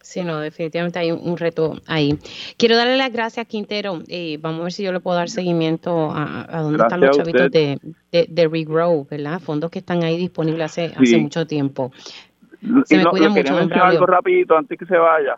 [0.00, 2.16] Sí, no, definitivamente hay un, reto ahí.
[2.56, 4.02] Quiero darle las gracias, Quintero.
[4.06, 7.16] Eh, vamos a ver si yo le puedo dar seguimiento a, a dónde están los
[7.16, 7.80] chavitos de,
[8.12, 9.40] de, Regrow, ¿verdad?
[9.40, 11.90] Fondos que están ahí disponibles hace, hace mucho tiempo.
[12.84, 15.36] Se me cuida mucho, mencionar algo rapidito antes que se vaya,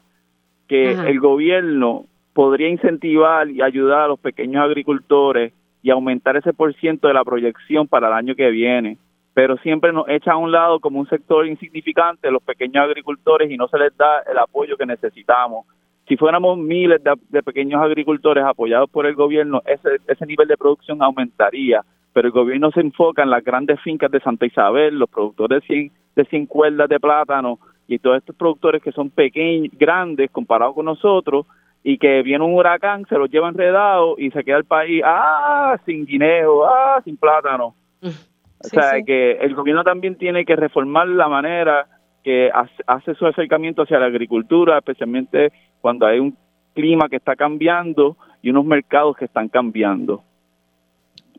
[0.67, 6.75] que el gobierno podría incentivar y ayudar a los pequeños agricultores y aumentar ese por
[6.75, 8.99] ciento de la proyección para el año que viene.
[9.35, 13.57] Pero siempre nos echa a un lado como un sector insignificante los pequeños agricultores y
[13.57, 15.67] no se les da el apoyo que necesitamos.
[16.07, 21.03] Si fuéramos miles de, pequeños agricultores apoyados por el gobierno, ese, ese nivel de producción
[21.03, 21.83] aumentaría
[22.13, 25.67] pero el gobierno se enfoca en las grandes fincas de Santa Isabel, los productores de
[25.67, 30.75] 100, de 100 cuerdas de plátano y todos estos productores que son pequeños, grandes comparados
[30.75, 31.47] con nosotros
[31.83, 35.79] y que viene un huracán, se los lleva enredado y se queda el país, ah,
[35.87, 37.75] sin guineo, ah, sin plátano.
[38.01, 38.09] Mm.
[38.09, 41.87] o sea, que el gobierno también tiene que reformar la manera
[42.23, 42.51] que
[42.87, 46.37] hace su acercamiento hacia la agricultura, especialmente cuando hay un
[46.75, 50.23] clima que está cambiando y unos mercados que están cambiando.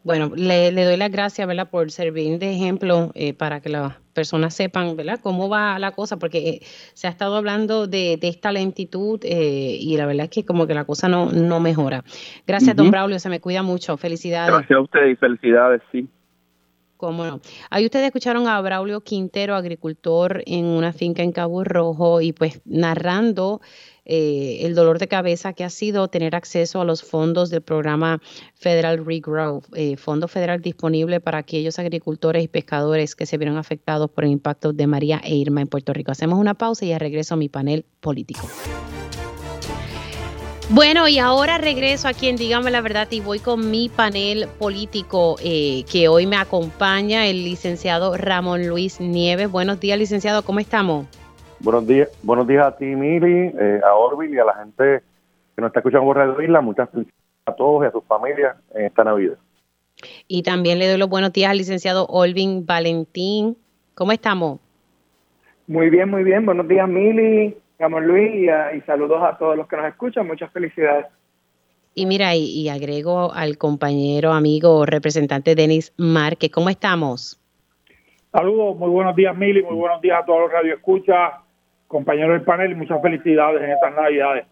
[0.03, 4.53] Bueno, le, doy las gracias, ¿verdad?, por servir de ejemplo eh, para que las personas
[4.53, 6.59] sepan, ¿verdad?, cómo va la cosa, porque eh,
[6.93, 10.73] se ha estado hablando de, esta lentitud eh, y la verdad es que como que
[10.73, 12.03] la cosa no, no mejora.
[12.47, 13.97] Gracias, don Braulio, se me cuida mucho.
[13.97, 14.53] Felicidades.
[14.53, 16.07] Gracias a usted y felicidades, sí.
[16.99, 17.39] Cómo no.
[17.69, 22.61] Ahí ustedes escucharon a Braulio Quintero, agricultor en una finca en Cabo Rojo, y pues
[22.65, 23.61] narrando
[24.11, 28.19] eh, el dolor de cabeza que ha sido tener acceso a los fondos del programa
[28.55, 34.09] Federal Regrow, eh, fondo federal disponible para aquellos agricultores y pescadores que se vieron afectados
[34.09, 36.11] por el impacto de María e Irma en Puerto Rico.
[36.11, 38.49] Hacemos una pausa y ya regreso a mi panel político.
[40.69, 45.35] Bueno, y ahora regreso aquí en Dígame la Verdad y voy con mi panel político
[45.43, 49.51] eh, que hoy me acompaña el licenciado Ramón Luis Nieves.
[49.51, 51.05] Buenos días, licenciado, ¿cómo estamos?
[51.61, 55.01] Buenos días, buenos días a ti, Mili, eh, a Orville y a la gente
[55.53, 56.61] que nos está escuchando por Radio Isla.
[56.61, 59.37] Muchas felicidades a todos y a sus familias en esta Navidad.
[60.29, 63.57] Y también le doy los buenos días al licenciado Olvin Valentín.
[63.93, 64.61] ¿Cómo estamos?
[65.67, 66.45] Muy bien, muy bien.
[66.45, 70.27] Buenos días, Mili, Ramón Luis, y, saludos a todos los que nos escuchan.
[70.27, 71.07] Muchas felicidades.
[71.93, 76.51] Y mira, y, y agrego al compañero, amigo, representante Denis Márquez.
[76.51, 77.37] ¿Cómo estamos?
[78.31, 81.48] Saludos, muy buenos días, Mili, muy buenos días a todos los radioescuchas
[81.89, 84.45] compañeros del panel, muchas felicidades en estas Navidades.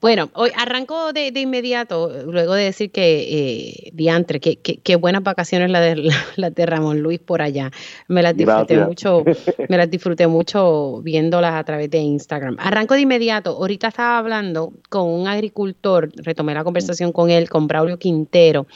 [0.00, 5.70] Bueno, hoy arranco de, inmediato, luego de decir que, eh, diantre, que, que, buenas vacaciones
[5.70, 7.70] la de, la, de Ramón Luis por allá.
[8.08, 9.24] Me las disfruté mucho,
[9.68, 12.56] me las disfruté mucho viéndolas a través de Instagram.
[12.60, 17.66] Arranco de inmediato, ahorita estaba hablando con un agricultor, retomé la conversación con él, con
[17.66, 18.66] Braulio Quintero,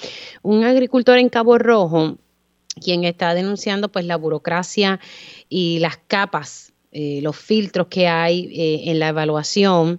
[0.43, 2.19] un agricultor en Cabo Rojo,
[2.83, 5.01] quien está denunciando pues la burocracia
[5.49, 9.99] y las capas eh, los filtros que hay eh, en la evaluación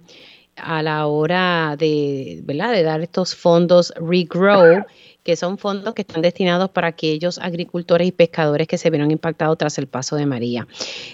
[0.56, 2.72] a la hora de, ¿verdad?
[2.72, 4.82] de dar estos fondos Regrow,
[5.22, 9.58] que son fondos que están destinados para aquellos agricultores y pescadores que se vieron impactados
[9.58, 10.66] tras el paso de María.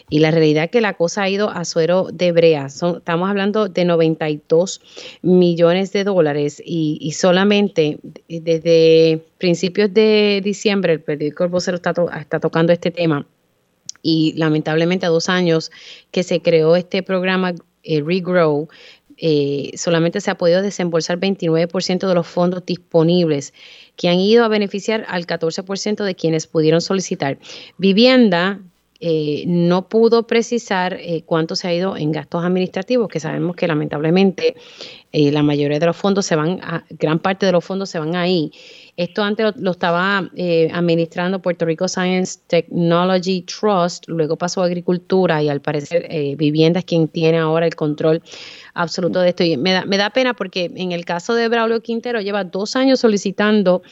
[0.08, 2.66] Y la realidad es que la cosa ha ido a suero de brea.
[2.66, 4.80] estamos hablando de 92
[5.22, 7.98] millones de dólares y, solamente
[8.28, 13.26] desde principios de diciembre el periódico El Vocero está tocando este tema
[14.02, 15.70] y lamentablemente a dos años
[16.10, 17.54] que se creó este programa
[17.84, 18.68] eh, Regrow,
[19.16, 23.54] eh, solamente se ha podido desembolsar 29% de los fondos disponibles
[23.96, 27.38] que han ido a beneficiar al 14% de quienes pudieron solicitar.
[27.78, 28.60] Vivienda
[28.98, 34.54] eh, no pudo precisar cuánto se ha ido en gastos administrativos, que sabemos que lamentablemente
[35.12, 38.14] la mayoría de los fondos se van, a, gran parte de los fondos se van
[38.16, 38.52] ahí.
[38.96, 45.42] Esto antes lo, estaba eh, administrando Puerto Rico Science Technology Trust, luego pasó a Agricultura
[45.42, 48.22] y al parecer eh, Vivienda es quien tiene ahora el control
[48.74, 49.44] absoluto de esto.
[49.44, 52.76] Y me da, me da pena porque en el caso de Braulio Quintero lleva dos
[52.76, 53.82] años solicitando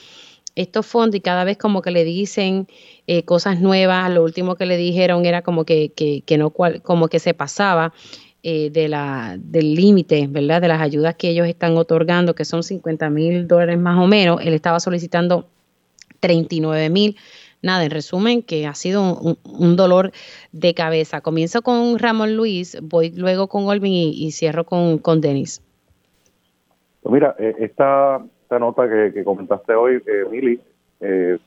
[0.55, 2.67] estos fondos y cada vez como que le dicen
[3.07, 7.09] eh, cosas nuevas, lo último que le dijeron era como que, que, que no como
[7.09, 7.95] que se pasaba
[8.43, 10.63] eh, de la, del límite, ¿verdad?
[10.63, 14.41] De las ayudas que ellos están otorgando, que son 50 mil dólares más o menos.
[14.43, 15.47] Él estaba solicitando
[16.21, 17.17] 39 mil.
[17.63, 20.13] Nada, en resumen, que ha sido un, dolor
[20.53, 21.21] de cabeza.
[21.21, 25.63] Comienzo con Ramón Luis, voy luego con Olvin y, cierro con, con Denis.
[27.03, 30.59] Pues mira, eh, esta, esta nota que, comentaste hoy, eh,
[31.01, 31.39] eh,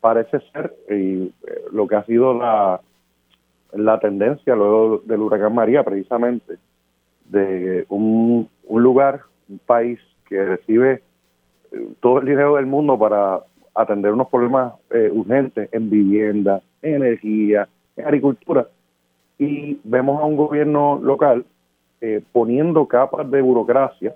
[0.00, 1.32] parece ser y,
[1.72, 2.80] lo que ha sido la,
[3.72, 6.58] la tendencia luego del huracán María, precisamente,
[7.26, 11.02] de un, lugar, un país que recibe
[11.72, 13.40] eh, todo el dinero del mundo para
[13.74, 18.66] atender unos problemas eh, urgentes en vivienda, en energía, en agricultura,
[19.38, 21.44] y vemos a un gobierno local
[22.00, 24.14] eh, poniendo capas de burocracia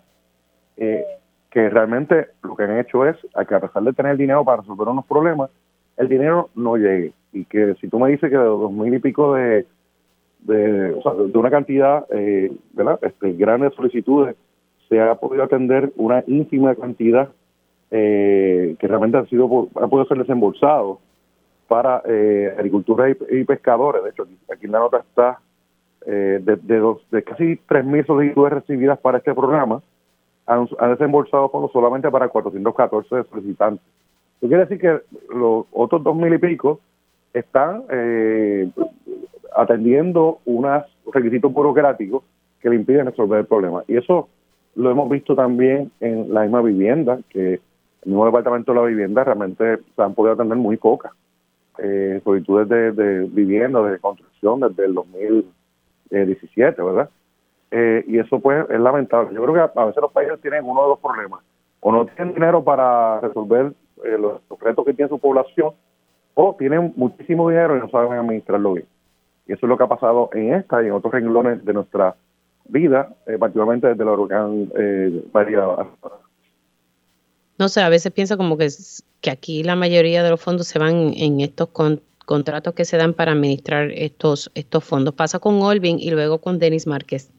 [0.77, 4.61] que realmente lo que han hecho es, a que a pesar de tener dinero para
[4.61, 5.51] resolver unos problemas,
[5.97, 8.99] el dinero no llegue y que si tú me dices que de dos mil y
[8.99, 9.67] pico de,
[10.41, 12.99] de, o sea, de una cantidad eh, ¿verdad?
[13.03, 14.37] Este, grande de solicitudes
[14.89, 17.29] se ha podido atender una ínfima cantidad
[17.91, 21.01] eh, que realmente ha sido ha podido ser desembolsado
[21.69, 24.03] para eh, agricultura y, pescadores.
[24.05, 25.39] De hecho, aquí, en la nota está
[26.07, 29.83] eh, de, de, dos, de casi 3.000 solicitudes recibidas para este programa,
[30.47, 33.85] han, han desembolsado fondos solamente para 414 solicitantes.
[34.45, 35.01] Eso quiere decir que
[35.35, 36.79] los otros dos mil y pico
[37.33, 38.69] están eh,
[39.57, 40.85] atendiendo unos
[41.15, 42.23] requisitos burocráticos
[42.61, 43.85] que le impiden resolver el problema.
[43.89, 44.29] Y eso
[44.75, 47.61] lo hemos visto también en la misma vivienda, que el
[48.05, 51.13] nuevo departamento de la vivienda realmente se han podido atender muy pocas
[51.79, 57.09] eh, solicitudes de, vivienda, de construcción desde el 2017, ¿verdad?
[57.71, 59.35] Eh, y eso pues es lamentable.
[59.35, 61.41] Yo creo que a veces los países tienen uno de los problemas.
[61.81, 63.73] O no tienen dinero para resolver
[64.05, 65.73] eh, los retos que tiene su población,
[66.35, 68.87] o tienen muchísimo dinero y no saben administrarlo bien.
[69.47, 72.17] Y eso es lo que ha pasado en esta y en otros renglones de nuestra
[72.67, 75.23] vida, eh, particularmente desde el huracán eh.
[77.59, 78.69] No sé, a veces pienso como que,
[79.21, 81.69] que aquí la mayoría de los fondos se van en estos
[82.25, 85.15] contratos que se dan para administrar estos, estos fondos.
[85.15, 87.31] Pasa con Olvin y luego con Denis Márquez.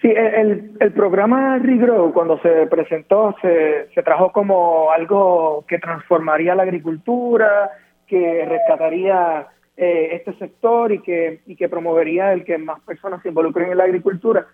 [0.00, 6.54] Sí, el, el programa Regrow cuando se presentó se, se trajo como algo que transformaría
[6.54, 7.70] la agricultura,
[8.06, 13.28] que rescataría eh, este sector y que, y que promovería el que más personas se
[13.28, 14.46] involucren en la agricultura.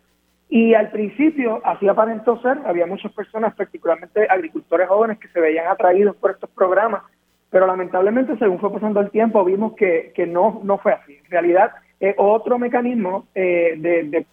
[0.48, 5.66] Y al principio, así aparentó ser, había muchas personas, particularmente agricultores jóvenes, que se veían
[5.66, 7.02] atraídos por estos programas,
[7.50, 11.18] pero lamentablemente, según fue pasando el tiempo, vimos que, que no, no fue así.
[11.24, 14.26] En realidad, es otro mecanismo eh, de, de,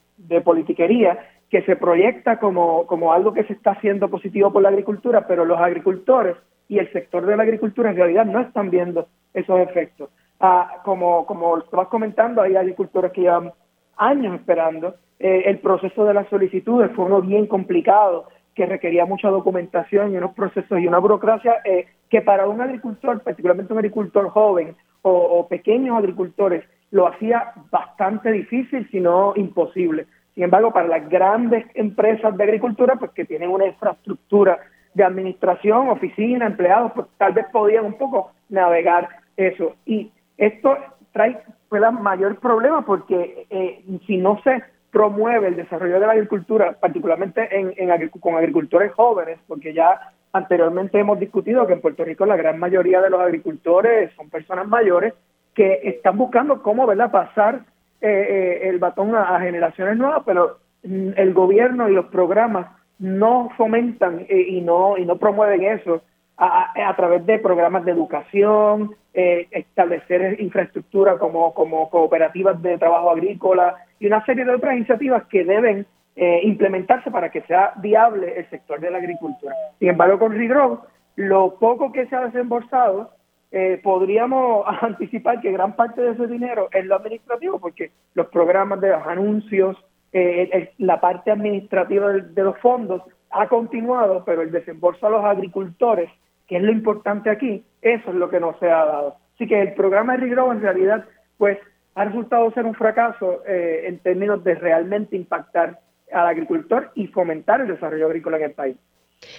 [0.44, 1.20] politiquería
[1.50, 5.44] que se proyecta como, como algo que se está haciendo positivo por la agricultura, pero
[5.44, 6.38] los agricultores
[6.70, 10.10] y el sector de la agricultura en realidad no están viendo esos efectos.
[10.40, 13.52] Ah, como, como estabas comentando, hay agricultores que llevan
[13.98, 18.26] años esperando eh, el proceso de las solicitudes fue uno bien complicado,
[18.56, 23.22] que requería mucha documentación y unos procesos y una burocracia eh, que para un agricultor,
[23.22, 30.08] particularmente un agricultor joven o, pequeños agricultores, lo hacía bastante difícil, si no imposible.
[30.36, 34.60] Sin embargo, para las grandes empresas de agricultura, pues que tienen una infraestructura
[34.94, 39.76] de administración, oficina, empleados, pues tal vez podían un poco navegar eso.
[39.86, 40.78] Y esto
[41.14, 41.42] trae
[41.72, 44.62] el mayor problema porque eh, si no se
[44.92, 47.74] promueve el desarrollo de la agricultura, particularmente en,
[48.20, 53.02] con agricultores jóvenes, porque ya anteriormente hemos discutido que en Puerto Rico la gran mayoría
[53.02, 55.14] de los agricultores son personas mayores
[55.56, 57.12] que están buscando cómo ¿verdad?
[57.12, 57.62] pasar
[58.02, 62.68] eh, eh, el batón a, generaciones nuevas, pero mm, el gobierno y los programas
[63.00, 66.02] no fomentan eh, y no y no promueven eso
[66.38, 73.76] a, a, través de programas de educación, establecer infraestructura como, como cooperativas de trabajo agrícola,
[74.00, 78.50] y una serie de otras iniciativas que deben eh, implementarse para que sea viable el
[78.50, 79.56] sector de la agricultura.
[79.80, 83.12] Sin embargo, con Ridro, lo poco que se ha desembolsado,
[83.52, 88.80] eh, podríamos anticipar que gran parte de ese dinero es lo administrativo, porque los programas
[88.82, 89.78] de los anuncios,
[90.14, 96.10] eh, la parte administrativa de, los fondos ha continuado, pero el desembolso a los agricultores,
[96.48, 99.16] que es lo importante aquí, eso es lo que no se ha dado.
[99.36, 101.06] Así que el programa de Regrow en realidad,
[101.38, 101.58] pues
[101.96, 105.80] ha resultado ser un fracaso eh, en términos de realmente impactar
[106.12, 108.78] al agricultor y fomentar el desarrollo agrícola en el país.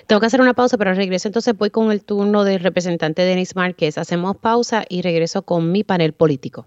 [0.06, 3.56] Tengo que hacer una pausa, pero regreso entonces voy con el turno del representante Denis
[3.56, 3.98] Márquez.
[3.98, 6.66] Hacemos pausa y regreso con mi panel político.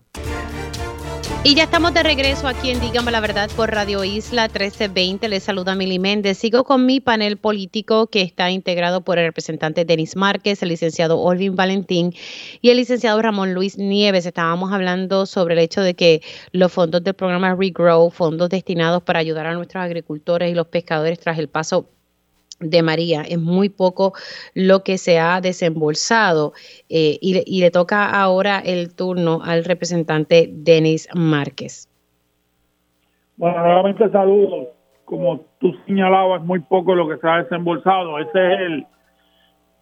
[1.48, 5.30] Y ya estamos de regreso aquí en Dígame la Verdad por Radio Isla 1320.
[5.30, 6.40] Les saluda Mili Méndez.
[6.40, 11.20] Sigo con mi panel político que está integrado por el representante Denis Márquez, el licenciado
[11.20, 12.16] Olvin Valentín
[12.62, 14.26] y el licenciado Ramón Luis Nieves.
[14.26, 19.20] Estábamos hablando sobre el hecho de que los fondos del programa Regrow, fondos destinados para
[19.20, 21.92] ayudar a nuestros agricultores y los pescadores tras el paso
[22.60, 23.22] de María.
[23.22, 24.14] Es muy poco
[24.54, 26.54] lo que se ha desembolsado
[26.90, 31.90] eh, y, le toca ahora el turno al representante Denis Márquez.
[33.38, 34.68] Bueno, nuevamente saludos.
[35.04, 38.18] Como tú señalabas, muy poco lo que se ha desembolsado.
[38.20, 38.88] Ese es el,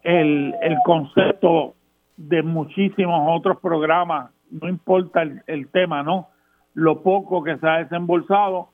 [0.02, 1.74] el, el concepto
[2.16, 6.28] de muchísimos otros programas, no importa el, el tema, ¿no?
[6.74, 8.68] Lo poco que se ha desembolsado.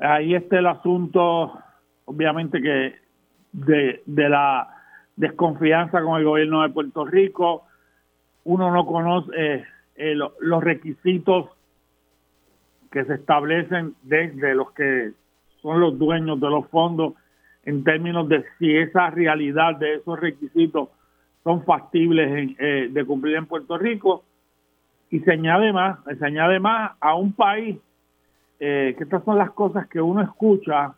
[0.00, 1.52] Ahí está el asunto
[2.08, 2.94] obviamente que
[3.52, 4.68] de, la
[5.16, 7.64] desconfianza con el gobierno de Puerto Rico,
[8.44, 9.64] uno no conoce eh,
[9.96, 11.50] eh, los requisitos
[12.90, 15.12] que se establecen desde los que
[15.60, 17.12] son los dueños de los fondos
[17.64, 20.88] en términos de si esa realidad de esos requisitos
[21.44, 24.24] son factibles eh, de cumplir en Puerto Rico.
[25.10, 27.78] Y se añade más, se añade más a un país
[28.58, 30.94] que estas son las cosas que uno escucha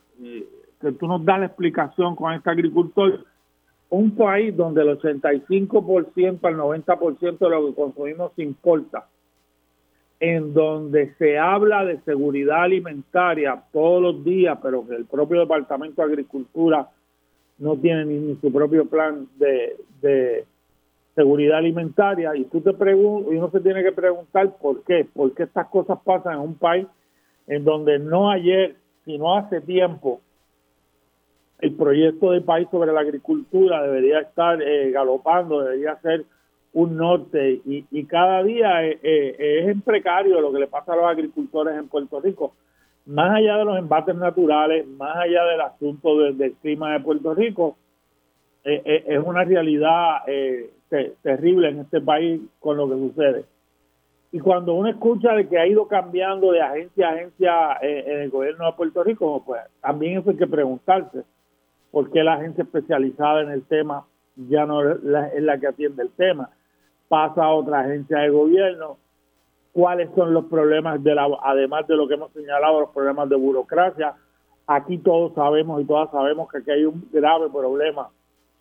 [0.81, 3.25] que tú nos das la explicación con este agricultor,
[3.91, 9.07] un país donde el 85% al 90% de lo que consumimos importa,
[10.21, 16.03] en donde se habla de seguridad alimentaria todos los días, pero que el propio Departamento
[16.03, 16.89] de Agricultura
[17.59, 20.45] no tiene ni, su propio plan de, de,
[21.15, 25.35] seguridad alimentaria, y tú te preguntas, y uno se tiene que preguntar por qué, por
[25.35, 26.87] qué estas cosas pasan en un país
[27.47, 30.21] en donde no ayer, sino hace tiempo,
[31.61, 36.25] el proyecto del país sobre la agricultura debería estar eh, galopando, debería ser
[36.73, 40.97] un norte y, cada día eh, eh, es en precario lo que le pasa a
[40.97, 42.55] los agricultores en Puerto Rico.
[43.07, 47.77] Más allá de los embates naturales, más allá del asunto del clima de Puerto Rico,
[48.63, 50.19] es una realidad
[51.23, 53.45] terrible en este país con lo que sucede.
[54.33, 58.31] Y cuando uno escucha de que ha ido cambiando de agencia a agencia en el
[58.31, 61.25] gobierno de Puerto Rico, pues también eso hay que preguntarse
[61.91, 64.07] por qué la agencia especializada en el tema
[64.37, 66.51] ya no es la, que atiende el tema,
[67.09, 68.97] pasa a otra agencia de gobierno,
[69.73, 73.37] cuáles son los problemas, de la, además de lo que hemos señalado, los problemas de
[73.37, 74.15] burocracia.
[74.67, 78.09] Aquí todos sabemos y todas sabemos que aquí hay un grave problema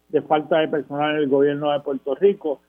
[0.09, 2.59] de falta de personal en el gobierno de Puerto Rico.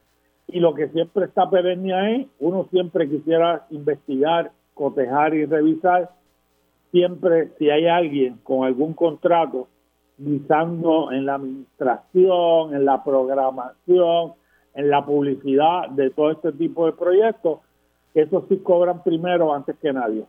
[0.46, 6.10] Y lo que siempre está perenne es, uno siempre quisiera investigar, cotejar y revisar,
[6.90, 9.68] siempre si hay alguien con algún contrato
[10.20, 14.32] en la administración, en la programación,
[14.74, 17.60] en la publicidad de todo este tipo de proyectos,
[18.14, 20.24] esos sí cobran primero antes que nadie.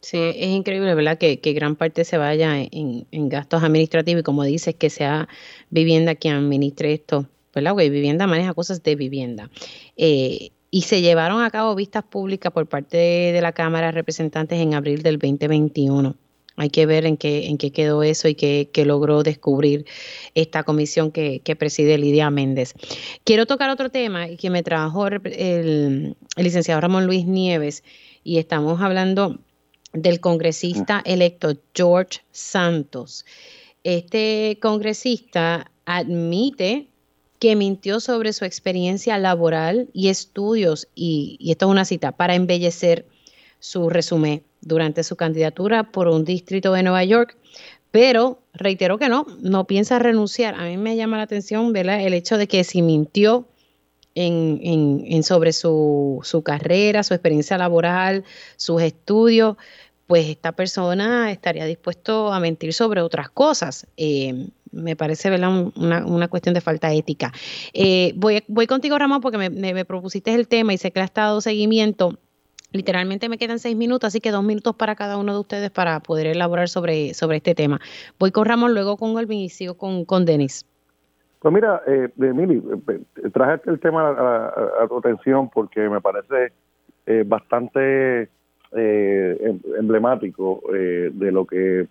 [0.00, 1.18] Sí, es increíble, ¿verdad?
[1.18, 5.28] Que, gran parte se vaya en, gastos administrativos y como dices, que sea
[5.70, 7.72] vivienda quien administre esto, ¿verdad?
[7.72, 9.50] Porque vivienda maneja cosas de vivienda.
[9.96, 14.60] Eh, y se llevaron a cabo vistas públicas por parte de, la Cámara de Representantes
[14.60, 16.14] en abril del 2021.
[16.56, 19.84] Hay que ver en qué, en qué quedó eso y qué, logró descubrir
[20.34, 22.74] esta comisión que, preside Lidia Méndez.
[23.24, 27.84] Quiero tocar otro tema que me trajo el, el, licenciado Ramón Luis Nieves
[28.24, 29.38] y estamos hablando
[29.92, 33.26] del congresista electo George Santos.
[33.84, 36.88] Este congresista admite
[37.38, 42.34] que mintió sobre su experiencia laboral y estudios, y, y esto es una cita, para
[42.34, 43.06] embellecer
[43.58, 47.36] su resumen durante su candidatura por un distrito de Nueva York,
[47.90, 50.54] pero reiteró que no, no piensa renunciar.
[50.54, 53.46] A mí me llama la atención el hecho de que si mintió
[54.14, 54.60] en,
[55.06, 58.24] en, sobre su, su, carrera, su experiencia laboral,
[58.56, 59.56] sus estudios,
[60.06, 63.86] pues esta persona estaría dispuesto a mentir sobre otras cosas.
[63.96, 67.32] Eh, me parece Una, una, cuestión de falta ética.
[67.72, 71.02] Eh, voy, voy contigo, Ramón, porque me, me, propusiste el tema y sé que le
[71.02, 72.18] ha estado seguimiento.
[72.76, 76.00] Literalmente me quedan seis minutos, así que dos minutos para cada uno de ustedes para
[76.00, 77.80] poder elaborar sobre, sobre este tema.
[78.18, 80.66] Voy con Ramón, luego con Olvin y sigo con, con Denis.
[81.40, 86.52] Pues mira, eh, Emily, eh, traje el tema a, tu atención porque me parece
[87.06, 88.28] eh, bastante eh,
[89.40, 91.86] em, emblemático de lo que,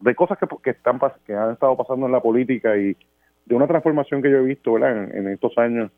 [0.00, 2.96] de cosas que, que, están que han estado pasando en la política y
[3.46, 5.14] de una transformación que yo he visto ¿verdad?
[5.14, 5.90] En, estos años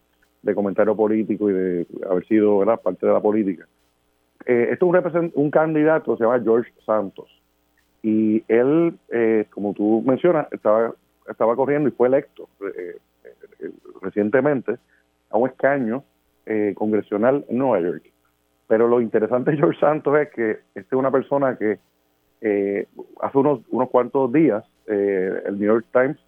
[0.43, 2.81] de comentario político y de haber sido ¿verdad?
[2.81, 3.67] parte de la política.
[4.47, 7.43] Eh, esto es un, un candidato, se llama George Santos,
[8.03, 10.93] y él, eh, como tú mencionas, estaba,
[11.29, 12.97] estaba corriendo y fue electo eh,
[13.61, 13.71] eh,
[14.03, 14.77] recientemente
[15.31, 16.05] a un escaño
[16.75, 18.03] congresional en Nueva York.
[18.67, 21.79] Pero lo interesante de George Santos es que este es una persona que
[23.21, 26.19] hace unos, unos cuantos días el New York Times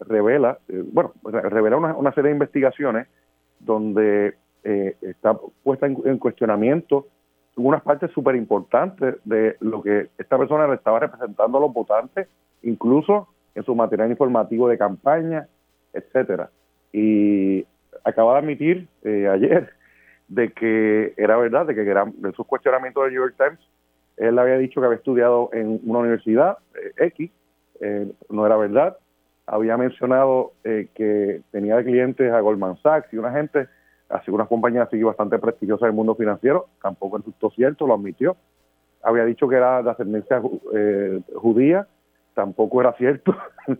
[0.00, 0.58] revela,
[0.90, 3.08] bueno, revela una, una serie de investigaciones
[3.58, 7.06] donde eh, está puesta en, cuestionamiento
[7.56, 12.26] unas partes súper importantes de lo que esta persona le estaba representando a los votantes,
[12.62, 15.46] incluso en su material informativo de campaña,
[15.92, 16.50] etcétera.
[16.92, 17.66] Y
[18.04, 19.70] acaba de admitir eh, ayer
[20.28, 23.60] de que era verdad, de que eran sus cuestionamientos del New York Times,
[24.16, 27.30] él había dicho que había estudiado en una universidad eh, X,
[28.28, 28.98] no era verdad,
[29.46, 33.68] había mencionado que tenía clientes a Goldman Sachs y una gente
[34.10, 38.36] así una compañía así bastante prestigiosa del mundo financiero, tampoco resultó cierto, lo admitió.
[39.02, 40.42] Había dicho que era de ascendencia
[40.74, 41.86] eh, judía,
[42.34, 43.34] tampoco era cierto.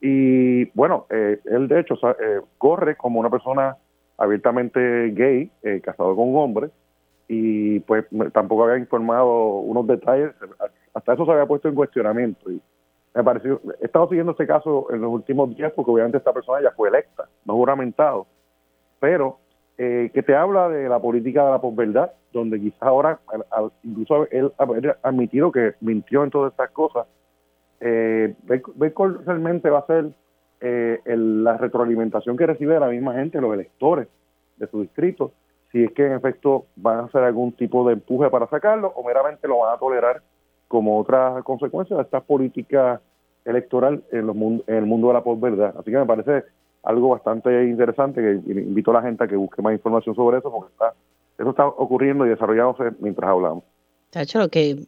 [0.00, 3.76] y bueno, eh, él de hecho eh, corre como una persona
[4.16, 5.50] abiertamente gay,
[5.82, 6.70] casado con un hombre,
[7.26, 10.30] y pues tampoco había informado unos detalles,
[10.92, 12.48] hasta eso se había puesto en cuestionamiento.
[12.48, 12.62] Y
[13.12, 16.62] me pareció, he estado siguiendo este caso en los últimos días porque obviamente esta persona
[16.62, 18.26] ya fue electa, no juramentado,
[19.00, 19.38] pero
[19.76, 23.18] eh, que te habla de la política de la posverdad, donde quizás ahora,
[23.82, 27.06] incluso él ha admitido que mintió en todas estas cosas,
[27.80, 30.10] eh, realmente va a ser
[30.60, 34.08] eh, la retroalimentación que recibe de la misma gente, los electores
[34.56, 35.32] de su distrito,
[35.72, 39.04] si es que en efecto van a hacer algún tipo de empuje para sacarlo o
[39.04, 40.22] meramente lo van a tolerar
[40.68, 43.00] como otra consecuencia de esta política
[43.44, 45.74] electoral en, los, en el mundo de la posverdad.
[45.76, 46.44] Así que me parece
[46.84, 50.50] algo bastante interesante que invito a la gente a que busque más información sobre eso
[50.50, 50.94] porque está,
[51.38, 53.64] eso está ocurriendo y desarrollándose mientras hablamos.
[54.10, 54.86] Tacho, lo que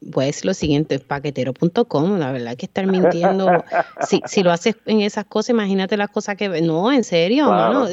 [0.00, 3.48] voy a decir lo siguiente, paquetero.com, la verdad que estar mintiendo,
[4.08, 6.48] si, si lo haces en esas cosas, imagínate las cosas que...
[6.62, 7.86] No, en serio, no,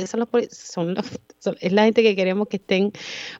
[0.49, 0.95] son,
[1.59, 2.91] es la gente que queremos que estén,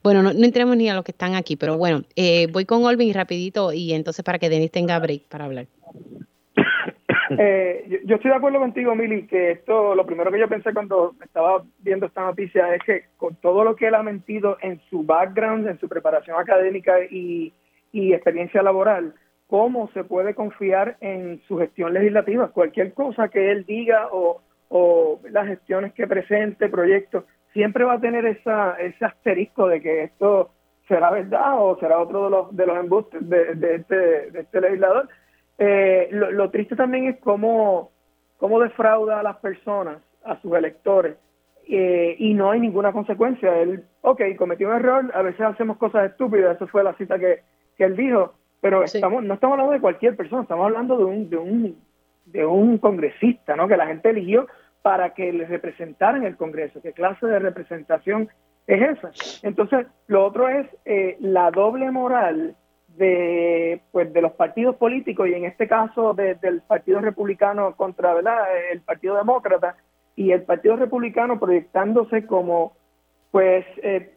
[0.04, 2.84] bueno, no, no entremos ni a los que están aquí, pero bueno, eh, voy con
[2.84, 5.68] Olvin rapidito y entonces para que Denis tenga break para hablar.
[7.38, 11.16] Eh, yo, estoy de acuerdo contigo, Mili, que esto, lo primero que yo pensé cuando
[11.24, 15.04] estaba viendo esta noticia es que con todo lo que él ha mentido en su
[15.04, 17.54] background, en su preparación académica y,
[17.94, 19.14] experiencia laboral,
[19.48, 22.50] cómo se puede confiar en su gestión legislativa.
[22.50, 27.24] Cualquier cosa que él diga o, o las gestiones que presente, proyectos,
[27.54, 30.52] siempre va a tener esa, ese asterisco de que esto
[30.88, 33.96] será verdad o será otro de los, de los embustes de, de, este,
[34.32, 35.10] de este legislador.
[35.58, 37.92] Eh, lo, lo, triste también es cómo,
[38.38, 41.16] cómo defrauda a las personas, a sus electores,
[41.68, 43.58] eh, y no hay ninguna consecuencia.
[43.62, 47.42] Él, ok, cometió un error, a veces hacemos cosas estúpidas, eso fue la cita que,
[47.78, 51.30] que él dijo, pero estamos, no estamos hablando de cualquier persona, estamos hablando de un,
[51.30, 51.78] de un,
[52.26, 53.68] de un congresista, ¿no?
[53.68, 54.48] Que la gente eligió
[54.82, 56.82] para que le representara en el Congreso.
[56.82, 58.30] ¿Qué clase de representación
[58.68, 59.12] es esa?
[59.48, 62.56] Entonces, lo otro es eh, la doble moral
[62.98, 68.38] de pues de los partidos políticos y en este caso del Partido Republicano contra ¿verdad?
[68.72, 69.76] el Partido Demócrata
[70.16, 72.74] y el Partido Republicano proyectándose como
[73.32, 74.12] pues eh,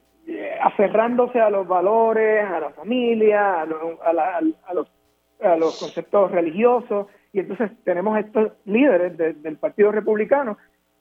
[0.63, 4.93] aferrándose a los valores, a la familia, a, a, los,
[5.41, 10.57] a los conceptos religiosos y entonces tenemos estos líderes del Partido Republicano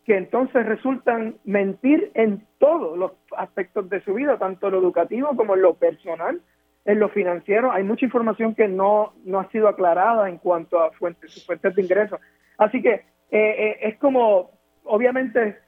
[0.06, 5.36] que entonces resultan mentir en todos los aspectos de su vida, tanto en lo educativo
[5.36, 6.42] como en lo personal,
[6.88, 7.72] en lo financiero.
[7.72, 11.82] Hay mucha información que no, no ha sido aclarada en cuanto a fuentes, fuentes de
[11.82, 12.20] ingresos.
[12.58, 14.52] Así que eh, eh, es como,
[14.86, 15.60] obviamente,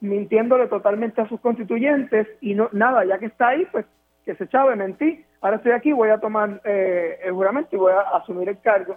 [0.00, 3.86] mintiéndole totalmente a sus constituyentes y no nada, ya que está ahí, pues
[4.26, 7.92] que se chave, mentí, ahora estoy aquí, voy a tomar eh, el juramento y voy
[7.92, 8.96] a asumir el cargo.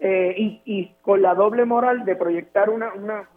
[0.00, 3.28] y, y, con la doble moral de proyectar una, una,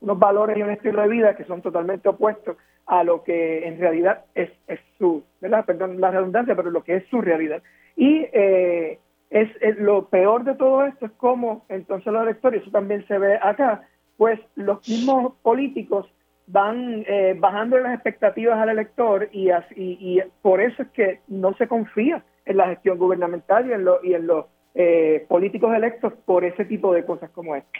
[0.00, 2.56] unos valores y un estilo de vida que son totalmente opuestos
[2.86, 5.64] a lo que en realidad es, es su, ¿verdad?
[5.64, 7.62] perdón la redundancia, pero lo que es su realidad.
[7.96, 8.98] Y eh,
[9.30, 9.48] es,
[9.78, 13.88] lo peor de todo esto es cómo entonces los electores, eso también se ve acá,
[14.16, 16.06] pues los mismos políticos
[16.46, 21.54] van eh, bajando las expectativas al elector y, así, y, por eso es que no
[21.54, 26.12] se confía en la gestión gubernamental y en, lo, y en los eh, políticos electos
[26.24, 27.70] por ese tipo de cosas como esta.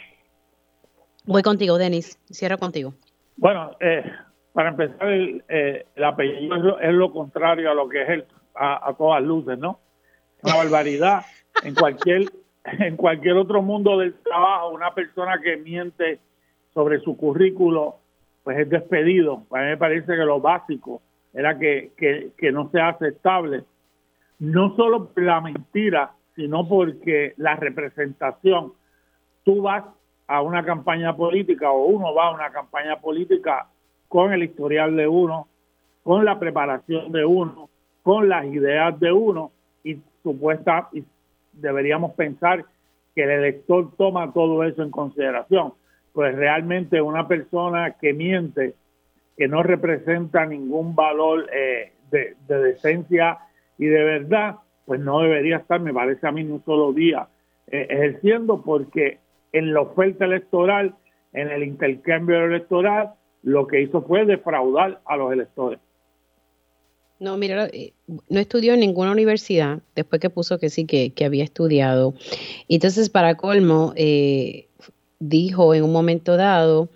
[1.25, 2.19] Voy contigo, Denis.
[2.31, 2.93] Cierro contigo.
[3.37, 4.03] Bueno, eh,
[4.57, 8.25] para empezar, el, eh, el apellido es lo, contrario a lo que es el,
[8.55, 9.77] a, todas luces, ¿no?
[10.41, 11.21] Una barbaridad.
[11.63, 12.23] En cualquier,
[12.63, 16.19] en cualquier otro mundo del trabajo, una persona que miente
[16.73, 17.97] sobre su currículo,
[18.43, 19.43] pues es despedido.
[19.51, 21.03] A mí me parece que lo básico
[21.35, 23.63] era que, que, que no sea aceptable,
[24.39, 28.73] no solo la mentira, sino porque la representación,
[29.43, 29.83] tú vas
[30.25, 33.67] a una campaña política o uno va a una campaña política
[34.07, 35.47] con el historial de uno,
[36.03, 37.69] con la preparación de uno,
[38.03, 39.51] con las ideas de uno
[39.83, 41.03] y supuesta y
[41.53, 42.65] deberíamos pensar
[43.15, 45.73] que el elector toma todo eso en consideración.
[46.13, 48.75] Pues realmente una persona que miente,
[49.35, 53.39] que no representa ningún valor eh, de, decencia
[53.77, 54.55] y de verdad,
[54.85, 57.27] pues no debería estar, me parece a mí, un solo día
[57.67, 59.19] eh, ejerciendo porque
[59.51, 60.95] en la oferta electoral,
[61.33, 63.13] en el intercambio electoral,
[63.47, 65.79] lo que hizo fue defraudar a los electores.
[67.17, 67.93] No, mira, eh,
[68.27, 72.13] no estudió en ninguna universidad, después que puso que sí, que, había estudiado.
[72.67, 74.67] Entonces, para colmo, eh,
[75.19, 76.89] dijo en un momento dado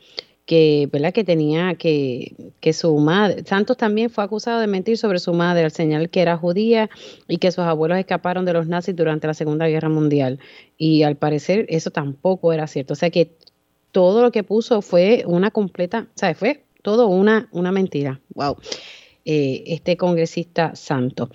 [0.46, 1.14] que, ¿verdad?
[1.14, 5.64] que tenía que, que su madre, Santos también fue acusado de mentir sobre su madre
[5.64, 6.90] al señalar que era judía
[7.30, 10.38] y que sus abuelos escaparon de los nazis durante la Segunda Guerra Mundial.
[10.78, 12.92] Y al parecer eso tampoco era cierto.
[12.92, 13.38] O sea que
[13.92, 18.20] todo lo que puso fue una completa, o sea, fue todo una, una mentira.
[18.34, 18.58] Wow.
[19.26, 21.30] Eh, este congresista santo.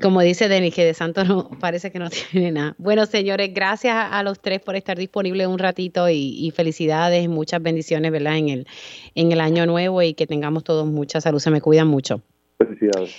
[0.00, 2.74] Como dice Denis, que de santo no parece que no tiene nada.
[2.78, 7.62] Bueno, señores, gracias a, los tres por estar disponibles un ratito y, felicidades y muchas
[7.62, 8.36] bendiciones, ¿verdad?
[8.36, 8.66] En el,
[9.14, 11.38] en el año nuevo y que tengamos todos mucha salud.
[11.38, 12.20] Se me cuidan mucho.
[12.58, 13.14] Felicidades.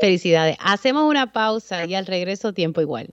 [0.00, 0.56] Felicidades.
[0.60, 3.08] Hacemos una pausa y al regreso tiempo igual.